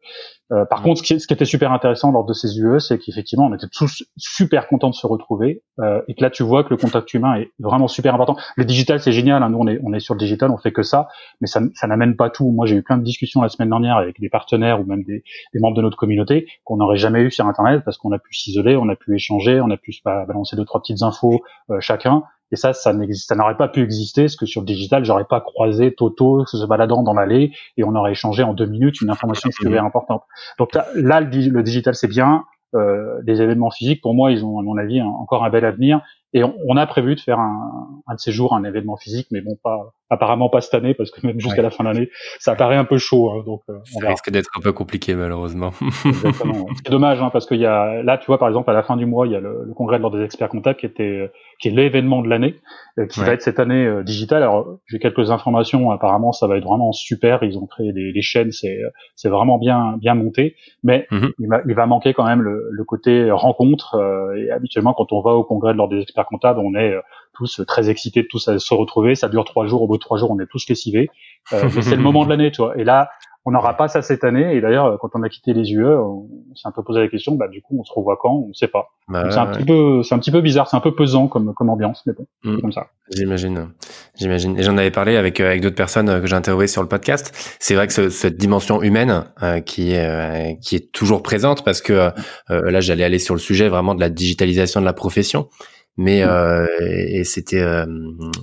Euh, 0.52 0.64
par 0.64 0.82
contre, 0.82 0.98
ce 0.98 1.02
qui, 1.02 1.20
ce 1.20 1.26
qui, 1.26 1.34
était 1.34 1.44
super 1.44 1.72
intéressant 1.72 2.12
lors 2.12 2.24
de 2.24 2.32
ces 2.32 2.58
UE, 2.58 2.78
c'est 2.80 2.98
qu'effectivement, 2.98 3.46
on 3.46 3.54
était 3.54 3.66
tous 3.72 4.04
super 4.16 4.68
contents 4.68 4.90
de 4.90 4.94
se 4.94 5.06
retrouver, 5.06 5.62
euh, 5.80 6.00
et 6.08 6.14
que 6.14 6.22
là, 6.22 6.30
tu 6.30 6.42
vois 6.42 6.64
que 6.64 6.70
le 6.70 6.76
contact 6.76 7.12
humain 7.14 7.36
est 7.36 7.50
vraiment 7.58 7.88
super 7.88 8.14
important. 8.14 8.36
Le 8.56 8.64
digital, 8.64 9.00
c'est 9.00 9.12
génial. 9.12 9.42
Hein. 9.42 9.50
Nous, 9.50 9.58
on 9.58 9.66
est, 9.66 9.80
on 9.82 9.92
est 9.92 10.00
sur 10.00 10.14
le 10.14 10.18
digital, 10.18 10.50
on 10.50 10.58
fait 10.58 10.72
que 10.72 10.82
ça, 10.82 11.08
mais 11.40 11.46
ça, 11.46 11.60
ça 11.74 11.86
n'amène 11.86 12.16
pas 12.16 12.30
tout. 12.30 12.50
Moi, 12.50 12.66
j'ai 12.66 12.76
eu 12.76 12.82
plein 12.82 12.98
de 12.98 13.04
discussions 13.04 13.42
la 13.42 13.48
semaine 13.48 13.70
dernière 13.70 13.96
avec 13.96 14.20
des 14.20 14.28
partenaires 14.28 14.80
ou 14.80 14.84
même 14.84 15.02
des, 15.02 15.24
des 15.52 15.60
membres 15.60 15.76
de 15.76 15.82
notre 15.82 15.96
communauté 15.96 16.46
qu'on 16.64 16.76
n'aurait 16.76 16.98
jamais 16.98 17.20
eu 17.20 17.30
sur 17.30 17.46
Internet 17.46 17.82
parce 17.84 17.98
qu'on 17.98 18.12
a 18.12 18.18
pu 18.18 18.34
s'isoler, 18.34 18.76
on 18.76 18.88
a 18.88 18.96
pu 18.96 19.14
échanger, 19.14 19.60
on 19.60 19.70
a 19.70 19.76
pu 19.76 19.94
balancer 20.04 20.56
deux 20.56 20.64
trois 20.64 20.80
petites 20.80 21.02
infos 21.02 21.42
euh, 21.70 21.80
chacun. 21.80 22.22
Et 22.54 22.56
ça, 22.56 22.72
ça 22.72 22.92
n'existe, 22.92 23.26
ça 23.26 23.34
n'aurait 23.34 23.56
pas 23.56 23.66
pu 23.66 23.82
exister, 23.82 24.22
parce 24.22 24.36
que 24.36 24.46
sur 24.46 24.60
le 24.60 24.66
digital, 24.66 25.04
j'aurais 25.04 25.24
pas 25.24 25.40
croisé 25.40 25.92
Toto 25.92 26.46
se 26.46 26.64
baladant 26.66 27.02
dans 27.02 27.12
l'allée 27.12 27.50
et 27.76 27.82
on 27.82 27.96
aurait 27.96 28.12
échangé 28.12 28.44
en 28.44 28.54
deux 28.54 28.66
minutes 28.66 29.00
une 29.00 29.10
information 29.10 29.50
super 29.50 29.84
importante. 29.84 30.22
Donc 30.60 30.70
là, 30.94 31.20
le, 31.20 31.62
digital, 31.64 31.96
c'est 31.96 32.06
bien. 32.06 32.44
Euh, 32.76 33.20
les 33.26 33.42
événements 33.42 33.72
physiques, 33.72 34.00
pour 34.02 34.14
moi, 34.14 34.30
ils 34.30 34.44
ont, 34.44 34.60
à 34.60 34.62
mon 34.62 34.76
avis, 34.76 35.02
encore 35.02 35.44
un 35.44 35.50
bel 35.50 35.64
avenir. 35.64 36.00
Et 36.34 36.42
on, 36.42 36.76
a 36.76 36.86
prévu 36.86 37.14
de 37.14 37.20
faire 37.20 37.38
un, 37.38 38.02
un, 38.08 38.14
de 38.14 38.18
ces 38.18 38.32
jours 38.32 38.54
un 38.54 38.64
événement 38.64 38.96
physique, 38.96 39.28
mais 39.30 39.40
bon, 39.40 39.56
pas 39.62 39.94
apparemment 40.10 40.48
pas 40.48 40.60
cette 40.60 40.74
année 40.74 40.94
parce 40.94 41.10
que 41.10 41.26
même 41.26 41.40
jusqu'à 41.40 41.62
la 41.62 41.70
fin 41.70 41.84
de 41.84 41.88
l'année, 41.88 42.10
ça 42.38 42.54
paraît 42.54 42.76
un 42.76 42.84
peu 42.84 42.98
chaud. 42.98 43.30
Hein, 43.30 43.42
donc, 43.46 43.62
euh, 43.68 43.78
on 43.96 44.00
ça 44.00 44.08
risque 44.08 44.30
d'être 44.30 44.50
un 44.56 44.60
peu 44.60 44.72
compliqué 44.72 45.14
malheureusement. 45.14 45.72
Exactement. 46.04 46.66
C'est 46.76 46.90
dommage 46.90 47.20
hein, 47.22 47.30
parce 47.32 47.46
qu'il 47.46 47.60
y 47.60 47.66
a 47.66 48.02
là, 48.02 48.18
tu 48.18 48.26
vois, 48.26 48.38
par 48.38 48.48
exemple, 48.48 48.70
à 48.70 48.72
la 48.72 48.82
fin 48.82 48.96
du 48.96 49.06
mois, 49.06 49.26
il 49.26 49.32
y 49.32 49.36
a 49.36 49.40
le, 49.40 49.64
le 49.64 49.74
congrès 49.74 49.98
de 49.98 50.02
l'ordre 50.02 50.18
des 50.18 50.24
experts 50.24 50.48
comptables 50.48 50.76
qui 50.76 50.86
était 50.86 51.30
qui 51.60 51.68
est 51.68 51.70
l'événement 51.70 52.22
de 52.22 52.28
l'année, 52.28 52.56
euh, 52.98 53.06
qui 53.06 53.20
va 53.20 53.32
être 53.32 53.42
cette 53.42 53.60
année 53.60 53.86
euh, 53.86 54.02
digital. 54.02 54.42
Alors, 54.42 54.78
j'ai 54.86 54.98
quelques 54.98 55.30
informations. 55.30 55.90
Apparemment, 55.90 56.32
ça 56.32 56.46
va 56.46 56.56
être 56.58 56.64
vraiment 56.64 56.92
super. 56.92 57.42
Ils 57.42 57.58
ont 57.58 57.66
créé 57.66 57.92
des, 57.92 58.12
des 58.12 58.22
chaînes, 58.22 58.52
c'est 58.52 58.80
c'est 59.14 59.28
vraiment 59.28 59.58
bien 59.58 59.96
bien 60.00 60.14
monté. 60.14 60.56
Mais 60.82 61.06
mhm. 61.10 61.30
il, 61.38 61.48
va, 61.48 61.60
il, 61.66 61.74
va, 61.74 61.86
manquer 61.86 62.12
quand 62.12 62.26
même 62.26 62.42
le, 62.42 62.68
le 62.70 62.84
côté 62.84 63.30
rencontre. 63.30 63.96
et 64.36 64.50
habituellement, 64.50 64.94
quand 64.94 65.12
on 65.12 65.20
va 65.20 65.32
au 65.32 65.44
congrès 65.44 65.72
de 65.72 65.78
l'ordre 65.78 65.94
des 65.94 66.02
experts 66.02 66.23
comptable, 66.24 66.60
on 66.60 66.74
est 66.74 66.92
euh, 66.92 67.00
tous 67.34 67.60
très 67.66 67.90
excités 67.90 68.22
de 68.22 68.28
tous 68.28 68.56
se 68.56 68.74
retrouver. 68.74 69.14
Ça 69.14 69.28
dure 69.28 69.44
trois 69.44 69.66
jours. 69.66 69.82
Au 69.82 69.86
bout 69.86 69.96
de 69.96 70.02
trois 70.02 70.18
jours, 70.18 70.30
on 70.30 70.38
est 70.40 70.46
tous 70.46 70.68
lessivés. 70.68 71.10
Euh, 71.52 71.68
c'est 71.82 71.96
le 71.96 72.02
moment 72.02 72.24
de 72.24 72.30
l'année, 72.30 72.50
tu 72.50 72.62
vois. 72.62 72.78
Et 72.78 72.84
là, 72.84 73.10
on 73.46 73.50
n'aura 73.50 73.76
pas 73.76 73.88
ça 73.88 74.00
cette 74.00 74.24
année. 74.24 74.56
Et 74.56 74.62
d'ailleurs, 74.62 74.98
quand 75.00 75.10
on 75.14 75.22
a 75.22 75.28
quitté 75.28 75.52
les 75.52 75.70
UE, 75.70 75.84
on 75.84 76.28
s'est 76.54 76.66
un 76.66 76.70
peu 76.70 76.82
posé 76.82 77.00
la 77.00 77.08
question. 77.08 77.34
Bah, 77.34 77.48
du 77.48 77.60
coup, 77.60 77.76
on 77.78 77.84
se 77.84 77.92
revoit 77.92 78.16
quand? 78.18 78.32
On 78.32 78.48
ne 78.48 78.54
sait 78.54 78.68
pas. 78.68 78.92
Bah 79.06 79.30
c'est 79.30 79.38
un 79.38 79.46
petit 79.46 79.64
peu, 79.64 80.02
c'est 80.02 80.14
un 80.14 80.18
petit 80.18 80.30
peu 80.30 80.40
bizarre. 80.40 80.66
C'est 80.66 80.78
un 80.78 80.80
peu 80.80 80.94
pesant 80.94 81.28
comme 81.28 81.52
comme 81.52 81.68
ambiance, 81.68 82.02
mais 82.06 82.14
bon, 82.14 82.26
mm. 82.44 82.60
comme 82.62 82.72
ça. 82.72 82.86
J'imagine, 83.14 83.68
j'imagine. 84.14 84.58
Et 84.58 84.62
j'en 84.62 84.78
avais 84.78 84.90
parlé 84.90 85.16
avec 85.16 85.40
euh, 85.40 85.46
avec 85.46 85.60
d'autres 85.60 85.76
personnes 85.76 86.22
que 86.22 86.26
j'ai 86.26 86.36
interviewées 86.36 86.68
sur 86.68 86.80
le 86.80 86.88
podcast. 86.88 87.56
C'est 87.60 87.74
vrai 87.74 87.86
que 87.86 88.08
cette 88.08 88.38
dimension 88.38 88.80
humaine 88.80 89.24
qui 89.66 89.92
est 89.92 90.58
qui 90.62 90.76
est 90.76 90.90
toujours 90.92 91.22
présente 91.22 91.64
parce 91.64 91.82
que 91.82 92.12
là, 92.48 92.80
j'allais 92.80 93.04
aller 93.04 93.18
sur 93.18 93.34
le 93.34 93.40
sujet 93.40 93.68
vraiment 93.68 93.94
de 93.94 94.00
la 94.00 94.08
digitalisation 94.08 94.80
de 94.80 94.86
la 94.86 94.94
profession 94.94 95.48
mais 95.96 96.24
mmh. 96.24 96.28
euh, 96.28 96.66
et 96.80 97.24
c'était 97.24 97.60
euh, 97.60 97.86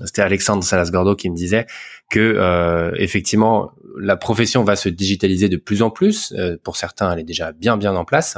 c'était 0.06 0.22
Alexandre 0.22 0.64
Salas-Gordo 0.64 1.16
qui 1.16 1.30
me 1.30 1.36
disait 1.36 1.66
que 2.10 2.20
euh, 2.20 2.92
effectivement 2.96 3.74
la 4.00 4.18
profession 4.18 4.64
va 4.64 4.76
se 4.76 4.90
digitaliser 4.90 5.50
de 5.50 5.58
plus 5.58 5.82
en 5.82 5.90
plus. 5.90 6.34
Euh, 6.38 6.58
pour 6.64 6.76
certains, 6.78 7.12
elle 7.12 7.20
est 7.20 7.24
déjà 7.24 7.52
bien 7.52 7.78
bien 7.78 7.96
en 7.96 8.06
place. 8.06 8.38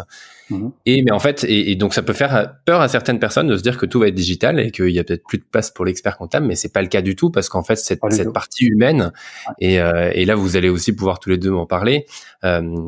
Mmh. 0.49 0.69
Et 0.85 1.03
mais 1.03 1.11
en 1.11 1.19
fait, 1.19 1.43
et, 1.45 1.71
et, 1.71 1.75
donc 1.75 1.93
ça 1.93 2.01
peut 2.01 2.13
faire 2.13 2.55
peur 2.65 2.81
à 2.81 2.87
certaines 2.87 3.19
personnes 3.19 3.47
de 3.47 3.57
se 3.57 3.63
dire 3.63 3.77
que 3.77 3.85
tout 3.85 3.99
va 3.99 4.07
être 4.07 4.15
digital 4.15 4.59
et 4.59 4.71
qu'il 4.71 4.89
y 4.89 4.99
a 4.99 5.03
peut-être 5.03 5.23
plus 5.25 5.37
de 5.37 5.45
place 5.49 5.71
pour 5.71 5.85
l'expert 5.85 6.17
comptable, 6.17 6.45
mais 6.45 6.55
c'est 6.55 6.73
pas 6.73 6.81
le 6.81 6.89
cas 6.89 7.01
du 7.01 7.15
tout 7.15 7.29
parce 7.29 7.47
qu'en 7.49 7.63
fait 7.63 7.77
cette, 7.77 8.01
cette 8.09 8.33
partie 8.33 8.65
humaine 8.65 9.13
et, 9.59 9.79
euh, 9.79 10.11
et 10.13 10.25
là 10.25 10.35
vous 10.35 10.57
allez 10.57 10.69
aussi 10.69 10.93
pouvoir 10.93 11.19
tous 11.19 11.29
les 11.29 11.37
deux 11.37 11.51
m'en 11.51 11.65
parler. 11.65 12.05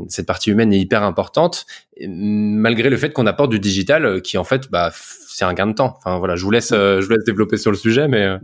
cette 0.09 0.25
partie 0.25 0.51
humaine 0.51 0.73
est 0.73 0.79
hyper 0.79 1.03
importante 1.03 1.65
malgré 2.07 2.89
le 2.89 2.97
fait 2.97 3.13
qu'on 3.13 3.25
apporte 3.25 3.51
du 3.51 3.59
digital 3.59 4.21
qui 4.21 4.37
en 4.37 4.43
fait 4.43 4.69
bah 4.69 4.91
c'est 5.35 5.43
un 5.43 5.53
gain 5.53 5.67
de 5.67 5.73
temps. 5.73 5.95
Enfin 5.97 6.17
voilà, 6.17 6.37
je 6.37 6.43
vous 6.45 6.51
laisse, 6.51 6.71
euh, 6.71 7.01
je 7.01 7.07
vous 7.07 7.13
laisse 7.13 7.25
développer 7.25 7.57
sur 7.57 7.71
le 7.71 7.77
sujet, 7.77 8.07
mais. 8.07 8.23
Euh. 8.23 8.37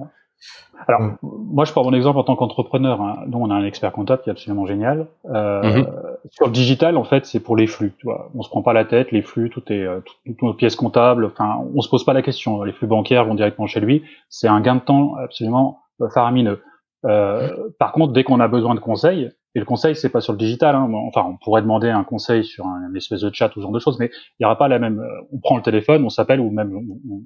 Alors, 0.88 1.02
moi, 1.22 1.66
je 1.66 1.72
prends 1.72 1.84
mon 1.84 1.94
exemple 1.94 2.18
en 2.18 2.24
tant 2.24 2.36
qu'entrepreneur. 2.36 3.02
Hein. 3.02 3.24
Nous, 3.28 3.38
on 3.38 3.50
a 3.50 3.54
un 3.54 3.64
expert 3.64 3.92
comptable 3.92 4.24
qui 4.24 4.30
est 4.30 4.32
absolument 4.32 4.66
génial. 4.66 5.08
Euh, 5.30 5.62
mhm. 5.62 5.88
Sur 6.32 6.48
le 6.48 6.52
digital, 6.52 6.98
en 6.98 7.04
fait, 7.04 7.26
c'est 7.26 7.40
pour 7.40 7.56
les 7.56 7.68
flux. 7.68 7.94
Tu 7.98 8.06
vois, 8.06 8.32
on 8.36 8.42
se 8.42 8.50
prend 8.50 8.62
pas 8.62 8.74
la 8.74 8.86
tête. 8.86 9.12
Les 9.12 9.22
flux, 9.22 9.50
tout 9.50 9.64
est, 9.72 9.86
toutes 10.26 10.42
nos 10.42 10.54
pièces 10.54 10.76
comptables. 10.76 11.26
Enfin, 11.26 11.60
on 11.76 11.82
se 11.82 11.90
pose 11.90 12.04
pas 12.04 12.14
la 12.14 12.22
question. 12.22 12.64
Les 12.64 12.74
flux 12.74 12.88
bancaires 12.88 13.26
vont 13.26 13.36
directement 13.36 13.68
chez 13.68 13.80
lui. 13.80 14.04
C'est 14.30 14.48
un 14.48 14.62
gain 14.62 14.76
de 14.76 14.82
temps 14.82 15.16
absolument 15.16 15.80
faramineux. 16.14 16.62
par 17.04 17.92
contre, 17.92 18.14
dès 18.14 18.24
qu'on 18.24 18.40
a 18.40 18.48
besoin 18.48 18.76
de 18.76 18.80
conseils, 18.80 19.32
et 19.54 19.60
le 19.60 19.66
conseil, 19.66 19.96
c'est 19.96 20.10
pas 20.10 20.22
sur 20.22 20.34
le 20.34 20.40
digital. 20.40 20.76
Hein. 20.76 20.90
Enfin, 21.08 21.26
on 21.28 21.38
pourrait 21.38 21.62
demander 21.62 21.90
un 21.90 22.04
conseil 22.04 22.44
sur 22.44 22.66
un, 22.66 22.94
espèce 22.96 23.22
de 23.22 23.34
chat 23.34 23.50
ou 23.56 23.60
ce 23.60 23.62
genre 23.62 23.72
de 23.72 23.80
choses, 23.80 24.00
mais 24.00 24.10
il 24.40 24.42
n'y 24.42 24.46
aura 24.46 24.58
pas 24.58 24.68
la 24.68 24.80
même. 24.80 25.00
Euh, 25.00 25.28
on 25.34 25.40
prend 25.40 25.58
le 25.58 25.64
téléphone, 25.64 26.06
on 26.06 26.10
s'appelle 26.10 26.40
ou 26.40 26.52
même 26.52 26.74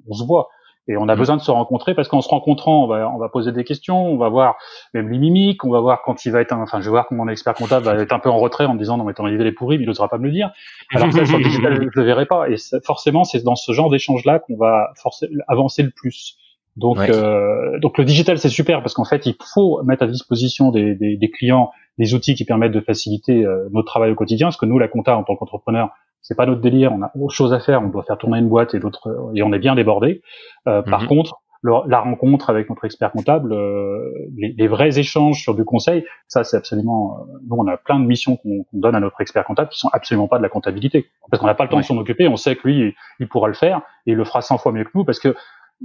on, 0.08 0.14
se 0.14 0.24
voit. 0.24 0.48
Et 0.88 0.96
on 0.96 1.08
a 1.08 1.14
mmh. 1.14 1.18
besoin 1.18 1.36
de 1.36 1.42
se 1.42 1.50
rencontrer 1.50 1.94
parce 1.94 2.08
qu'en 2.08 2.20
se 2.20 2.28
rencontrant, 2.28 2.84
on 2.84 2.86
va, 2.86 3.10
on 3.10 3.18
va 3.18 3.28
poser 3.28 3.52
des 3.52 3.64
questions, 3.64 4.06
on 4.06 4.16
va 4.16 4.28
voir 4.28 4.56
même 4.94 5.08
les 5.08 5.18
mimiques, 5.18 5.64
on 5.64 5.70
va 5.70 5.80
voir 5.80 6.02
quand 6.02 6.24
il 6.24 6.32
va 6.32 6.40
être, 6.40 6.52
enfin, 6.52 6.80
je 6.80 6.84
vais 6.84 6.90
voir 6.90 7.06
comment 7.08 7.24
mon 7.24 7.30
expert 7.30 7.54
comptable 7.54 7.84
va 7.84 7.94
être 7.94 8.12
un 8.12 8.18
peu 8.18 8.30
en 8.30 8.38
retrait 8.38 8.66
en 8.66 8.74
me 8.74 8.78
disant 8.78 8.96
non 8.96 9.04
mais 9.04 9.14
ton 9.14 9.26
idée 9.26 9.44
est 9.44 9.52
pourrie, 9.52 9.78
mais 9.78 9.84
il 9.84 9.88
n'osera 9.88 10.08
pas 10.08 10.18
me 10.18 10.26
le 10.26 10.32
dire. 10.32 10.50
Alors 10.94 11.08
que 11.08 11.14
ça, 11.14 11.26
sur 11.26 11.38
le 11.38 11.44
digital, 11.48 11.74
je 11.74 12.00
le 12.00 12.06
verrai 12.06 12.26
pas. 12.26 12.48
Et 12.48 12.56
forcément, 12.84 13.24
c'est 13.24 13.42
dans 13.42 13.56
ce 13.56 13.72
genre 13.72 13.90
d'échange 13.90 14.24
là 14.24 14.38
qu'on 14.38 14.56
va 14.56 14.92
forcer, 14.96 15.28
avancer 15.48 15.82
le 15.82 15.90
plus. 15.90 16.36
Donc, 16.76 16.98
euh, 16.98 17.78
donc 17.80 17.96
le 17.96 18.04
digital 18.04 18.38
c'est 18.38 18.50
super 18.50 18.82
parce 18.82 18.92
qu'en 18.92 19.06
fait 19.06 19.24
il 19.24 19.34
faut 19.54 19.82
mettre 19.82 20.02
à 20.02 20.06
disposition 20.06 20.70
des, 20.70 20.94
des, 20.94 21.16
des 21.16 21.30
clients 21.30 21.70
des 21.98 22.14
outils 22.14 22.34
qui 22.34 22.44
permettent 22.44 22.72
de 22.72 22.80
faciliter 22.80 23.44
euh, 23.44 23.68
notre 23.72 23.86
travail 23.86 24.10
au 24.10 24.14
quotidien. 24.14 24.48
Parce 24.48 24.56
que 24.56 24.66
nous, 24.66 24.78
la 24.78 24.88
compta, 24.88 25.16
en 25.16 25.24
tant 25.24 25.36
qu'entrepreneur, 25.36 25.90
c'est 26.26 26.34
pas 26.34 26.46
notre 26.46 26.60
délire. 26.60 26.92
On 26.92 27.02
a 27.02 27.12
autre 27.14 27.34
chose 27.34 27.52
à 27.52 27.60
faire. 27.60 27.82
On 27.82 27.88
doit 27.88 28.02
faire 28.02 28.18
tourner 28.18 28.38
une 28.38 28.48
boîte 28.48 28.74
et 28.74 28.80
d'autres, 28.80 29.30
et 29.34 29.42
on 29.42 29.52
est 29.52 29.60
bien 29.60 29.76
débordé. 29.76 30.22
Euh, 30.66 30.82
Par 30.82 31.02
mhm. 31.02 31.08
contre, 31.08 31.36
la 31.62 32.00
rencontre 32.00 32.50
avec 32.50 32.68
notre 32.68 32.84
expert 32.84 33.12
comptable, 33.12 33.52
euh, 33.52 34.12
les, 34.36 34.54
les, 34.56 34.68
vrais 34.68 34.98
échanges 34.98 35.40
sur 35.40 35.54
du 35.54 35.64
conseil, 35.64 36.04
ça 36.28 36.42
c'est 36.44 36.56
absolument. 36.56 37.18
Euh, 37.18 37.38
nous, 37.48 37.56
on 37.56 37.66
a 37.68 37.76
plein 37.76 38.00
de 38.00 38.04
missions 38.04 38.36
qu'on 38.36 38.66
donne 38.72 38.94
à 38.94 39.00
notre 39.00 39.20
expert 39.20 39.44
comptable 39.44 39.68
qui 39.70 39.78
sont 39.78 39.88
absolument 39.92 40.28
pas 40.28 40.38
de 40.38 40.42
la 40.42 40.48
comptabilité, 40.48 41.06
parce 41.30 41.40
qu'on 41.40 41.46
n'a 41.46 41.54
pas 41.54 41.64
le 41.64 41.70
temps 41.70 41.78
de 41.78 41.82
s'en 41.82 41.96
occuper. 41.96 42.26
On 42.28 42.36
sait 42.36 42.56
que 42.56 42.66
lui, 42.66 42.94
il 43.20 43.28
pourra 43.28 43.46
le 43.48 43.54
faire 43.54 43.78
et 44.06 44.12
il 44.12 44.16
le 44.16 44.24
fera 44.24 44.42
100 44.42 44.58
fois 44.58 44.72
mieux 44.72 44.84
que 44.84 44.90
nous, 44.94 45.04
parce 45.04 45.20
que 45.20 45.34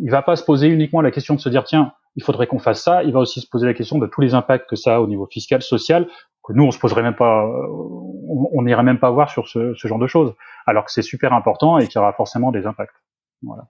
il 0.02 0.10
va 0.10 0.22
pas 0.22 0.36
se 0.36 0.44
poser 0.44 0.68
uniquement 0.68 1.02
la 1.02 1.12
question 1.12 1.36
de 1.36 1.40
se 1.40 1.50
dire 1.50 1.64
tiens 1.64 1.94
il 2.16 2.24
faudrait 2.24 2.48
qu'on 2.48 2.60
fasse 2.60 2.84
ça. 2.84 3.04
Il 3.04 3.14
va 3.14 3.20
aussi 3.20 3.42
se 3.42 3.48
poser 3.48 3.68
la 3.68 3.74
question 3.74 3.98
de 3.98 4.08
tous 4.08 4.22
les 4.22 4.34
impacts 4.34 4.70
que 4.70 4.76
ça 4.76 4.96
a 4.96 5.00
au 5.00 5.08
niveau 5.08 5.28
fiscal, 5.32 5.62
social, 5.62 6.08
que 6.44 6.54
nous 6.54 6.64
on 6.64 6.72
se 6.72 6.80
poserait 6.80 7.04
même 7.04 7.16
pas, 7.16 7.46
on 7.46 8.62
n'irait 8.64 8.84
même 8.84 9.00
pas 9.00 9.12
voir 9.12 9.30
sur 9.30 9.48
ce, 9.48 9.74
ce, 9.76 9.88
genre 9.88 10.00
de 10.00 10.08
choses, 10.08 10.36
alors 10.66 10.86
que 10.86 10.92
c'est 10.92 11.02
super 11.02 11.34
important 11.34 11.78
et 11.78 11.88
qu'il 11.88 11.96
y 11.96 12.00
aura 12.00 12.14
forcément 12.14 12.52
des 12.52 12.66
impacts. 12.66 12.96
Voilà. 13.44 13.68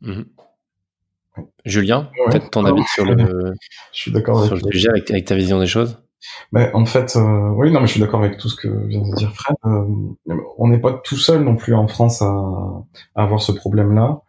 Mhm. 0.00 0.26
Julien, 1.64 2.10
peut-être 2.26 2.50
ton 2.50 2.64
avis 2.64 2.82
sur 2.84 3.04
le, 3.04 3.54
je 3.92 4.00
suis 4.00 4.10
d'accord 4.10 4.44
sur 4.44 4.56
le 4.56 4.72
sujet 4.72 4.88
avec, 4.88 5.10
avec, 5.10 5.24
ta 5.24 5.36
vision 5.36 5.60
des 5.60 5.66
choses? 5.66 6.02
Mais 6.50 6.72
en 6.74 6.84
fait, 6.84 7.14
euh, 7.14 7.50
oui, 7.50 7.70
non, 7.70 7.80
mais 7.80 7.86
je 7.86 7.92
suis 7.92 8.00
d'accord 8.00 8.20
avec 8.20 8.38
tout 8.38 8.48
ce 8.48 8.56
que 8.56 8.68
vient 8.86 9.02
de 9.02 9.14
dire 9.14 9.32
Fred. 9.32 9.56
Euh, 9.66 9.84
on 10.58 10.68
n'est 10.68 10.80
pas 10.80 11.00
tout 11.04 11.16
seul 11.16 11.44
non 11.44 11.54
plus 11.54 11.74
en 11.74 11.86
France 11.86 12.22
à, 12.22 12.34
à 13.14 13.22
avoir 13.22 13.40
ce 13.40 13.52
problème-là. 13.52 14.22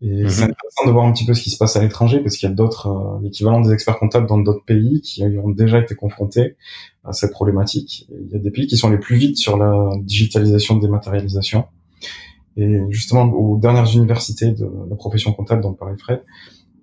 Et 0.00 0.22
mhm. 0.22 0.28
c'est 0.28 0.42
intéressant 0.44 0.86
de 0.86 0.90
voir 0.92 1.06
un 1.06 1.12
petit 1.12 1.26
peu 1.26 1.34
ce 1.34 1.42
qui 1.42 1.50
se 1.50 1.58
passe 1.58 1.76
à 1.76 1.82
l'étranger, 1.82 2.20
parce 2.20 2.36
qu'il 2.36 2.48
y 2.48 2.52
a 2.52 2.54
d'autres, 2.54 2.88
euh, 2.88 3.18
l'équivalent 3.22 3.60
des 3.60 3.72
experts 3.72 3.98
comptables 3.98 4.26
dans 4.26 4.38
d'autres 4.38 4.64
pays 4.64 5.00
qui 5.00 5.24
ont 5.24 5.50
déjà 5.50 5.80
été 5.80 5.94
confrontés 5.94 6.56
à 7.04 7.12
cette 7.12 7.32
problématique. 7.32 8.06
il 8.10 8.30
y 8.32 8.36
a 8.36 8.38
des 8.38 8.50
pays 8.50 8.66
qui 8.66 8.76
sont 8.76 8.90
les 8.90 8.98
plus 8.98 9.16
vite 9.16 9.36
sur 9.36 9.56
la 9.56 9.90
digitalisation, 10.02 10.76
dématérialisation. 10.76 11.64
Et 12.56 12.80
justement, 12.90 13.24
aux 13.24 13.56
dernières 13.56 13.92
universités 13.94 14.50
de 14.50 14.68
la 14.88 14.96
profession 14.96 15.32
comptable 15.32 15.62
dont 15.62 15.74
parlait 15.74 15.96
Fred, 15.96 16.22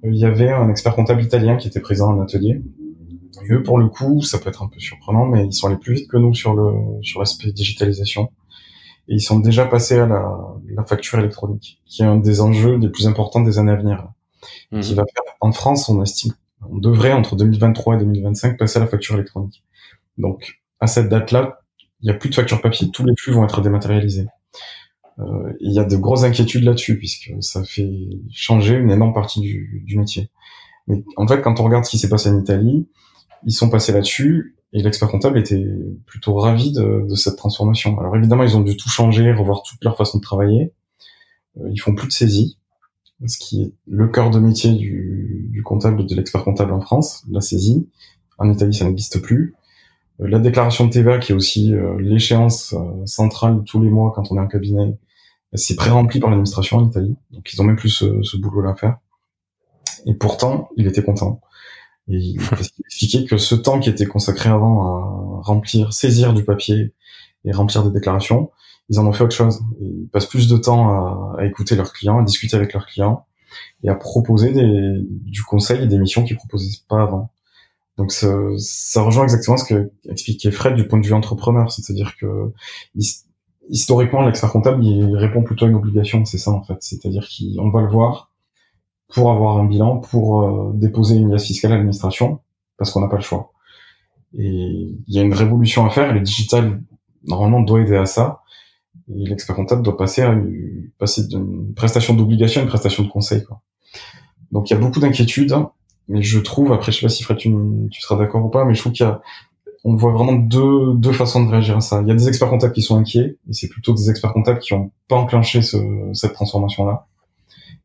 il 0.04 0.16
y 0.16 0.26
avait 0.26 0.50
un 0.50 0.70
expert 0.70 0.96
comptable 0.96 1.22
italien 1.22 1.58
qui 1.58 1.68
était 1.68 1.80
présent 1.80 2.14
en 2.14 2.22
atelier. 2.22 2.62
Et 3.44 3.54
eux, 3.54 3.64
pour 3.64 3.78
le 3.78 3.88
coup, 3.88 4.22
ça 4.22 4.40
peut 4.40 4.50
être 4.50 4.64
un 4.64 4.68
peu 4.68 4.80
surprenant, 4.80 5.26
mais 5.26 5.46
ils 5.46 5.54
sont 5.54 5.68
allés 5.68 5.78
plus 5.78 5.96
vite 5.96 6.10
que 6.10 6.18
nous 6.18 6.34
sur 6.34 6.54
le 6.54 6.74
sur 7.02 7.20
l'aspect 7.20 7.52
digitalisation 7.52 8.30
et 9.08 9.16
ils 9.16 9.22
sont 9.22 9.40
déjà 9.40 9.66
passés 9.66 10.00
à 10.00 10.08
la, 10.08 10.38
la, 10.70 10.84
facture 10.84 11.20
électronique, 11.20 11.82
qui 11.86 12.02
est 12.02 12.06
un 12.06 12.18
des 12.18 12.42
enjeux 12.42 12.78
les 12.78 12.90
plus 12.90 13.08
importants 13.08 13.42
des 13.42 13.60
années 13.60 13.72
à 13.72 13.76
venir. 13.76 14.08
Qui 14.70 14.92
mhm. 14.92 14.96
va 14.96 15.04
faire, 15.06 15.36
en 15.42 15.52
France, 15.52 15.90
on 15.90 16.02
estime, 16.04 16.34
on 16.70 16.78
devrait 16.78 17.14
entre 17.14 17.36
2023 17.36 17.96
et 17.96 18.00
2025 18.00 18.58
passer 18.58 18.78
à 18.78 18.82
la 18.82 18.88
facture 18.88 19.16
électronique. 19.16 19.64
Donc, 20.18 20.60
à 20.80 20.88
cette 20.88 21.10
date-là, 21.10 21.60
il 22.02 22.10
n'y 22.10 22.12
a 22.12 22.14
plus 22.16 22.30
de 22.30 22.36
facture 22.36 22.62
papier, 22.62 22.90
tous 22.92 23.06
les 23.06 23.14
flux 23.18 23.34
vont 23.34 23.44
être 23.44 23.62
dématérialisés. 23.62 24.28
Euh, 25.20 25.54
il 25.62 25.72
y 25.72 25.80
a 25.80 25.86
de 25.86 25.96
grosses 25.96 26.24
inquiétudes 26.24 26.64
là-dessus, 26.64 26.98
puisque 26.98 27.32
ça 27.40 27.64
fait 27.64 27.90
changer 28.32 28.76
une 28.76 28.92
énorme 28.92 29.14
partie 29.14 29.40
du, 29.40 29.84
du 29.86 29.98
métier. 29.98 30.30
Mais 30.88 31.04
en 31.18 31.28
fait, 31.28 31.42
quand 31.42 31.60
on 31.60 31.64
regarde 31.64 31.86
ce 31.86 31.92
qui 31.92 31.98
s'est 31.98 32.10
passé 32.10 32.30
en 32.30 32.40
Italie, 32.40 32.88
Ils 33.46 33.54
sont 33.54 33.70
passés 33.70 33.92
là-dessus 33.92 34.56
et 34.74 34.82
l'expert 34.82 35.08
comptable 35.08 35.40
était 35.40 35.66
plutôt 36.06 36.36
ravi 36.36 36.72
de, 36.74 37.06
de, 37.08 37.16
cette 37.16 37.38
transformation. 37.38 37.98
Alors 38.00 38.16
évidemment, 38.18 38.44
ils 38.44 38.58
ont 38.58 38.62
dû 38.62 38.76
tout 38.76 38.90
changer, 38.90 39.32
revoir 39.32 39.64
toute 39.64 39.82
leur 39.84 39.96
façon 39.96 40.18
de 40.18 40.24
travailler. 40.24 40.74
Euh, 41.58 41.70
ils 41.72 41.80
font 41.80 41.96
plus 41.96 42.08
de 42.08 42.12
saisie, 42.12 42.58
ce 43.26 43.38
qui 43.38 43.64
est 43.64 43.72
le 43.88 44.08
cœur 44.10 44.32
de 44.32 44.40
métier 44.40 44.74
du, 44.74 45.48
du 45.50 45.64
comptable, 45.64 46.06
de 46.06 46.16
l'expert 46.16 46.44
comptable 46.44 46.74
en 46.74 46.82
France, 46.82 47.24
la 47.30 47.40
saisie. 47.40 47.88
En 48.38 48.52
Italie, 48.52 48.74
ça 48.74 48.84
n'existe 48.86 49.22
plus. 49.22 49.56
Euh, 50.20 50.28
la 50.28 50.40
déclaration 50.40 50.88
de 50.88 50.92
TVA, 50.92 51.20
qui 51.20 51.32
est 51.32 51.36
aussi 51.36 51.74
euh, 51.74 51.98
l'échéance 52.00 52.76
centrale 53.06 53.64
tous 53.66 53.82
les 53.82 53.90
mois 53.90 54.12
quand 54.14 54.30
on 54.32 54.38
est 54.38 54.42
en 54.42 54.48
cabinet, 54.48 54.98
c'est 55.54 55.76
pré-rempli 55.76 56.20
par 56.20 56.30
l'administration 56.30 56.80
en 56.80 56.90
Italie. 56.90 57.16
Donc 57.32 57.54
ils 57.54 57.62
ont 57.62 57.64
même 57.64 57.78
plus 57.78 57.90
ce, 57.90 58.24
ce 58.24 58.36
boulot-là 58.36 58.72
à 58.72 58.76
faire. 58.76 58.98
Et 60.06 60.14
pourtant, 60.14 60.68
il 60.76 60.86
était 60.86 61.02
content. 61.02 61.40
Et 62.08 62.18
il 62.18 62.42
expliquait 62.86 63.26
que 63.26 63.38
ce 63.38 63.56
temps 63.56 63.80
qui 63.80 63.90
était 63.90 64.06
consacré 64.06 64.50
avant 64.50 64.84
à 64.84 65.42
remplir, 65.42 65.94
saisir 65.94 66.34
du 66.34 66.44
papier 66.44 66.94
et 67.46 67.52
remplir 67.52 67.84
des 67.84 67.92
déclarations, 67.92 68.52
ils 68.90 69.00
en 69.00 69.08
ont 69.08 69.14
fait 69.14 69.24
autre 69.24 69.36
chose. 69.36 69.62
Ils 69.82 70.08
passent 70.12 70.28
plus 70.28 70.48
de 70.48 70.58
temps 70.58 71.36
à, 71.36 71.46
écouter 71.46 71.76
leurs 71.76 71.94
clients, 71.94 72.20
à 72.20 72.24
discuter 72.24 72.56
avec 72.56 72.74
leurs 72.74 72.86
clients 72.86 73.26
et 73.84 73.90
à 73.90 73.96
proposer 73.96 74.52
des, 74.52 75.00
du 75.08 75.44
conseil 75.44 75.84
et 75.84 75.88
des 75.88 75.98
missions 75.98 76.24
qu'ils 76.24 76.38
proposaient 76.38 76.78
pas 76.88 77.02
avant. 77.02 77.32
Donc 77.98 78.12
ça, 78.12 78.28
ça 78.58 79.02
rejoint 79.02 79.24
exactement 79.24 79.58
ce 79.58 79.74
que 79.74 79.92
expliquait 80.10 80.52
Fred 80.52 80.76
du 80.76 80.88
point 80.88 81.00
de 81.00 81.06
vue 81.06 81.14
entrepreneur, 81.14 81.72
c'est-à-dire 81.72 82.16
que 82.20 82.52
historiquement 83.70 84.22
l'expert 84.22 84.52
comptable 84.52 84.84
il 84.84 85.16
répond 85.16 85.44
plutôt 85.44 85.66
à 85.66 85.70
une 85.70 85.76
obligation, 85.76 86.26
c'est 86.26 86.38
ça 86.38 86.52
en 86.52 86.62
fait, 86.64 86.78
c'est-à-dire 86.82 87.26
qu'on 87.26 87.70
va 87.72 87.82
le 87.82 87.88
voir 87.88 88.32
pour 89.14 89.32
avoir 89.32 89.58
un 89.58 89.66
bilan, 89.66 89.98
pour 89.98 90.42
euh, 90.42 90.72
déposer 90.74 91.16
une 91.16 91.32
liasse 91.32 91.46
fiscale 91.46 91.72
à 91.72 91.76
l'administration, 91.76 92.40
parce 92.78 92.92
qu'on 92.92 93.02
n'a 93.02 93.08
pas 93.08 93.18
le 93.18 93.22
choix. 93.22 93.52
Et 94.38 94.96
il 95.08 95.14
y 95.14 95.20
a 95.20 95.22
une 95.22 95.34
révolution 95.34 95.86
à 95.86 95.90
faire, 95.90 96.12
et 96.12 96.14
le 96.14 96.22
digital 96.22 96.82
normalement 97.26 97.62
doit 97.62 97.82
aider 97.82 97.96
à 97.96 98.06
ça. 98.06 98.42
Et 99.10 99.26
l'expert 99.26 99.56
comptable 99.56 99.84
doit 99.84 99.98
passer 99.98 100.22
à 100.24 100.32
une, 100.32 100.90
passer 100.98 101.28
d'une 101.28 101.74
prestation 101.74 102.14
d'obligation 102.14 102.62
à 102.62 102.64
une 102.64 102.70
prestation 102.70 103.04
de 103.04 103.10
conseil. 103.10 103.44
Quoi. 103.44 103.62
Donc 104.52 104.70
il 104.70 104.74
y 104.74 104.78
a 104.78 104.80
beaucoup 104.80 105.00
d'inquiétudes 105.00 105.56
mais 106.08 106.22
je 106.22 106.40
trouve, 106.40 106.72
après 106.74 106.92
je 106.92 107.00
sais 107.00 107.06
pas 107.06 107.10
si 107.10 107.24
Fred 107.24 107.38
tu, 107.38 107.52
tu 107.92 108.02
seras 108.02 108.18
d'accord 108.18 108.46
ou 108.46 108.50
pas, 108.50 108.66
mais 108.66 108.74
je 108.74 108.82
trouve 108.82 108.94
qu'il 108.94 109.06
y 109.06 109.10
a, 109.10 109.22
on 109.84 109.96
voit 109.96 110.12
vraiment 110.12 110.34
deux, 110.34 110.94
deux 110.96 111.12
façons 111.12 111.44
de 111.46 111.50
réagir 111.50 111.78
à 111.78 111.82
ça. 111.82 112.02
Il 112.02 112.08
y 112.08 112.12
a 112.12 112.16
des 112.16 112.28
experts 112.28 112.50
comptables 112.50 112.74
qui 112.74 112.82
sont 112.82 112.98
inquiets, 112.98 113.38
et 113.50 113.54
c'est 113.54 113.70
plutôt 113.70 113.94
des 113.94 114.10
experts 114.10 114.34
comptables 114.34 114.60
qui 114.60 114.74
ont 114.74 114.92
pas 115.08 115.16
enclenché 115.16 115.62
ce, 115.62 115.78
cette 116.14 116.34
transformation-là. 116.34 117.08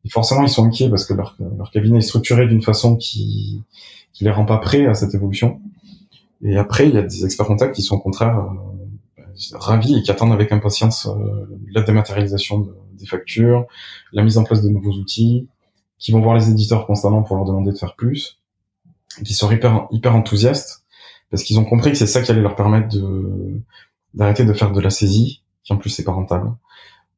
Et 0.05 0.09
forcément, 0.09 0.43
ils 0.43 0.49
sont 0.49 0.65
inquiets 0.65 0.89
parce 0.89 1.05
que 1.05 1.15
leur, 1.15 1.37
cabinet 1.73 1.99
est 1.99 2.03
structuré 2.03 2.47
d'une 2.47 2.63
façon 2.63 2.97
qui, 2.97 3.63
qui 4.13 4.25
les 4.25 4.31
rend 4.31 4.45
pas 4.45 4.59
prêts 4.59 4.87
à 4.87 4.95
cette 4.95 5.15
évolution. 5.15 5.61
Et 6.43 6.57
après, 6.57 6.89
il 6.89 6.95
y 6.95 6.99
a 6.99 7.03
des 7.03 7.25
experts 7.25 7.47
comptables 7.47 7.73
qui 7.73 7.83
sont 7.83 7.97
au 7.97 8.01
contraire 8.01 8.39
euh, 8.39 9.27
ravis 9.55 9.99
et 9.99 10.03
qui 10.03 10.11
attendent 10.11 10.33
avec 10.33 10.53
impatience 10.53 11.07
euh, 11.07 11.59
la 11.73 11.83
dématérialisation 11.83 12.69
des 12.95 13.07
factures, 13.07 13.67
la 14.13 14.23
mise 14.23 14.39
en 14.39 14.45
place 14.45 14.63
de 14.63 14.69
nouveaux 14.69 14.93
outils, 14.93 15.49
qui 15.99 16.13
vont 16.13 16.21
voir 16.21 16.35
les 16.35 16.49
éditeurs 16.51 16.87
constamment 16.87 17.23
pour 17.23 17.37
leur 17.37 17.45
demander 17.45 17.73
de 17.73 17.77
faire 17.77 17.95
plus, 17.95 18.41
qui 19.25 19.35
sont 19.35 19.51
hyper, 19.51 19.87
hyper 19.91 20.15
enthousiastes, 20.15 20.85
parce 21.31 21.43
qu'ils 21.43 21.59
ont 21.59 21.65
compris 21.65 21.93
que 21.93 21.99
c'est 21.99 22.07
ça 22.07 22.23
qui 22.23 22.31
allait 22.31 22.41
leur 22.41 22.57
permettre 22.57 22.97
d'arrêter 24.15 24.45
de 24.45 24.53
faire 24.53 24.73
de 24.73 24.81
la 24.81 24.91
saisie, 24.91 25.43
qui 25.63 25.73
en 25.73 25.77
plus 25.77 25.91
c'est 25.91 26.05
pas 26.05 26.13
rentable, 26.13 26.53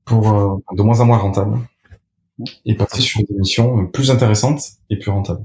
pour 0.05 0.33
euh, 0.33 0.57
de 0.73 0.83
moins 0.83 1.01
en 1.01 1.07
moins 1.07 1.19
rentable, 1.19 1.59
et 2.65 2.75
passer 2.75 3.01
sur 3.01 3.21
des 3.21 3.35
missions 3.35 3.87
plus 3.87 4.11
intéressantes 4.11 4.63
et 4.91 4.99
plus 4.99 5.11
rentables. 5.11 5.45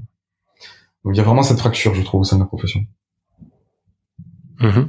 Donc 1.04 1.14
il 1.14 1.18
y 1.18 1.20
a 1.20 1.24
vraiment 1.24 1.42
cette 1.42 1.58
fracture, 1.58 1.94
je 1.94 2.02
trouve, 2.02 2.22
au 2.22 2.24
sein 2.24 2.36
de 2.36 2.42
la 2.42 2.46
profession. 2.46 2.80
Mmh. 4.60 4.88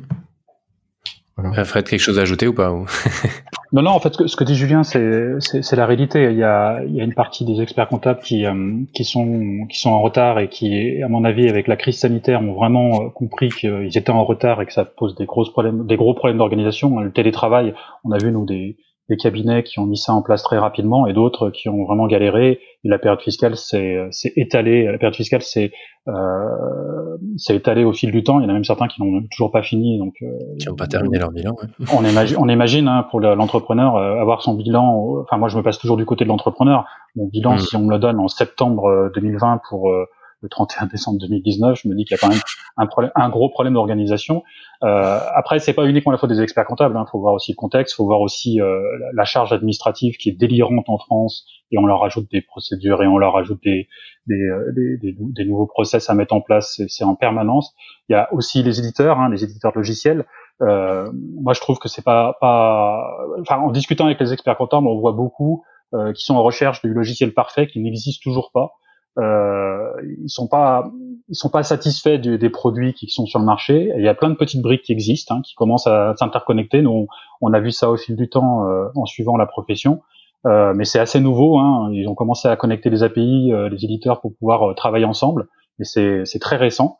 Voilà. 1.37 1.63
Fred, 1.63 1.87
quelque 1.87 1.99
chose 1.99 2.19
à 2.19 2.23
ajouter 2.23 2.47
ou 2.47 2.53
pas 2.53 2.71
Non, 3.71 3.83
non, 3.83 3.91
en 3.91 3.99
fait, 3.99 4.27
ce 4.27 4.35
que, 4.35 4.43
dit 4.43 4.55
Julien, 4.55 4.83
c'est 4.83 5.75
la 5.75 5.85
réalité. 5.85 6.23
Il 6.23 6.37
y, 6.37 6.43
a, 6.43 6.83
il 6.83 6.95
y 6.95 7.01
a 7.01 7.03
une 7.03 7.13
partie 7.13 7.45
des 7.45 7.61
experts 7.61 7.87
comptables 7.87 8.19
qui, 8.19 8.45
euh, 8.45 8.79
qui, 8.95 9.05
sont, 9.05 9.67
qui 9.69 9.79
sont 9.79 9.91
en 9.91 10.01
retard 10.01 10.39
et 10.39 10.49
qui, 10.49 11.01
à 11.03 11.07
mon 11.07 11.23
avis, 11.23 11.47
avec 11.47 11.67
la 11.67 11.75
crise 11.75 11.99
sanitaire, 11.99 12.41
ont 12.41 12.53
vraiment 12.53 13.03
euh, 13.03 13.09
compris 13.09 13.49
qu'ils 13.49 13.95
étaient 13.95 14.09
en 14.09 14.25
retard 14.25 14.59
et 14.61 14.65
que 14.65 14.73
ça 14.73 14.85
pose 14.85 15.15
des, 15.15 15.25
grosses 15.25 15.51
problèmes, 15.51 15.85
des 15.85 15.97
gros 15.97 16.15
problèmes 16.15 16.39
d'organisation. 16.39 16.99
Le 16.99 17.11
télétravail, 17.11 17.75
on 18.03 18.11
a 18.11 18.17
vu, 18.17 18.31
nous, 18.31 18.45
des, 18.45 18.75
des 19.09 19.17
cabinets 19.17 19.63
qui 19.63 19.79
ont 19.79 19.85
mis 19.85 19.97
ça 19.97 20.13
en 20.13 20.21
place 20.21 20.43
très 20.43 20.57
rapidement 20.57 21.07
et 21.07 21.13
d'autres 21.13 21.49
qui 21.49 21.67
ont 21.67 21.83
vraiment 21.85 22.07
galéré. 22.07 22.59
Et 22.83 22.87
la 22.87 22.99
période 22.99 23.21
fiscale 23.21 23.57
s'est 23.57 24.09
étalée. 24.35 24.85
La 24.85 24.97
période 24.97 25.15
fiscale 25.15 25.41
s'est 25.41 25.71
euh, 26.07 27.17
étalée 27.49 27.83
au 27.83 27.91
fil 27.91 28.11
du 28.11 28.23
temps. 28.23 28.39
Il 28.39 28.43
y 28.43 28.45
en 28.45 28.49
a 28.49 28.53
même 28.53 28.63
certains 28.63 28.87
qui 28.87 29.01
n'ont 29.01 29.21
toujours 29.31 29.51
pas 29.51 29.63
fini. 29.63 29.97
Donc, 29.97 30.13
euh, 30.21 30.27
qui 30.59 30.67
n'ont 30.67 30.75
pas 30.75 30.87
terminé 30.87 31.17
leur 31.17 31.31
bilan. 31.31 31.55
Ouais. 31.55 31.85
On 31.97 32.05
imagine, 32.05 32.37
on 32.39 32.47
imagine 32.47 32.87
hein, 32.87 33.05
pour 33.09 33.19
l'entrepreneur 33.19 33.97
euh, 33.97 34.21
avoir 34.21 34.41
son 34.41 34.53
bilan. 34.53 35.23
Enfin, 35.23 35.37
moi, 35.37 35.49
je 35.49 35.57
me 35.57 35.63
passe 35.63 35.79
toujours 35.79 35.97
du 35.97 36.05
côté 36.05 36.23
de 36.23 36.29
l'entrepreneur. 36.29 36.85
Mon 37.15 37.27
bilan, 37.27 37.55
mm. 37.55 37.59
si 37.59 37.75
on 37.75 37.81
me 37.81 37.91
le 37.91 37.99
donne 37.99 38.19
en 38.19 38.27
septembre 38.27 39.11
2020 39.15 39.53
euh, 39.53 39.57
pour 39.69 39.89
euh, 39.89 40.05
le 40.41 40.49
31 40.49 40.87
décembre 40.87 41.19
2019, 41.19 41.79
je 41.83 41.87
me 41.87 41.95
dis 41.95 42.05
qu'il 42.05 42.15
y 42.15 42.19
a 42.19 42.21
quand 42.21 42.29
même 42.29 42.41
un, 42.77 42.87
problème, 42.87 43.11
un 43.15 43.29
gros 43.29 43.49
problème 43.49 43.73
d'organisation. 43.73 44.43
Euh, 44.83 45.19
après, 45.35 45.59
c'est 45.59 45.73
pas 45.73 45.85
uniquement 45.85 46.11
la 46.11 46.17
faute 46.17 46.29
des 46.29 46.41
experts 46.41 46.65
comptables. 46.65 46.95
Il 46.95 46.97
hein. 46.97 47.05
faut 47.11 47.19
voir 47.19 47.33
aussi 47.33 47.51
le 47.51 47.57
contexte, 47.57 47.95
faut 47.95 48.05
voir 48.05 48.21
aussi 48.21 48.61
euh, 48.61 48.81
la 49.13 49.25
charge 49.25 49.51
administrative 49.51 50.15
qui 50.17 50.29
est 50.29 50.33
délirante 50.33 50.87
en 50.87 50.97
France, 50.97 51.45
et 51.71 51.77
on 51.77 51.85
leur 51.85 52.03
ajoute 52.03 52.29
des 52.31 52.41
procédures 52.41 53.03
et 53.03 53.07
on 53.07 53.17
leur 53.17 53.35
ajoute 53.37 53.61
des, 53.63 53.87
euh, 54.31 54.71
des, 54.75 54.97
des, 54.97 55.15
des 55.19 55.45
nouveaux 55.45 55.67
process 55.67 56.09
à 56.09 56.15
mettre 56.15 56.33
en 56.33 56.41
place. 56.41 56.81
C'est 56.87 57.03
en 57.03 57.15
permanence. 57.15 57.73
Il 58.07 58.13
y 58.13 58.15
a 58.15 58.33
aussi 58.33 58.63
les 58.63 58.79
éditeurs, 58.79 59.19
hein, 59.19 59.29
les 59.29 59.43
éditeurs 59.43 59.71
logiciels. 59.75 60.25
Euh, 60.61 61.09
moi, 61.13 61.53
je 61.53 61.61
trouve 61.61 61.79
que 61.79 61.87
c'est 61.87 62.03
pas, 62.03 62.37
pas. 62.41 63.03
Enfin, 63.39 63.57
en 63.57 63.71
discutant 63.71 64.05
avec 64.05 64.19
les 64.19 64.33
experts 64.33 64.57
comptables, 64.57 64.87
on 64.87 64.99
voit 64.99 65.13
beaucoup 65.13 65.63
euh, 65.93 66.13
qui 66.13 66.23
sont 66.23 66.35
en 66.35 66.43
recherche 66.43 66.81
du 66.81 66.93
logiciel 66.93 67.33
parfait 67.33 67.67
qui 67.67 67.79
n'existe 67.79 68.21
toujours 68.21 68.51
pas. 68.53 68.73
Euh, 69.19 69.91
ils 70.23 70.29
sont 70.29 70.47
pas 70.47 70.91
ils 71.29 71.35
sont 71.35 71.49
pas 71.49 71.61
satisfaits 71.61 72.17
des 72.17 72.49
produits 72.49 72.93
qui 72.93 73.07
sont 73.07 73.27
sur 73.27 73.37
le 73.39 73.45
marché. 73.45 73.91
il 73.95 74.03
y 74.03 74.07
a 74.07 74.15
plein 74.15 74.29
de 74.29 74.35
petites 74.35 74.63
briques 74.63 74.81
qui 74.81 74.91
existent, 74.91 75.35
hein, 75.35 75.41
qui 75.43 75.53
commencent 75.53 75.85
à 75.85 76.15
s'interconnecter. 76.17 76.81
Nous, 76.81 77.07
on, 77.41 77.53
a 77.53 77.59
vu 77.59 77.71
ça 77.71 77.91
au 77.91 77.97
fil 77.97 78.15
du 78.15 78.29
temps 78.29 78.67
euh, 78.67 78.87
en 78.95 79.05
suivant 79.05 79.37
la 79.37 79.45
profession. 79.45 80.01
Euh, 80.47 80.73
mais 80.75 80.85
c'est 80.85 80.99
assez 80.99 81.19
nouveau. 81.19 81.59
Hein. 81.59 81.89
Ils 81.93 82.07
ont 82.07 82.15
commencé 82.15 82.47
à 82.47 82.55
connecter 82.55 82.89
les 82.89 83.03
API, 83.03 83.51
euh, 83.51 83.69
les 83.69 83.83
éditeurs, 83.85 84.21
pour 84.21 84.35
pouvoir 84.35 84.71
euh, 84.71 84.73
travailler 84.73 85.05
ensemble. 85.05 85.47
Mais 85.77 85.85
c'est 85.85 86.39
très 86.41 86.57
récent. 86.57 86.97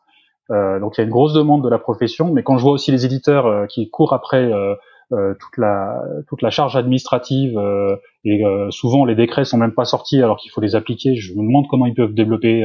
donc 0.48 0.96
il 0.96 1.00
y 1.00 1.02
a 1.02 1.04
une 1.04 1.10
grosse 1.10 1.34
demande 1.34 1.62
de 1.62 1.68
la 1.68 1.78
profession. 1.78 2.32
Mais 2.32 2.42
quand 2.42 2.56
je 2.56 2.62
vois 2.62 2.72
aussi 2.72 2.90
les 2.92 3.04
éditeurs 3.04 3.66
qui 3.68 3.90
courent 3.90 4.14
après 4.14 4.50
euh, 4.50 4.74
toute 5.10 5.56
la 5.56 6.02
toute 6.28 6.42
la 6.42 6.50
charge 6.50 6.76
administrative 6.76 7.58
euh, 7.58 7.96
et 8.24 8.44
euh, 8.44 8.70
souvent 8.70 9.04
les 9.04 9.14
décrets 9.14 9.44
sont 9.44 9.58
même 9.58 9.72
pas 9.72 9.84
sortis 9.84 10.22
alors 10.22 10.36
qu'il 10.36 10.50
faut 10.50 10.60
les 10.60 10.74
appliquer. 10.74 11.16
Je 11.16 11.32
me 11.32 11.42
demande 11.42 11.66
comment 11.68 11.86
ils 11.86 11.94
peuvent 11.94 12.14
développer 12.14 12.64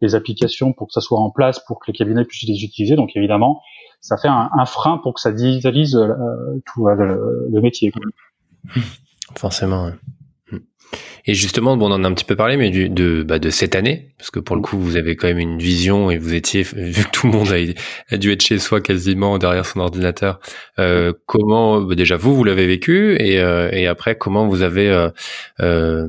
les 0.00 0.14
applications 0.14 0.72
pour 0.72 0.88
que 0.88 0.92
ça 0.92 1.00
soit 1.00 1.18
en 1.18 1.30
place 1.30 1.60
pour 1.60 1.78
que 1.78 1.90
les 1.90 1.96
cabinets 1.96 2.24
puissent 2.24 2.48
les 2.48 2.64
utiliser. 2.64 2.96
Donc 2.96 3.10
évidemment, 3.14 3.60
ça 4.00 4.16
fait 4.16 4.28
un, 4.28 4.66
frein 4.66 4.98
pour 4.98 5.14
que 5.14 5.20
ça 5.20 5.32
digitalise 5.32 5.98
tout 6.66 6.86
le, 6.86 7.60
métier. 7.60 7.92
Forcément. 9.36 9.90
Et 11.26 11.34
justement, 11.34 11.76
bon, 11.76 11.90
on 11.90 11.94
en 11.94 12.04
a 12.04 12.08
un 12.08 12.12
petit 12.12 12.24
peu 12.24 12.36
parlé, 12.36 12.56
mais 12.56 12.70
du, 12.70 12.88
de, 12.88 13.22
bah, 13.22 13.38
de 13.38 13.50
cette 13.50 13.74
année, 13.74 14.14
parce 14.18 14.30
que 14.30 14.40
pour 14.40 14.56
le 14.56 14.62
coup, 14.62 14.78
vous 14.78 14.96
avez 14.96 15.16
quand 15.16 15.26
même 15.26 15.38
une 15.38 15.58
vision 15.58 16.10
et 16.10 16.18
vous 16.18 16.34
étiez, 16.34 16.62
vu 16.74 17.04
que 17.04 17.10
tout 17.10 17.26
le 17.26 17.32
monde 17.32 17.48
a, 18.10 18.16
dû 18.16 18.32
être 18.32 18.42
chez 18.42 18.58
soi 18.58 18.80
quasiment 18.80 19.38
derrière 19.38 19.64
son 19.64 19.80
ordinateur. 19.80 20.40
Euh, 20.78 21.12
comment, 21.26 21.80
bah, 21.80 21.94
déjà 21.94 22.16
vous, 22.16 22.34
vous 22.34 22.44
l'avez 22.44 22.66
vécu 22.66 23.16
et, 23.16 23.40
euh, 23.40 23.70
et 23.72 23.86
après, 23.86 24.16
comment 24.16 24.46
vous 24.46 24.62
avez, 24.62 24.88
euh, 24.90 25.08
euh 25.60 26.08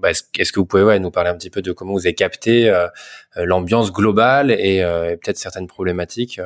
bah, 0.00 0.10
est-ce 0.10 0.52
que 0.52 0.60
vous 0.60 0.66
pouvez 0.66 0.84
ouais, 0.84 1.00
nous 1.00 1.10
parler 1.10 1.30
un 1.30 1.34
petit 1.34 1.50
peu 1.50 1.60
de 1.60 1.72
comment 1.72 1.92
vous 1.92 2.06
avez 2.06 2.14
capté 2.14 2.70
euh, 2.70 2.86
l'ambiance 3.34 3.92
globale 3.92 4.52
et, 4.52 4.76
et 4.76 5.16
peut-être 5.16 5.38
certaines 5.38 5.66
problématiques 5.66 6.40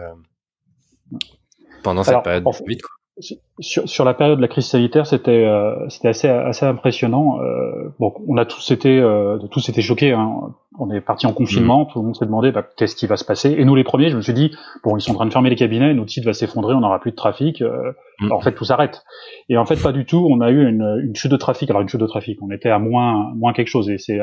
pendant 1.83 2.03
cette 2.03 2.23
période 2.23 2.45
de 2.45 2.51
Covid, 2.51 2.79
quoi 2.79 3.02
sur, 3.19 3.89
sur, 3.89 4.05
la 4.05 4.15
période 4.15 4.39
de 4.39 4.43
la 4.43 4.49
crise 4.49 4.67
sanitaire, 4.67 5.07
c'était 5.07 5.45
euh, 5.45 5.87
assez 6.05 6.29
assez 6.29 6.65
impressionnant. 6.65 7.41
Euh, 7.41 7.95
bon, 7.99 8.15
on 8.27 8.37
a 8.37 8.47
tous 8.47 8.71
été 8.71 8.99
euh, 8.99 9.39
tous 9.51 9.69
été 9.69 9.83
choqués. 9.83 10.13
Hein 10.13 10.55
on 10.79 10.91
est 10.91 11.01
parti 11.01 11.27
en 11.27 11.33
confinement, 11.33 11.83
mmh. 11.83 11.93
tout 11.93 11.99
le 11.99 12.05
monde 12.07 12.17
s'est 12.17 12.25
demandé 12.25 12.51
bah, 12.53 12.65
qu'est-ce 12.77 12.97
qui 12.97 13.07
va 13.07 13.17
se 13.17 13.25
passer? 13.25 13.55
Et 13.57 13.65
nous 13.65 13.75
les 13.75 13.85
premiers, 13.85 14.11
je 14.11 14.17
me 14.17 14.23
suis 14.23 14.33
dit 14.33 14.53
bon, 14.85 14.97
ils 14.97 15.01
sont 15.01 15.13
en 15.13 15.17
train 15.17 15.27
de 15.27 15.33
fermer 15.33 15.51
les 15.51 15.57
cabinets, 15.57 15.93
notre 15.95 16.11
site 16.11 16.25
va 16.25 16.33
s'effondrer, 16.33 16.75
on 16.75 16.81
n'aura 16.81 17.01
plus 17.01 17.11
de 17.11 17.17
trafic. 17.17 17.63
Euh, 17.63 17.93
mmh. 18.21 18.33
en 18.33 18.41
fait, 18.41 18.53
tout 18.53 18.65
s'arrête. 18.65 19.05
Et 19.49 19.57
en 19.57 19.65
fait, 19.65 19.77
pas 19.77 19.93
du 19.93 20.05
tout. 20.05 20.27
On 20.31 20.41
a 20.41 20.51
eu 20.51 20.67
une, 20.67 21.03
une, 21.05 21.15
chute 21.15 21.31
de 21.31 21.37
trafic. 21.37 21.69
Alors 21.71 21.83
une 21.83 21.89
chute 21.89 22.01
de 22.01 22.07
trafic, 22.07 22.39
on 22.43 22.51
était 22.51 22.71
à 22.71 22.79
moins 22.79 23.33
moins 23.35 23.53
quelque 23.53 23.69
chose 23.69 23.91
et 23.91 23.99
c'est 23.99 24.21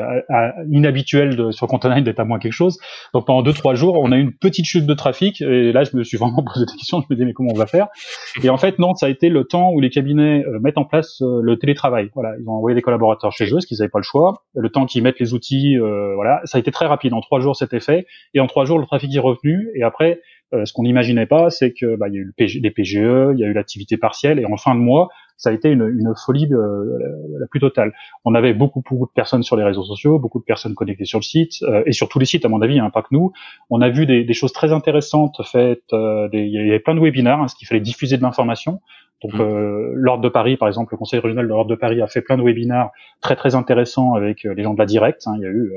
inhabituel 0.70 1.36
de, 1.36 1.50
sur 1.50 1.66
Container 1.66 2.02
d'être 2.02 2.20
à 2.20 2.24
moins 2.24 2.38
quelque 2.38 2.52
chose. 2.52 2.78
Donc 3.14 3.26
pendant 3.26 3.42
deux 3.42 3.52
trois 3.52 3.74
jours, 3.74 3.98
on 4.00 4.10
a 4.12 4.16
eu 4.16 4.20
une 4.20 4.32
petite 4.32 4.66
chute 4.66 4.86
de 4.86 4.94
trafic. 4.94 5.40
Et 5.40 5.72
là, 5.72 5.84
je 5.84 5.96
me 5.96 6.04
suis 6.04 6.16
vraiment 6.18 6.42
posé 6.42 6.66
des 6.66 6.72
questions. 6.72 7.00
Je 7.00 7.06
me 7.10 7.14
disais 7.14 7.26
mais 7.26 7.32
comment 7.32 7.50
on 7.52 7.58
va 7.58 7.66
faire? 7.66 7.88
Et 8.42 8.50
en 8.50 8.56
fait, 8.56 8.78
non, 8.78 8.94
ça 8.94 9.06
a 9.06 9.08
été 9.08 9.28
le 9.28 9.44
temps 9.44 9.70
où 9.72 9.80
les 9.80 9.90
cabinets 9.90 10.44
euh, 10.46 10.58
mettent 10.60 10.78
en 10.78 10.84
place 10.84 11.22
euh, 11.22 11.40
le 11.42 11.58
télétravail. 11.58 12.10
Voilà, 12.14 12.34
ils 12.40 12.48
ont 12.48 12.52
envoyé 12.52 12.74
des 12.74 12.82
collaborateurs 12.82 13.32
chez 13.32 13.46
eux, 13.46 13.54
parce 13.54 13.66
qu'ils 13.66 13.78
n'avaient 13.78 13.90
pas 13.90 13.98
le 13.98 14.04
choix. 14.04 14.42
Le 14.54 14.68
temps 14.68 14.86
qu'ils 14.86 15.02
mettent 15.02 15.20
les 15.20 15.34
outils, 15.34 15.78
euh, 15.78 16.14
voilà 16.14 16.39
ça 16.44 16.58
a 16.58 16.60
été 16.60 16.70
très 16.70 16.86
rapide. 16.86 17.12
En 17.12 17.20
trois 17.20 17.40
jours, 17.40 17.56
c'était 17.56 17.80
fait, 17.80 18.06
et 18.34 18.40
en 18.40 18.46
trois 18.46 18.64
jours, 18.64 18.78
le 18.78 18.86
trafic 18.86 19.14
est 19.14 19.20
revenu. 19.20 19.70
Et 19.74 19.82
après, 19.82 20.20
euh, 20.52 20.64
ce 20.64 20.72
qu'on 20.72 20.82
n'imaginait 20.82 21.26
pas, 21.26 21.50
c'est 21.50 21.72
que 21.72 21.96
bah, 21.96 22.08
il 22.08 22.14
y 22.14 22.18
a 22.18 22.20
eu 22.20 22.24
le 22.24 22.60
les 22.60 22.70
PGE, 22.70 23.32
il 23.34 23.38
y 23.38 23.44
a 23.44 23.46
eu 23.46 23.52
l'activité 23.52 23.96
partielle, 23.96 24.40
et 24.40 24.46
en 24.46 24.56
fin 24.56 24.74
de 24.74 24.80
mois, 24.80 25.08
ça 25.36 25.50
a 25.50 25.52
été 25.52 25.70
une, 25.70 25.86
une 25.88 26.12
folie 26.26 26.48
euh, 26.52 26.98
la, 27.38 27.46
plus 27.46 27.60
totale. 27.60 27.94
On 28.24 28.34
avait 28.34 28.52
beaucoup, 28.52 28.82
beaucoup 28.82 29.06
de 29.06 29.12
personnes 29.12 29.42
sur 29.42 29.56
les 29.56 29.62
réseaux 29.62 29.84
sociaux, 29.84 30.18
beaucoup 30.18 30.40
de 30.40 30.44
personnes 30.44 30.74
connectées 30.74 31.04
sur 31.04 31.18
le 31.18 31.24
site, 31.24 31.62
euh, 31.62 31.82
et 31.86 31.92
sur 31.92 32.08
tous 32.08 32.18
les 32.18 32.26
sites, 32.26 32.44
à 32.44 32.48
mon 32.48 32.60
avis, 32.62 32.80
hein, 32.80 32.90
pas 32.90 33.02
que 33.02 33.08
nous. 33.12 33.32
On 33.70 33.80
a 33.80 33.88
vu 33.88 34.06
des, 34.06 34.24
des 34.24 34.34
choses 34.34 34.52
très 34.52 34.72
intéressantes 34.72 35.40
faites. 35.44 35.92
il 35.92 36.48
y 36.48 36.58
avait 36.58 36.80
plein 36.80 36.94
de 36.94 37.00
webinaires, 37.00 37.40
hein, 37.40 37.48
ce 37.48 37.54
qu'il 37.54 37.68
fallait 37.68 37.80
diffuser 37.80 38.16
de 38.16 38.22
l'information. 38.22 38.80
Donc 39.22 39.34
mmh. 39.34 39.40
euh, 39.40 39.92
l'ordre 39.94 40.22
de 40.22 40.28
Paris, 40.28 40.56
par 40.56 40.66
exemple, 40.66 40.94
le 40.94 40.98
Conseil 40.98 41.20
régional 41.20 41.44
de 41.44 41.50
l'ordre 41.50 41.70
de 41.70 41.76
Paris 41.76 42.00
a 42.00 42.06
fait 42.06 42.22
plein 42.22 42.38
de 42.38 42.42
webinaires 42.42 42.90
très 43.20 43.36
très 43.36 43.54
intéressants 43.54 44.14
avec 44.14 44.44
les 44.44 44.62
gens 44.62 44.74
de 44.74 44.78
la 44.78 44.86
Direct. 44.86 45.22
Hein. 45.26 45.34
Il 45.36 45.42
y 45.42 45.46
a 45.46 45.50
eu 45.50 45.72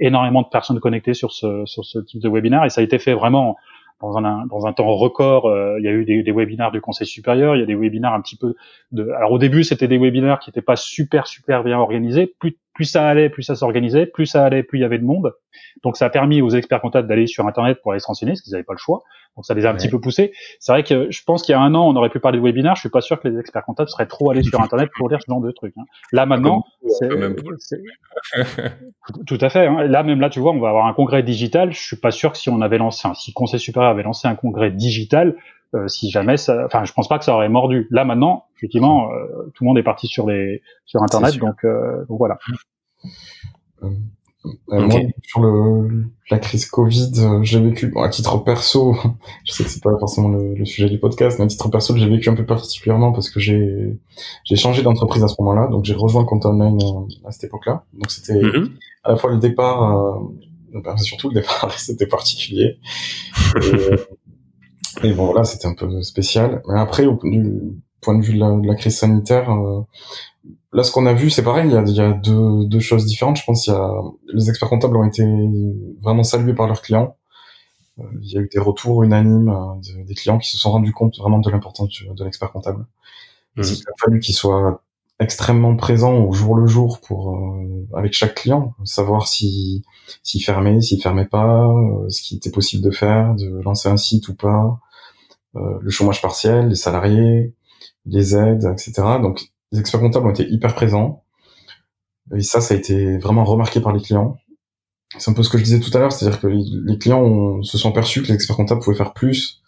énormément 0.00 0.42
de 0.42 0.48
personnes 0.48 0.80
connectées 0.80 1.14
sur 1.14 1.32
ce, 1.32 1.64
sur 1.66 1.84
ce 1.84 1.98
type 1.98 2.20
de 2.20 2.28
webinaire 2.28 2.64
et 2.64 2.70
ça 2.70 2.80
a 2.80 2.84
été 2.84 2.98
fait 2.98 3.14
vraiment 3.14 3.56
dans 4.00 4.16
un, 4.16 4.46
dans 4.46 4.66
un 4.66 4.72
temps 4.72 4.94
record. 4.94 5.46
Euh, 5.46 5.76
il 5.78 5.84
y 5.84 5.88
a 5.88 5.92
eu 5.92 6.04
des, 6.04 6.22
des, 6.22 6.32
webinaires 6.32 6.72
du 6.72 6.80
Conseil 6.80 7.06
supérieur, 7.06 7.54
il 7.54 7.60
y 7.60 7.62
a 7.62 7.66
des 7.66 7.74
webinaires 7.74 8.14
un 8.14 8.20
petit 8.20 8.36
peu 8.36 8.54
de. 8.92 9.10
Alors 9.10 9.32
au 9.32 9.38
début, 9.38 9.62
c'était 9.62 9.88
des 9.88 9.98
webinaires 9.98 10.38
qui 10.38 10.50
n'étaient 10.50 10.62
pas 10.62 10.76
super 10.76 11.26
super 11.26 11.62
bien 11.62 11.78
organisés. 11.78 12.34
Plus 12.38 12.56
plus 12.74 12.84
ça 12.84 13.08
allait, 13.08 13.28
plus 13.28 13.42
ça 13.42 13.54
s'organisait, 13.54 14.06
plus 14.06 14.26
ça 14.26 14.44
allait, 14.44 14.62
plus 14.62 14.78
il 14.78 14.82
y 14.82 14.84
avait 14.84 14.98
de 14.98 15.04
monde. 15.04 15.32
Donc 15.82 15.96
ça 15.96 16.06
a 16.06 16.10
permis 16.10 16.42
aux 16.42 16.50
experts 16.50 16.80
comptables 16.80 17.08
d'aller 17.08 17.26
sur 17.26 17.46
Internet 17.46 17.78
pour 17.82 17.92
aller 17.92 18.00
se 18.00 18.06
renseigner, 18.06 18.32
parce 18.32 18.42
qu'ils 18.42 18.52
n'avaient 18.52 18.64
pas 18.64 18.74
le 18.74 18.78
choix. 18.78 19.02
Donc 19.36 19.44
ça 19.44 19.54
les 19.54 19.64
a 19.64 19.70
un 19.70 19.74
petit 19.74 19.88
peu 19.88 20.00
poussés. 20.00 20.32
C'est 20.58 20.72
vrai 20.72 20.82
que 20.82 21.10
je 21.10 21.22
pense 21.24 21.42
qu'il 21.42 21.52
y 21.52 21.56
a 21.56 21.60
un 21.60 21.74
an, 21.74 21.88
on 21.88 21.96
aurait 21.96 22.10
pu 22.10 22.20
parler 22.20 22.38
de 22.38 22.42
webinaire. 22.42 22.74
Je 22.74 22.80
suis 22.80 22.90
pas 22.90 23.00
sûr 23.00 23.20
que 23.20 23.28
les 23.28 23.38
experts 23.38 23.64
comptables 23.64 23.88
seraient 23.88 24.06
trop 24.06 24.30
allés 24.30 24.42
sur 24.42 24.60
Internet 24.60 24.90
pour 24.96 25.08
dire 25.08 25.18
ce 25.20 25.30
genre 25.30 25.40
de 25.40 25.50
trucs. 25.50 25.74
Hein. 25.78 25.84
Là 26.12 26.26
maintenant, 26.26 26.64
c'est 26.88 27.08
tout 29.26 29.38
à 29.40 29.48
fait. 29.48 29.66
Hein. 29.66 29.86
Là 29.86 30.02
même 30.02 30.20
là, 30.20 30.30
tu 30.30 30.40
vois, 30.40 30.52
on 30.52 30.60
va 30.60 30.68
avoir 30.68 30.86
un 30.86 30.92
congrès 30.92 31.22
digital. 31.22 31.72
Je 31.72 31.80
suis 31.80 31.96
pas 31.96 32.10
sûr 32.10 32.32
que 32.32 32.38
si 32.38 32.50
on 32.50 32.60
avait 32.60 32.78
lancé, 32.78 33.06
un, 33.06 33.14
si 33.14 33.30
le 33.30 33.34
Conseil 33.34 33.60
supérieur 33.60 33.90
avait 33.90 34.02
lancé 34.02 34.26
un 34.26 34.34
congrès 34.34 34.70
digital, 34.70 35.36
euh, 35.74 35.86
si 35.86 36.10
jamais 36.10 36.36
ça, 36.36 36.64
enfin, 36.66 36.84
je 36.84 36.92
pense 36.92 37.08
pas 37.08 37.18
que 37.18 37.24
ça 37.24 37.34
aurait 37.34 37.48
mordu. 37.48 37.86
Là 37.90 38.04
maintenant, 38.04 38.46
effectivement, 38.56 39.12
euh, 39.12 39.50
tout 39.54 39.64
le 39.64 39.68
monde 39.68 39.78
est 39.78 39.84
parti 39.84 40.08
sur 40.08 40.28
les 40.28 40.62
sur 40.84 41.02
Internet, 41.02 41.36
donc 41.36 41.64
euh, 41.64 42.04
donc 42.08 42.18
voilà. 42.18 42.38
Moi, 44.68 45.00
sur 45.22 45.40
le, 45.42 46.06
la 46.30 46.38
crise 46.38 46.66
Covid, 46.66 47.12
j'ai 47.42 47.60
vécu, 47.60 47.88
bon, 47.88 48.02
à 48.02 48.08
titre 48.08 48.38
perso, 48.38 48.96
je 49.44 49.52
sais 49.52 49.64
que 49.64 49.70
c'est 49.70 49.82
pas 49.82 49.96
forcément 49.98 50.28
le, 50.28 50.64
sujet 50.64 50.88
du 50.88 50.98
podcast, 50.98 51.38
mais 51.38 51.44
à 51.44 51.48
titre 51.48 51.68
perso, 51.68 51.94
j'ai 51.96 52.08
vécu 52.08 52.30
un 52.30 52.34
peu 52.34 52.46
particulièrement 52.46 53.12
parce 53.12 53.30
que 53.30 53.38
j'ai 53.38 53.96
j'ai 54.44 54.56
changé 54.56 54.82
d'entreprise 54.82 55.22
à 55.22 55.28
ce 55.28 55.36
moment-là, 55.40 55.68
donc 55.68 55.84
j'ai 55.84 55.94
rejoint 55.94 56.24
compte 56.24 56.46
online 56.46 56.78
à 57.24 57.30
cette 57.30 57.44
époque-là. 57.44 57.84
Donc 57.92 58.10
c'était 58.10 58.40
mm-hmm. 58.40 58.70
à 59.04 59.10
la 59.10 59.16
fois 59.16 59.30
le 59.30 59.38
départ, 59.38 60.24
euh, 60.74 60.96
surtout 60.96 61.28
le 61.28 61.34
départ, 61.34 61.72
c'était 61.78 62.06
particulier. 62.06 62.78
Et, 63.62 63.94
et 65.02 65.12
bon, 65.12 65.26
voilà, 65.26 65.44
c'était 65.44 65.66
un 65.66 65.74
peu 65.74 66.02
spécial. 66.02 66.62
Mais 66.68 66.78
après, 66.78 67.06
au 67.06 67.18
du 67.22 67.80
point 68.00 68.18
de 68.18 68.24
vue 68.24 68.34
de 68.34 68.66
la, 68.66 68.74
crise 68.74 68.96
sanitaire, 68.96 69.50
euh, 69.50 69.82
là, 70.72 70.82
ce 70.82 70.92
qu'on 70.92 71.06
a 71.06 71.12
vu, 71.12 71.30
c'est 71.30 71.42
pareil. 71.42 71.68
Il 71.68 71.72
y 71.72 71.76
a, 71.76 71.82
il 71.82 71.94
y 71.94 72.00
a 72.00 72.12
deux, 72.12 72.64
deux, 72.66 72.80
choses 72.80 73.06
différentes. 73.06 73.36
Je 73.36 73.44
pense 73.44 73.64
qu'il 73.64 73.72
y 73.72 73.76
a 73.76 73.90
les 74.32 74.48
experts 74.48 74.68
comptables 74.68 74.96
ont 74.96 75.06
été 75.06 75.24
vraiment 76.02 76.22
salués 76.22 76.54
par 76.54 76.66
leurs 76.66 76.82
clients. 76.82 77.16
Euh, 77.98 78.04
il 78.22 78.32
y 78.32 78.38
a 78.38 78.40
eu 78.40 78.48
des 78.52 78.60
retours 78.60 79.02
unanimes 79.02 79.50
euh, 79.50 80.04
des 80.04 80.14
clients 80.14 80.38
qui 80.38 80.50
se 80.50 80.58
sont 80.58 80.70
rendus 80.70 80.92
compte 80.92 81.18
vraiment 81.18 81.38
de 81.38 81.50
l'importance 81.50 81.90
de 82.02 82.24
l'expert 82.24 82.50
comptable. 82.52 82.86
Mmh. 83.56 83.62
Il 83.64 83.82
a 83.88 83.92
fallu 83.98 84.20
qu'il 84.20 84.34
soit 84.34 84.82
extrêmement 85.18 85.76
présent 85.76 86.14
au 86.14 86.32
jour 86.32 86.56
le 86.56 86.66
jour 86.66 87.00
pour 87.00 87.38
avec 87.94 88.14
chaque 88.14 88.36
client, 88.36 88.74
savoir 88.84 89.28
si 89.28 89.84
s'il 90.22 90.42
fermait, 90.42 90.80
s'il 90.80 91.02
fermait 91.02 91.26
pas, 91.26 91.72
ce 92.08 92.22
qui 92.22 92.36
était 92.36 92.50
possible 92.50 92.82
de 92.82 92.90
faire, 92.90 93.34
de 93.34 93.60
lancer 93.62 93.88
un 93.88 93.96
site 93.96 94.28
ou 94.28 94.34
pas, 94.34 94.80
euh, 95.56 95.78
le 95.80 95.90
chômage 95.90 96.22
partiel, 96.22 96.68
les 96.68 96.74
salariés, 96.76 97.54
les 98.06 98.36
aides, 98.36 98.64
etc. 98.72 98.92
Donc 99.20 99.50
les 99.72 99.80
experts 99.80 100.00
comptables 100.00 100.26
ont 100.26 100.30
été 100.30 100.48
hyper 100.48 100.74
présents. 100.74 101.24
Et 102.36 102.42
ça, 102.42 102.60
ça 102.60 102.74
a 102.74 102.76
été 102.76 103.18
vraiment 103.18 103.44
remarqué 103.44 103.80
par 103.80 103.92
les 103.92 104.00
clients. 104.00 104.36
C'est 105.18 105.30
un 105.30 105.34
peu 105.34 105.42
ce 105.42 105.50
que 105.50 105.58
je 105.58 105.64
disais 105.64 105.80
tout 105.80 105.90
à 105.96 106.00
l'heure, 106.00 106.12
c'est-à-dire 106.12 106.40
que 106.40 106.46
les 106.46 106.98
clients 106.98 107.62
se 107.62 107.76
sont 107.78 107.90
perçus 107.90 108.22
que 108.22 108.28
les 108.28 108.34
experts 108.34 108.56
comptables 108.56 108.80
pouvaient 108.80 108.96
faire 108.96 109.12
plus 109.12 109.60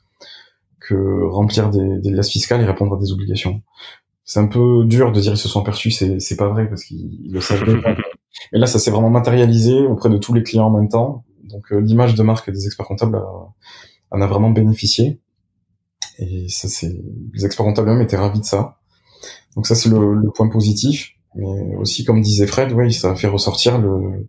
que 0.79 1.25
remplir 1.25 1.71
des, 1.71 1.99
des 1.99 2.11
liasses 2.11 2.31
fiscales 2.31 2.61
et 2.61 2.65
répondre 2.65 2.95
à 2.97 3.01
des 3.01 3.13
obligations. 3.13 3.63
C'est 4.25 4.39
un 4.39 4.47
peu 4.47 4.85
dur 4.85 5.11
de 5.11 5.21
dire 5.21 5.33
ils 5.33 5.39
se 5.39 5.49
sont 5.49 5.65
perçus, 5.65 5.91
c'est, 5.91 6.21
c'est 6.21 6.37
pas 6.37 6.49
vrai 6.49 6.69
parce 6.69 6.85
qu'ils 6.85 7.31
le 7.33 7.41
savaient. 7.41 7.75
Et 8.53 8.59
là, 8.59 8.67
ça 8.67 8.79
s'est 8.79 8.91
vraiment 8.91 9.11
matérialisé 9.11 9.79
auprès 9.87 10.09
de 10.09 10.19
tous 10.19 10.33
les 10.35 10.43
clients 10.43 10.67
en 10.67 10.71
même 10.71 10.89
temps. 10.89 11.25
Donc 11.45 11.73
euh, 11.73 11.81
l'image 11.81 12.15
de 12.15 12.23
marque 12.23 12.51
des 12.51 12.67
experts 12.67 12.87
comptables 12.87 13.21
en 14.11 14.21
a 14.21 14.27
vraiment 14.27 14.51
bénéficié. 14.51 15.21
Et 16.19 16.49
ça, 16.49 16.69
c'est 16.69 16.95
les 17.33 17.47
experts 17.47 17.67
comptables 17.67 17.89
même 17.89 18.03
étaient 18.03 18.17
ravis 18.17 18.41
de 18.41 18.45
ça. 18.45 18.79
Donc 19.57 19.67
ça, 19.67 19.75
c'est 19.75 19.89
le, 19.89 20.31
point 20.35 20.49
positif. 20.49 21.13
Mais 21.35 21.77
aussi, 21.77 22.05
comme 22.05 22.21
disait 22.21 22.47
Fred, 22.47 22.73
oui, 22.73 22.93
ça 22.93 23.13
a 23.13 23.15
fait 23.15 23.29
ressortir 23.29 23.77
une 23.77 24.27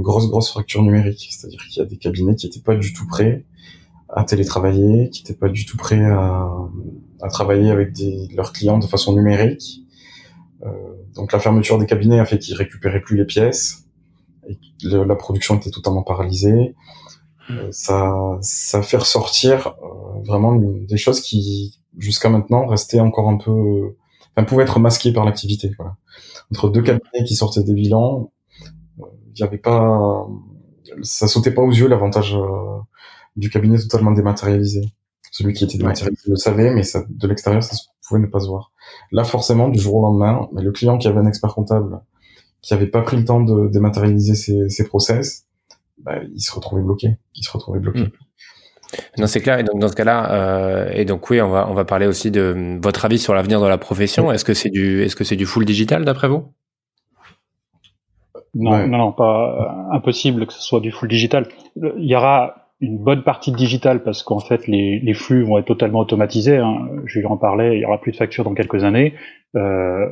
grosse, 0.00 0.28
grosse 0.28 0.50
fracture 0.50 0.82
numérique. 0.82 1.28
C'est-à-dire 1.30 1.60
qu'il 1.68 1.82
y 1.82 1.84
a 1.84 1.88
des 1.88 1.98
cabinets 1.98 2.34
qui 2.34 2.46
n'étaient 2.46 2.60
pas 2.60 2.76
du 2.76 2.92
tout 2.92 3.06
prêts 3.06 3.44
à 4.08 4.24
télétravailler, 4.24 5.10
qui 5.10 5.22
n'étaient 5.22 5.38
pas 5.38 5.48
du 5.48 5.66
tout 5.66 5.76
prêts 5.76 6.04
à, 6.04 6.48
à 7.22 7.28
travailler 7.28 7.70
avec 7.70 7.90
leurs 8.34 8.52
clients 8.52 8.78
de 8.78 8.86
façon 8.86 9.14
numérique. 9.14 9.82
Euh, 10.64 10.89
donc 11.14 11.32
la 11.32 11.40
fermeture 11.40 11.78
des 11.78 11.86
cabinets 11.86 12.18
a 12.18 12.24
fait 12.24 12.38
qu'ils 12.38 12.56
récupéraient 12.56 13.00
plus 13.00 13.16
les 13.16 13.24
pièces 13.24 13.84
et 14.48 14.56
la 14.82 15.14
production 15.16 15.56
était 15.56 15.70
totalement 15.70 16.02
paralysée. 16.02 16.74
Euh, 17.50 17.68
ça, 17.72 18.38
ça 18.40 18.82
fait 18.82 18.96
ressortir 18.96 19.74
euh, 19.82 20.22
vraiment 20.24 20.54
des 20.54 20.96
choses 20.96 21.20
qui, 21.20 21.80
jusqu'à 21.98 22.28
maintenant, 22.28 22.66
restaient 22.66 23.00
encore 23.00 23.28
un 23.28 23.36
peu, 23.36 23.96
enfin, 24.36 24.44
pouvaient 24.44 24.62
être 24.62 24.78
masquées 24.78 25.12
par 25.12 25.24
l'activité. 25.24 25.72
Voilà. 25.76 25.96
Entre 26.52 26.68
deux 26.68 26.82
cabinets 26.82 27.24
qui 27.26 27.34
sortaient 27.34 27.62
des 27.62 27.74
bilans, 27.74 28.32
il 28.98 29.04
n'y 29.36 29.42
avait 29.42 29.58
pas, 29.58 30.26
ça 31.02 31.28
sautait 31.28 31.52
pas 31.52 31.62
aux 31.62 31.70
yeux 31.70 31.88
l'avantage 31.88 32.36
du 33.36 33.50
cabinet 33.50 33.78
totalement 33.78 34.12
dématérialisé. 34.12 34.82
Celui 35.32 35.52
qui 35.52 35.64
était 35.64 35.78
dématérialisé 35.78 36.28
le 36.28 36.36
savait, 36.36 36.70
mais 36.70 36.82
ça, 36.82 37.04
de 37.08 37.28
l'extérieur, 37.28 37.62
ça 37.62 37.76
pouvait 38.10 38.20
ne 38.20 38.26
pas 38.26 38.40
se 38.40 38.48
voir. 38.48 38.72
Là, 39.12 39.24
forcément, 39.24 39.68
du 39.68 39.78
jour 39.78 39.94
au 39.94 40.02
lendemain, 40.02 40.48
mais 40.52 40.62
le 40.62 40.72
client 40.72 40.98
qui 40.98 41.08
avait 41.08 41.20
un 41.20 41.26
expert 41.26 41.54
comptable, 41.54 42.00
qui 42.60 42.74
avait 42.74 42.88
pas 42.88 43.02
pris 43.02 43.16
le 43.16 43.24
temps 43.24 43.40
de 43.40 43.68
dématérialiser 43.68 44.34
ses, 44.34 44.68
ses 44.68 44.84
process, 44.84 45.46
bah, 45.98 46.16
il 46.34 46.40
se 46.40 46.52
retrouvait 46.52 46.82
bloqué. 46.82 47.16
Il 47.34 47.44
se 47.44 47.50
retrouvait 47.50 47.80
bloqué. 47.80 48.02
Hmm. 48.02 48.10
Non, 49.18 49.26
c'est 49.28 49.40
clair. 49.40 49.58
Et 49.60 49.62
donc 49.62 49.78
dans 49.80 49.88
ce 49.88 49.94
cas-là, 49.94 50.32
euh, 50.32 50.90
et 50.92 51.04
donc 51.04 51.30
oui, 51.30 51.40
on 51.40 51.48
va 51.48 51.68
on 51.70 51.74
va 51.74 51.84
parler 51.84 52.06
aussi 52.06 52.32
de 52.32 52.78
votre 52.82 53.04
avis 53.04 53.20
sur 53.20 53.34
l'avenir 53.34 53.60
de 53.60 53.66
la 53.68 53.78
profession. 53.78 54.32
Est-ce 54.32 54.44
que 54.44 54.52
c'est 54.52 54.70
du 54.70 55.04
est-ce 55.04 55.14
que 55.14 55.22
c'est 55.22 55.36
du 55.36 55.46
full 55.46 55.64
digital 55.64 56.04
d'après 56.04 56.26
vous? 56.26 56.52
Non, 58.54 58.84
non, 58.88 58.98
non, 58.98 59.12
pas 59.12 59.92
euh, 59.92 59.96
impossible 59.96 60.44
que 60.44 60.52
ce 60.52 60.60
soit 60.60 60.80
du 60.80 60.90
full 60.90 61.08
digital. 61.08 61.46
Il 61.76 62.04
y 62.04 62.16
aura 62.16 62.59
une 62.80 62.98
bonne 62.98 63.22
partie 63.22 63.52
de 63.52 63.56
digital 63.56 64.02
parce 64.02 64.22
qu'en 64.22 64.40
fait 64.40 64.66
les, 64.66 65.00
les, 65.00 65.14
flux 65.14 65.42
vont 65.44 65.58
être 65.58 65.66
totalement 65.66 66.00
automatisés. 66.00 66.56
Hein. 66.56 66.88
Je 67.04 67.20
vais 67.20 67.26
en 67.26 67.36
parler. 67.36 67.76
Il 67.76 67.80
y 67.80 67.84
aura 67.84 68.00
plus 68.00 68.12
de 68.12 68.16
factures 68.16 68.44
dans 68.44 68.54
quelques 68.54 68.84
années. 68.84 69.14
Euh, 69.56 70.06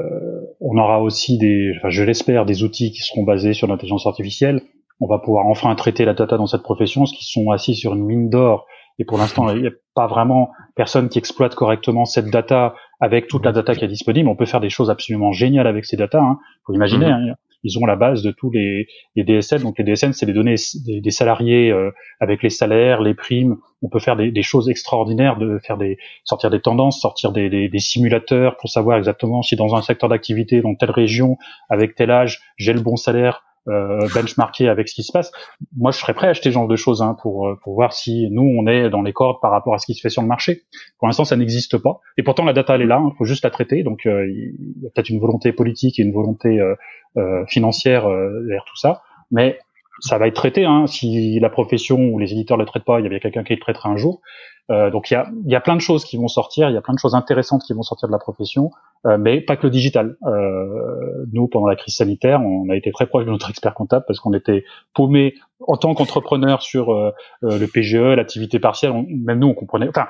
on 0.61 0.76
aura 0.76 1.00
aussi 1.00 1.38
des, 1.38 1.72
enfin, 1.76 1.90
je 1.90 2.02
l'espère, 2.02 2.44
des 2.44 2.62
outils 2.62 2.92
qui 2.92 3.00
seront 3.00 3.22
basés 3.22 3.54
sur 3.54 3.68
l'intelligence 3.68 4.07
artificielle. 4.07 4.62
On 5.00 5.07
va 5.07 5.18
pouvoir 5.18 5.46
enfin 5.46 5.74
traiter 5.76 6.04
la 6.04 6.14
data 6.14 6.37
dans 6.37 6.46
cette 6.46 6.62
profession, 6.62 7.07
ce 7.07 7.16
qui 7.16 7.24
sont 7.24 7.50
assis 7.50 7.74
sur 7.74 7.94
une 7.94 8.04
mine 8.04 8.28
d'or. 8.28 8.66
Et 8.98 9.04
pour 9.04 9.16
l'instant, 9.16 9.48
il 9.50 9.62
n'y 9.62 9.68
a 9.68 9.72
pas 9.94 10.09
vraiment 10.09 10.50
personne 10.74 11.09
qui 11.09 11.18
exploite 11.18 11.54
correctement 11.54 12.04
cette 12.04 12.31
data 12.31 12.74
avec 13.00 13.28
toute 13.28 13.44
la 13.44 13.52
data 13.52 13.76
qui 13.76 13.85
est 13.85 13.88
disponible. 13.88 14.28
On 14.28 14.35
peut 14.35 14.44
faire 14.44 14.61
des 14.61 14.70
choses 14.70 14.90
absolument 14.90 15.31
géniales 15.31 15.68
avec 15.68 15.85
ces 15.85 15.96
data. 15.96 16.20
Hein. 16.20 16.38
Faut 16.66 16.72
imaginer. 16.72 17.07
Mmh. 17.07 17.31
Hein, 17.31 17.35
ils 17.62 17.79
ont 17.79 17.87
la 17.87 17.97
base 17.97 18.23
de 18.23 18.31
tous 18.31 18.51
les, 18.51 18.87
les 19.16 19.25
DSN. 19.25 19.59
Donc 19.59 19.79
les 19.79 19.85
DSN, 19.85 20.12
c'est 20.12 20.27
les 20.27 20.33
données 20.33 20.57
des, 20.85 21.11
salariés 21.11 21.71
euh, 21.71 21.90
avec 22.21 22.42
les 22.42 22.51
salaires, 22.51 23.01
les 23.03 23.14
primes. 23.14 23.57
On 23.83 23.88
peut 23.88 24.01
faire 24.01 24.16
des, 24.16 24.42
choses 24.42 24.68
extraordinaires, 24.68 25.38
de 25.38 25.59
faire 25.59 25.77
des 25.77 25.99
sortir 26.25 26.51
des 26.51 26.61
tendances, 26.61 27.01
sortir 27.01 27.33
des, 27.33 27.49
des, 27.68 27.79
simulateurs 27.79 28.57
pour 28.57 28.71
savoir 28.71 28.99
exactement 28.99 29.42
si 29.42 29.57
dans 29.57 29.75
un 29.75 29.83
secteur 29.83 30.09
d'activité, 30.09 30.61
dans 30.61 30.75
telle 30.75 30.90
région, 30.90 31.37
avec 31.68 31.94
tel 31.94 32.11
âge, 32.11 32.40
j'ai 32.57 32.73
le 32.73 32.81
bon 32.81 32.97
salaire, 32.97 33.42
benchmarker 34.14 34.68
avec 34.68 34.88
ce 34.88 34.94
qui 34.94 35.02
se 35.02 35.12
passe. 35.12 35.31
Moi, 35.76 35.90
je 35.90 35.98
serais 35.98 36.14
prêt 36.14 36.26
à 36.26 36.31
acheter 36.31 36.50
ce 36.50 36.54
genre 36.54 36.68
de 36.68 36.76
choses 36.76 37.02
hein, 37.02 37.16
pour 37.20 37.48
euh, 37.48 37.59
pour 37.62 37.74
voir 37.74 37.92
si 37.92 38.28
nous 38.31 38.42
on 38.42 38.66
est 38.66 38.90
dans 38.90 39.02
les 39.02 39.12
cordes 39.12 39.40
par 39.40 39.50
rapport 39.50 39.74
à 39.74 39.78
ce 39.78 39.87
qui 39.87 39.94
se 39.94 40.00
fait 40.00 40.09
sur 40.09 40.22
le 40.22 40.28
marché. 40.28 40.62
Pour 40.98 41.09
l'instant, 41.09 41.24
ça 41.24 41.37
n'existe 41.37 41.78
pas. 41.78 42.00
Et 42.16 42.22
pourtant, 42.22 42.44
la 42.44 42.52
data 42.52 42.74
elle 42.74 42.83
est 42.83 42.87
là. 42.87 43.00
Il 43.02 43.07
hein, 43.07 43.12
faut 43.16 43.24
juste 43.24 43.44
la 43.44 43.50
traiter. 43.50 43.83
Donc, 43.83 44.07
euh, 44.07 44.26
il 44.28 44.83
y 44.83 44.87
a 44.87 44.90
peut-être 44.90 45.11
une 45.11 45.20
volonté 45.20 45.52
politique 45.52 45.98
et 45.98 46.02
une 46.02 46.12
volonté 46.12 46.61
euh, 46.61 47.44
financière 47.46 48.09
derrière 48.09 48.64
tout 48.64 48.76
ça. 48.76 49.02
Mais 49.31 49.59
ça 50.01 50.19
va 50.19 50.27
être 50.29 50.35
traité. 50.35 50.65
Hein. 50.65 50.87
Si 50.87 51.39
la 51.41 51.51
profession 51.51 51.99
ou 51.99 52.19
les 52.19 52.33
éditeurs 52.33 52.57
le 52.57 52.65
traitent 52.65 52.85
pas, 52.85 53.01
il 53.01 53.05
y 53.05 53.07
avait 53.07 53.21
quelqu'un 53.21 53.45
qui 53.45 53.55
le 53.55 53.61
traitera 53.61 53.89
un 53.89 53.97
jour. 53.97 54.21
Euh, 54.71 54.91
donc 54.91 55.11
il 55.11 55.15
y 55.15 55.17
a, 55.17 55.31
y 55.47 55.55
a 55.55 55.61
plein 55.61 55.77
de 55.77 55.81
choses 55.81 56.05
qui 56.05 56.19
vont 56.19 56.29
sortir, 56.29 56.69
il 56.69 56.75
y 56.75 56.77
a 56.77 56.83
plein 56.83 56.93
de 56.93 56.99
choses 56.99 57.15
intéressantes 57.15 57.63
qui 57.63 57.73
vont 57.73 57.83
sortir 57.83 58.07
de 58.07 58.13
la 58.13 58.19
profession, 58.19 58.71
euh, 59.07 59.17
mais 59.19 59.41
pas 59.41 59.57
que 59.57 59.67
le 59.67 59.71
digital. 59.71 60.17
Euh, 60.27 61.25
nous, 61.33 61.49
pendant 61.49 61.67
la 61.67 61.77
crise 61.77 61.97
sanitaire, 61.97 62.43
on 62.43 62.69
a 62.69 62.77
été 62.77 62.91
très 62.93 63.07
proche 63.07 63.25
de 63.25 63.31
notre 63.31 63.49
expert 63.49 63.73
comptable 63.75 64.05
parce 64.07 64.21
qu'on 64.21 64.35
était 64.35 64.65
paumé 64.95 65.35
en 65.67 65.77
tant 65.77 65.95
qu'entrepreneur 65.95 66.63
sur 66.63 66.93
euh, 66.93 67.13
euh, 67.45 67.59
le 67.59 67.67
PGE, 67.67 67.95
l'activité 68.17 68.59
partielle. 68.59 68.93
même 69.09 69.39
nous, 69.39 69.49
on 69.49 69.55
comprenait. 69.55 69.89
Enfin, 69.89 70.07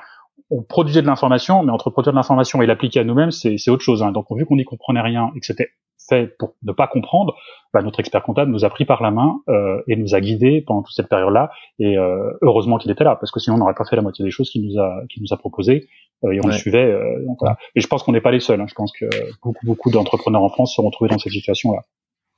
on 0.51 0.63
produisait 0.63 1.01
de 1.01 1.07
l'information, 1.07 1.63
mais 1.63 1.71
entre 1.71 1.89
produire 1.89 2.13
de 2.13 2.17
l'information 2.17 2.61
et 2.61 2.65
l'appliquer 2.65 2.99
à 2.99 3.03
nous-mêmes, 3.03 3.31
c'est 3.31 3.69
autre 3.69 3.83
chose. 3.83 4.01
Hein. 4.01 4.11
Donc, 4.11 4.25
vu 4.31 4.45
qu'on 4.45 4.55
n'y 4.55 4.63
comprenait 4.63 5.01
rien 5.01 5.31
et 5.35 5.39
que 5.39 5.45
c'était 5.45 5.69
fait 6.09 6.35
pour 6.37 6.55
ne 6.63 6.71
pas 6.71 6.87
comprendre, 6.87 7.35
bah, 7.73 7.81
notre 7.81 7.99
expert 7.99 8.23
comptable 8.23 8.51
nous 8.51 8.65
a 8.65 8.69
pris 8.69 8.85
par 8.85 9.01
la 9.03 9.11
main 9.11 9.41
euh, 9.47 9.81
et 9.87 9.95
nous 9.95 10.15
a 10.15 10.21
guidés 10.21 10.63
pendant 10.65 10.81
toute 10.81 10.95
cette 10.95 11.07
période-là. 11.07 11.51
Et 11.77 11.97
euh, 11.97 12.31
heureusement 12.41 12.77
qu'il 12.77 12.91
était 12.91 13.03
là, 13.03 13.15
parce 13.15 13.31
que 13.31 13.39
sinon 13.39 13.55
on 13.55 13.59
n'aurait 13.59 13.75
pas 13.75 13.85
fait 13.85 13.95
la 13.95 14.01
moitié 14.01 14.25
des 14.25 14.31
choses 14.31 14.49
qu'il 14.49 14.65
nous 14.67 14.79
a 14.79 15.01
qu'il 15.09 15.21
nous 15.21 15.33
a 15.33 15.37
proposé 15.37 15.87
euh, 16.25 16.31
et 16.31 16.39
on 16.43 16.47
le 16.47 16.53
suivait. 16.53 16.91
Euh, 16.91 17.25
donc, 17.25 17.37
voilà. 17.39 17.57
Et 17.75 17.81
je 17.81 17.87
pense 17.87 18.03
qu'on 18.03 18.11
n'est 18.11 18.21
pas 18.21 18.31
les 18.31 18.39
seuls. 18.39 18.59
Hein. 18.59 18.67
Je 18.67 18.75
pense 18.75 18.91
que 18.91 19.05
beaucoup 19.43 19.65
beaucoup 19.65 19.91
d'entrepreneurs 19.91 20.43
en 20.43 20.49
France 20.49 20.71
se 20.71 20.75
sont 20.75 20.83
retrouvés 20.83 21.09
dans 21.09 21.19
cette 21.19 21.33
situation-là. 21.33 21.81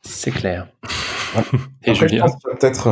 C'est 0.01 0.31
clair. 0.31 0.67
et 1.85 1.91
Après, 1.91 2.07
je 2.09 2.17
pense 2.17 2.37
peut-être 2.43 2.89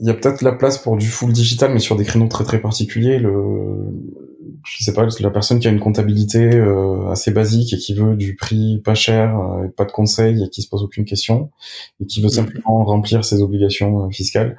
il 0.00 0.06
y 0.06 0.10
a 0.10 0.14
peut-être 0.14 0.42
la 0.42 0.52
place 0.52 0.78
pour 0.78 0.96
du 0.96 1.06
full 1.06 1.32
digital, 1.32 1.72
mais 1.72 1.80
sur 1.80 1.96
des 1.96 2.04
créneaux 2.04 2.28
très 2.28 2.44
très 2.44 2.60
particuliers. 2.60 3.18
Le 3.18 3.88
je 4.64 4.84
sais 4.84 4.92
pas, 4.92 5.06
la 5.20 5.30
personne 5.30 5.58
qui 5.58 5.68
a 5.68 5.70
une 5.70 5.80
comptabilité 5.80 6.54
euh, 6.54 7.08
assez 7.10 7.30
basique 7.30 7.72
et 7.72 7.78
qui 7.78 7.94
veut 7.94 8.16
du 8.16 8.36
prix 8.36 8.80
pas 8.84 8.94
cher, 8.94 9.38
euh, 9.38 9.68
pas 9.68 9.84
de 9.84 9.92
conseils 9.92 10.44
et 10.44 10.48
qui 10.50 10.62
se 10.62 10.68
pose 10.68 10.82
aucune 10.82 11.04
question 11.04 11.50
et 12.00 12.06
qui 12.06 12.20
veut 12.20 12.28
mhm. 12.28 12.32
simplement 12.32 12.84
remplir 12.84 13.24
ses 13.24 13.42
obligations 13.42 14.06
euh, 14.06 14.10
fiscales. 14.10 14.58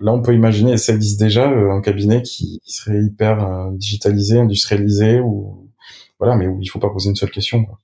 Là, 0.00 0.12
on 0.12 0.20
peut 0.20 0.34
imaginer, 0.34 0.72
et 0.72 0.76
ça 0.76 0.92
existe 0.92 1.18
déjà, 1.18 1.48
un 1.48 1.80
cabinet 1.80 2.20
qui, 2.20 2.60
serait 2.66 3.02
hyper 3.02 3.70
digitalisé, 3.72 4.38
industrialisé, 4.38 5.18
ou 5.20 5.70
voilà, 6.18 6.36
mais 6.36 6.46
où 6.46 6.60
il 6.60 6.66
faut 6.66 6.78
pas 6.78 6.90
poser 6.90 7.08
une 7.08 7.16
seule 7.16 7.30
question. 7.30 7.64
Quoi. 7.64 7.80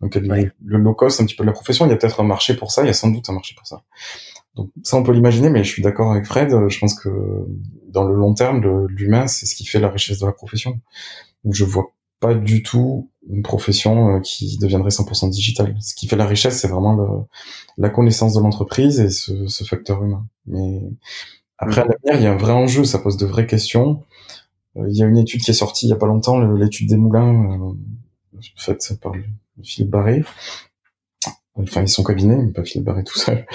Donc, 0.00 0.16
le 0.16 0.78
low 0.78 0.94
cost, 0.94 1.20
un 1.20 1.26
petit 1.26 1.36
peu 1.36 1.44
de 1.44 1.46
la 1.46 1.52
profession, 1.52 1.86
il 1.86 1.90
y 1.90 1.92
a 1.92 1.96
peut-être 1.96 2.18
un 2.18 2.24
marché 2.24 2.54
pour 2.54 2.72
ça, 2.72 2.82
il 2.82 2.88
y 2.88 2.90
a 2.90 2.92
sans 2.92 3.10
doute 3.10 3.30
un 3.30 3.34
marché 3.34 3.54
pour 3.56 3.68
ça. 3.68 3.84
Donc 4.58 4.70
ça, 4.82 4.96
on 4.96 5.02
peut 5.02 5.12
l'imaginer, 5.12 5.48
mais 5.48 5.64
je 5.64 5.70
suis 5.70 5.82
d'accord 5.82 6.10
avec 6.10 6.26
Fred. 6.26 6.50
Je 6.68 6.78
pense 6.78 6.98
que 6.98 7.08
dans 7.88 8.04
le 8.04 8.14
long 8.14 8.34
terme, 8.34 8.86
l'humain, 8.88 9.26
c'est 9.26 9.46
ce 9.46 9.54
qui 9.54 9.64
fait 9.64 9.80
la 9.80 9.88
richesse 9.88 10.18
de 10.18 10.26
la 10.26 10.32
profession. 10.32 10.80
Donc 11.44 11.54
je 11.54 11.64
vois 11.64 11.92
pas 12.20 12.34
du 12.34 12.62
tout 12.62 13.10
une 13.30 13.42
profession 13.42 14.16
euh, 14.16 14.20
qui 14.20 14.58
deviendrait 14.58 14.90
100% 14.90 15.30
digitale. 15.30 15.76
Ce 15.80 15.94
qui 15.94 16.08
fait 16.08 16.16
la 16.16 16.26
richesse, 16.26 16.58
c'est 16.60 16.68
vraiment 16.68 16.94
le, 16.94 17.06
la 17.76 17.90
connaissance 17.90 18.34
de 18.34 18.40
l'entreprise 18.40 19.00
et 19.00 19.10
ce, 19.10 19.46
ce, 19.46 19.64
facteur 19.64 20.02
humain. 20.02 20.26
Mais 20.46 20.82
après, 21.58 21.82
à 21.82 21.84
l'avenir, 21.84 22.20
il 22.20 22.22
y 22.22 22.26
a 22.26 22.32
un 22.32 22.36
vrai 22.36 22.52
enjeu, 22.52 22.84
ça 22.84 22.98
pose 22.98 23.16
de 23.16 23.26
vraies 23.26 23.46
questions. 23.46 24.02
Euh, 24.76 24.86
il 24.88 24.96
y 24.96 25.02
a 25.02 25.06
une 25.06 25.18
étude 25.18 25.42
qui 25.42 25.50
est 25.50 25.54
sortie 25.54 25.86
il 25.86 25.90
y 25.90 25.92
a 25.92 25.96
pas 25.96 26.06
longtemps, 26.06 26.40
l'étude 26.40 26.88
des 26.88 26.96
moulins, 26.96 27.60
euh, 27.60 28.40
faite 28.56 28.98
par 29.00 29.12
Philippe 29.62 29.90
Barré, 29.90 30.24
enfin 31.62 31.82
ils 31.82 31.88
sont 31.88 32.04
cabinets, 32.04 32.36
mais 32.36 32.52
pas 32.52 32.64
Philippe 32.64 32.86
Barré 32.86 33.04
tout 33.04 33.18
seul, 33.18 33.46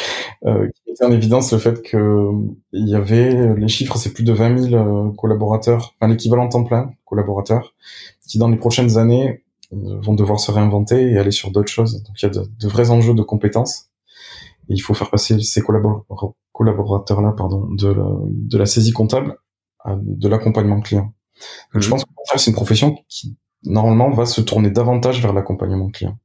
euh, 0.45 0.67
qui 0.67 0.81
mettait 0.87 1.05
en 1.05 1.11
évidence 1.11 1.51
le 1.51 1.59
fait 1.59 1.81
que 1.81 2.29
il 2.71 2.87
y 2.87 2.95
avait 2.95 3.55
les 3.55 3.67
chiffres, 3.67 3.97
c'est 3.97 4.13
plus 4.13 4.23
de 4.23 4.33
20 4.33 4.57
000 4.69 4.75
euh, 4.75 5.11
collaborateurs, 5.13 5.95
enfin 5.99 6.11
l'équivalent 6.11 6.49
temps 6.49 6.63
plein 6.63 6.91
collaborateurs, 7.05 7.73
qui 8.27 8.37
dans 8.37 8.49
les 8.49 8.57
prochaines 8.57 8.97
années 8.97 9.43
vont 9.71 10.13
devoir 10.13 10.39
se 10.39 10.51
réinventer 10.51 11.11
et 11.11 11.17
aller 11.17 11.31
sur 11.31 11.51
d'autres 11.51 11.71
choses. 11.71 12.03
Donc 12.03 12.21
il 12.21 12.25
y 12.25 12.25
a 12.25 12.29
de, 12.29 12.67
vrais 12.67 12.91
enjeux 12.91 13.15
de 13.15 13.23
compétences. 13.23 13.89
Et 14.69 14.75
il 14.75 14.79
faut 14.79 14.93
faire 14.93 15.09
passer 15.09 15.39
ces 15.41 15.61
collaborateurs-là, 15.61 17.33
pardon, 17.35 17.67
de 17.71 17.87
la, 17.89 18.05
de 18.29 18.57
la 18.57 18.65
saisie 18.65 18.91
comptable 18.91 19.35
à 19.83 19.97
de 19.99 20.29
l'accompagnement 20.29 20.79
client. 20.79 21.13
Donc, 21.73 21.81
Je 21.81 21.87
mhm. 21.87 21.91
pense 21.91 22.05
que 22.05 22.39
c'est 22.39 22.51
une 22.51 22.55
profession 22.55 22.97
qui 23.09 23.35
normalement 23.63 24.09
va 24.11 24.25
se 24.25 24.41
tourner 24.41 24.69
davantage 24.69 25.21
vers 25.21 25.33
l'accompagnement 25.33 25.89
client 25.89 26.17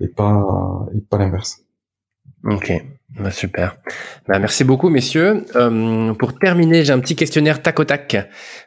et 0.00 0.08
pas 0.08 0.86
et 0.94 1.00
pas 1.00 1.18
l'inverse. 1.18 1.64
Ok, 2.44 2.72
bah, 3.18 3.30
super. 3.30 3.76
Bah, 4.28 4.38
merci 4.38 4.64
beaucoup, 4.64 4.90
messieurs. 4.90 5.44
Euh, 5.56 6.14
pour 6.14 6.38
terminer, 6.38 6.84
j'ai 6.84 6.92
un 6.92 7.00
petit 7.00 7.16
questionnaire 7.16 7.62
tac 7.62 7.80
au 7.80 7.84
tac. 7.84 8.14
Euh, 8.14 8.26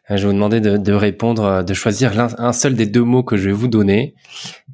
je 0.10 0.16
vais 0.16 0.26
vous 0.26 0.34
demander 0.34 0.60
de, 0.60 0.78
de 0.78 0.94
répondre, 0.94 1.46
euh, 1.46 1.64
de 1.64 1.74
choisir 1.74 2.20
un, 2.20 2.54
seul 2.54 2.76
des 2.76 2.86
deux 2.86 3.04
mots 3.04 3.24
que 3.24 3.38
je 3.38 3.48
vais 3.48 3.56
vous 3.56 3.68
donner, 3.68 4.16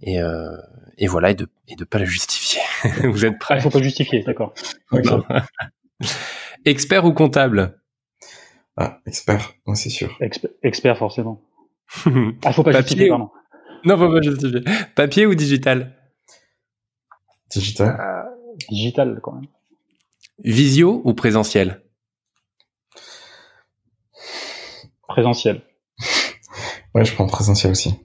et, 0.01 0.21
euh, 0.21 0.49
et 0.97 1.07
voilà, 1.07 1.31
et 1.31 1.35
de 1.35 1.47
et 1.67 1.75
de 1.75 1.83
pas 1.83 1.99
le 1.99 2.05
justifier. 2.05 2.61
vous 3.03 3.25
êtes 3.25 3.37
prêts 3.37 3.57
Il 3.57 3.61
faut 3.61 3.69
pas 3.69 3.81
justifier, 3.81 4.23
d'accord. 4.23 4.53
expert 6.65 7.05
ou 7.05 7.13
comptable? 7.13 7.79
Ah, 8.77 8.99
expert, 9.05 9.53
c'est 9.73 9.89
sûr. 9.89 10.17
expert 10.63 10.97
forcément. 10.97 11.41
ah, 12.45 12.53
faut 12.53 12.63
pas 12.63 12.71
justifier, 12.71 13.09
pardon. 13.09 13.29
Non, 13.85 13.97
faut 13.97 14.09
pas 14.09 14.21
justifier. 14.21 14.61
Papier 14.95 15.25
ou 15.25 15.35
digital? 15.35 15.96
Digital. 17.49 17.97
Euh, 17.99 18.55
digital, 18.69 19.19
quand 19.21 19.33
même. 19.33 19.47
Visio 20.43 21.01
ou 21.03 21.13
présentiel? 21.13 21.81
Présentiel. 25.07 25.61
ouais, 26.93 27.05
je 27.05 27.13
prends 27.13 27.27
présentiel 27.27 27.71
aussi. 27.71 27.95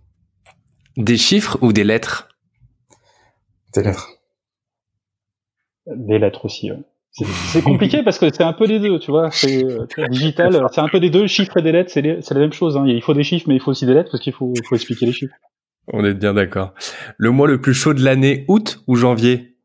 Des 0.97 1.17
chiffres 1.17 1.59
ou 1.63 1.73
des 1.73 1.85
lettres? 1.85 2.29
Des 3.75 3.83
lettres. 3.83 4.11
Des 5.87 6.19
lettres 6.19 6.45
aussi, 6.45 6.71
ouais. 6.71 6.79
C'est 7.13 7.63
compliqué 7.63 8.03
parce 8.03 8.19
que 8.19 8.33
c'est 8.33 8.43
un 8.43 8.55
peu 8.55 8.67
des 8.67 8.79
deux, 8.79 8.99
tu 8.99 9.11
vois. 9.11 9.31
C'est 9.31 9.67
digital, 10.11 10.67
c'est 10.73 10.81
un 10.81 10.89
peu 10.89 10.99
des 10.99 11.11
deux, 11.11 11.27
chiffres 11.27 11.59
et 11.59 11.63
des 11.63 11.73
lettres, 11.73 11.91
c'est 11.91 12.03
la 12.03 12.41
même 12.41 12.55
chose. 12.55 12.77
Hein. 12.77 12.85
Il 12.87 13.03
faut 13.03 13.13
des 13.13 13.23
chiffres, 13.23 13.45
mais 13.49 13.55
il 13.57 13.61
faut 13.61 13.71
aussi 13.71 13.85
des 13.85 13.93
lettres 13.93 14.11
parce 14.11 14.23
qu'il 14.23 14.33
faut, 14.33 14.55
faut 14.67 14.75
expliquer 14.75 15.07
les 15.07 15.13
chiffres. 15.13 15.35
On 15.89 16.05
est 16.05 16.15
bien 16.15 16.35
d'accord. 16.35 16.75
Le 17.19 17.31
mois 17.31 17.49
le 17.49 17.61
plus 17.61 17.75
chaud 17.75 17.95
de 17.95 18.03
l'année, 18.03 18.45
août 18.49 18.83
ou 18.87 18.97
janvier? 18.97 19.55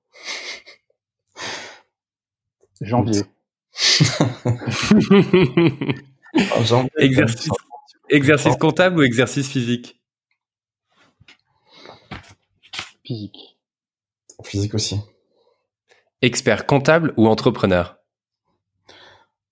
Janvier. 2.81 3.23
exercice, 6.97 7.49
exercice 8.09 8.55
comptable 8.57 8.99
ou 8.99 9.03
exercice 9.03 9.49
physique? 9.49 9.99
Physique. 13.03 13.57
Physique 14.43 14.75
aussi. 14.75 14.99
Expert 16.21 16.67
comptable 16.67 17.13
ou 17.17 17.27
entrepreneur? 17.27 17.97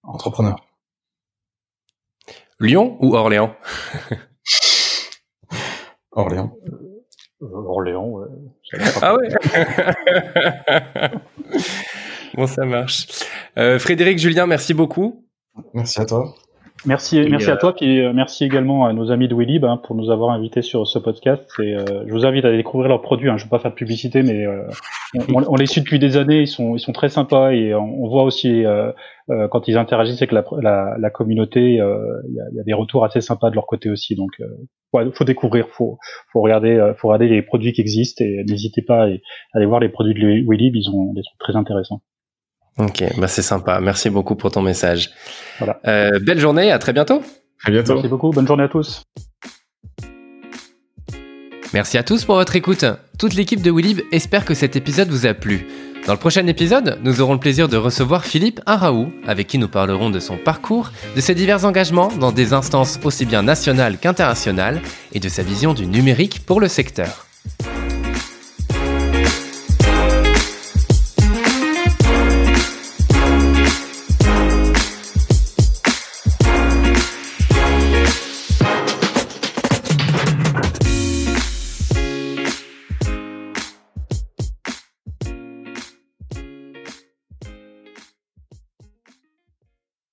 Entrepreneur. 0.04 0.56
Lyon 2.60 2.98
ou 3.00 3.16
Orléans? 3.16 3.56
Orléans. 6.16 6.58
Euh, 7.42 7.48
Orléans, 7.68 8.08
ouais. 8.10 8.28
Ah 9.02 9.16
ouais 9.16 9.30
Bon, 12.36 12.48
ça 12.48 12.66
marche. 12.66 13.08
Euh, 13.58 13.80
Frédéric, 13.80 14.20
Julien, 14.20 14.46
merci 14.48 14.74
beaucoup. 14.74 15.26
Merci 15.74 16.02
à 16.02 16.06
toi. 16.06 16.34
Merci, 16.86 17.20
merci 17.30 17.50
à 17.50 17.54
euh, 17.54 17.58
toi, 17.58 17.76
puis 17.76 18.02
merci 18.14 18.44
également 18.44 18.86
à 18.86 18.94
nos 18.94 19.12
amis 19.12 19.28
de 19.28 19.36
Willib 19.36 19.66
hein, 19.66 19.78
pour 19.78 19.96
nous 19.96 20.12
avoir 20.12 20.32
invités 20.32 20.62
sur 20.62 20.86
ce 20.88 21.00
podcast. 21.00 21.50
Et, 21.60 21.76
je 22.06 22.12
vous 22.12 22.26
invite 22.26 22.46
à 22.46 22.52
découvrir 22.52 22.90
leurs 22.90 23.02
produits. 23.02 23.30
Hein. 23.30 23.38
Je 23.38 23.44
ne 23.44 23.48
vais 23.48 23.52
pas 23.52 23.60
faire 23.60 23.72
de 23.72 23.76
publicité, 23.76 24.24
mais 24.24 24.46
on, 25.34 25.56
les 25.56 25.66
suit 25.66 25.82
depuis 25.82 26.00
des 26.00 26.18
années. 26.18 26.42
Ils 26.42 26.48
sont, 26.48 26.76
ils 26.76 26.80
sont 26.80 26.94
très 26.94 27.10
sympas 27.10 27.52
et 27.52 27.74
on, 27.74 28.08
voit 28.08 28.24
aussi 28.24 28.66
euh, 29.32 29.48
quand 29.48 29.68
ils 29.68 29.78
interagissent 29.78 30.22
avec 30.22 30.32
la, 30.32 30.46
la, 30.62 30.96
la 31.00 31.10
communauté, 31.10 31.82
euh, 31.82 32.22
il 32.30 32.36
y, 32.36 32.40
a, 32.40 32.44
y, 32.54 32.60
a, 32.60 32.64
des 32.64 32.74
retours 32.74 33.04
assez 33.04 33.22
sympas 33.22 33.50
de 33.50 33.56
leur 33.56 33.66
côté 33.66 33.90
aussi. 33.90 34.16
Donc, 34.16 34.32
il 34.40 34.46
euh, 35.00 35.12
faut 35.14 35.24
découvrir, 35.24 35.68
faut, 35.70 35.98
faut 36.32 36.42
regarder, 36.42 36.94
faut 36.98 37.08
regarder 37.08 37.28
les 37.28 37.42
produits 37.42 37.74
qui 37.74 37.82
existent 37.82 38.24
et 38.24 38.44
n'hésitez 38.48 38.84
pas 38.84 39.06
à 39.06 39.10
aller 39.54 39.66
voir 39.66 39.80
les 39.80 39.90
produits 39.90 40.14
de 40.14 40.48
Willib, 40.48 40.76
ils 40.76 40.90
ont 40.92 41.14
des 41.14 41.24
trucs 41.24 41.40
très 41.40 41.56
intéressants. 41.56 42.02
Ok, 42.78 43.04
bah 43.18 43.28
c'est 43.28 43.42
sympa. 43.42 43.80
Merci 43.80 44.10
beaucoup 44.10 44.36
pour 44.36 44.52
ton 44.52 44.62
message. 44.62 45.12
Voilà. 45.60 45.80
Euh, 45.88 46.20
belle 46.20 46.40
journée, 46.40 46.72
à 46.72 46.80
très 46.80 46.92
bientôt. 46.92 47.24
À 47.64 47.72
bientôt. 47.72 47.94
Merci 47.94 48.10
beaucoup, 48.10 48.32
bonne 48.32 48.48
journée 48.48 48.64
à 48.64 48.68
tous. 48.68 49.04
Merci 51.74 51.98
à 51.98 52.04
tous 52.04 52.26
pour 52.26 52.36
votre 52.36 52.56
écoute. 52.56 52.86
Toute 53.18 53.34
l'équipe 53.34 53.62
de 53.62 53.72
Willib 53.72 54.02
espère 54.12 54.46
que 54.46 54.54
cet 54.54 54.76
épisode 54.76 55.10
vous 55.10 55.26
a 55.26 55.34
plu. 55.34 55.68
Dans 56.06 56.14
le 56.14 56.20
prochain 56.20 56.46
épisode, 56.48 57.00
nous 57.02 57.20
aurons 57.20 57.34
le 57.34 57.40
plaisir 57.40 57.68
de 57.68 57.78
recevoir 57.78 58.26
Philippe 58.26 58.62
Araou, 58.66 59.12
avec 59.26 59.48
qui 59.48 59.58
nous 59.58 59.68
parlerons 59.68 60.12
de 60.12 60.20
son 60.20 60.38
parcours, 60.38 60.92
de 61.16 61.22
ses 61.22 61.34
divers 61.34 61.66
engagements 61.66 62.10
dans 62.10 62.32
des 62.32 62.54
instances 62.54 63.00
aussi 63.04 63.26
bien 63.26 63.42
nationales 63.42 63.98
qu'internationales, 63.98 64.82
et 65.14 65.20
de 65.20 65.30
sa 65.30 65.42
vision 65.42 65.74
du 65.74 65.88
numérique 65.88 66.46
pour 66.46 66.62
le 66.62 66.68
secteur. 66.68 67.26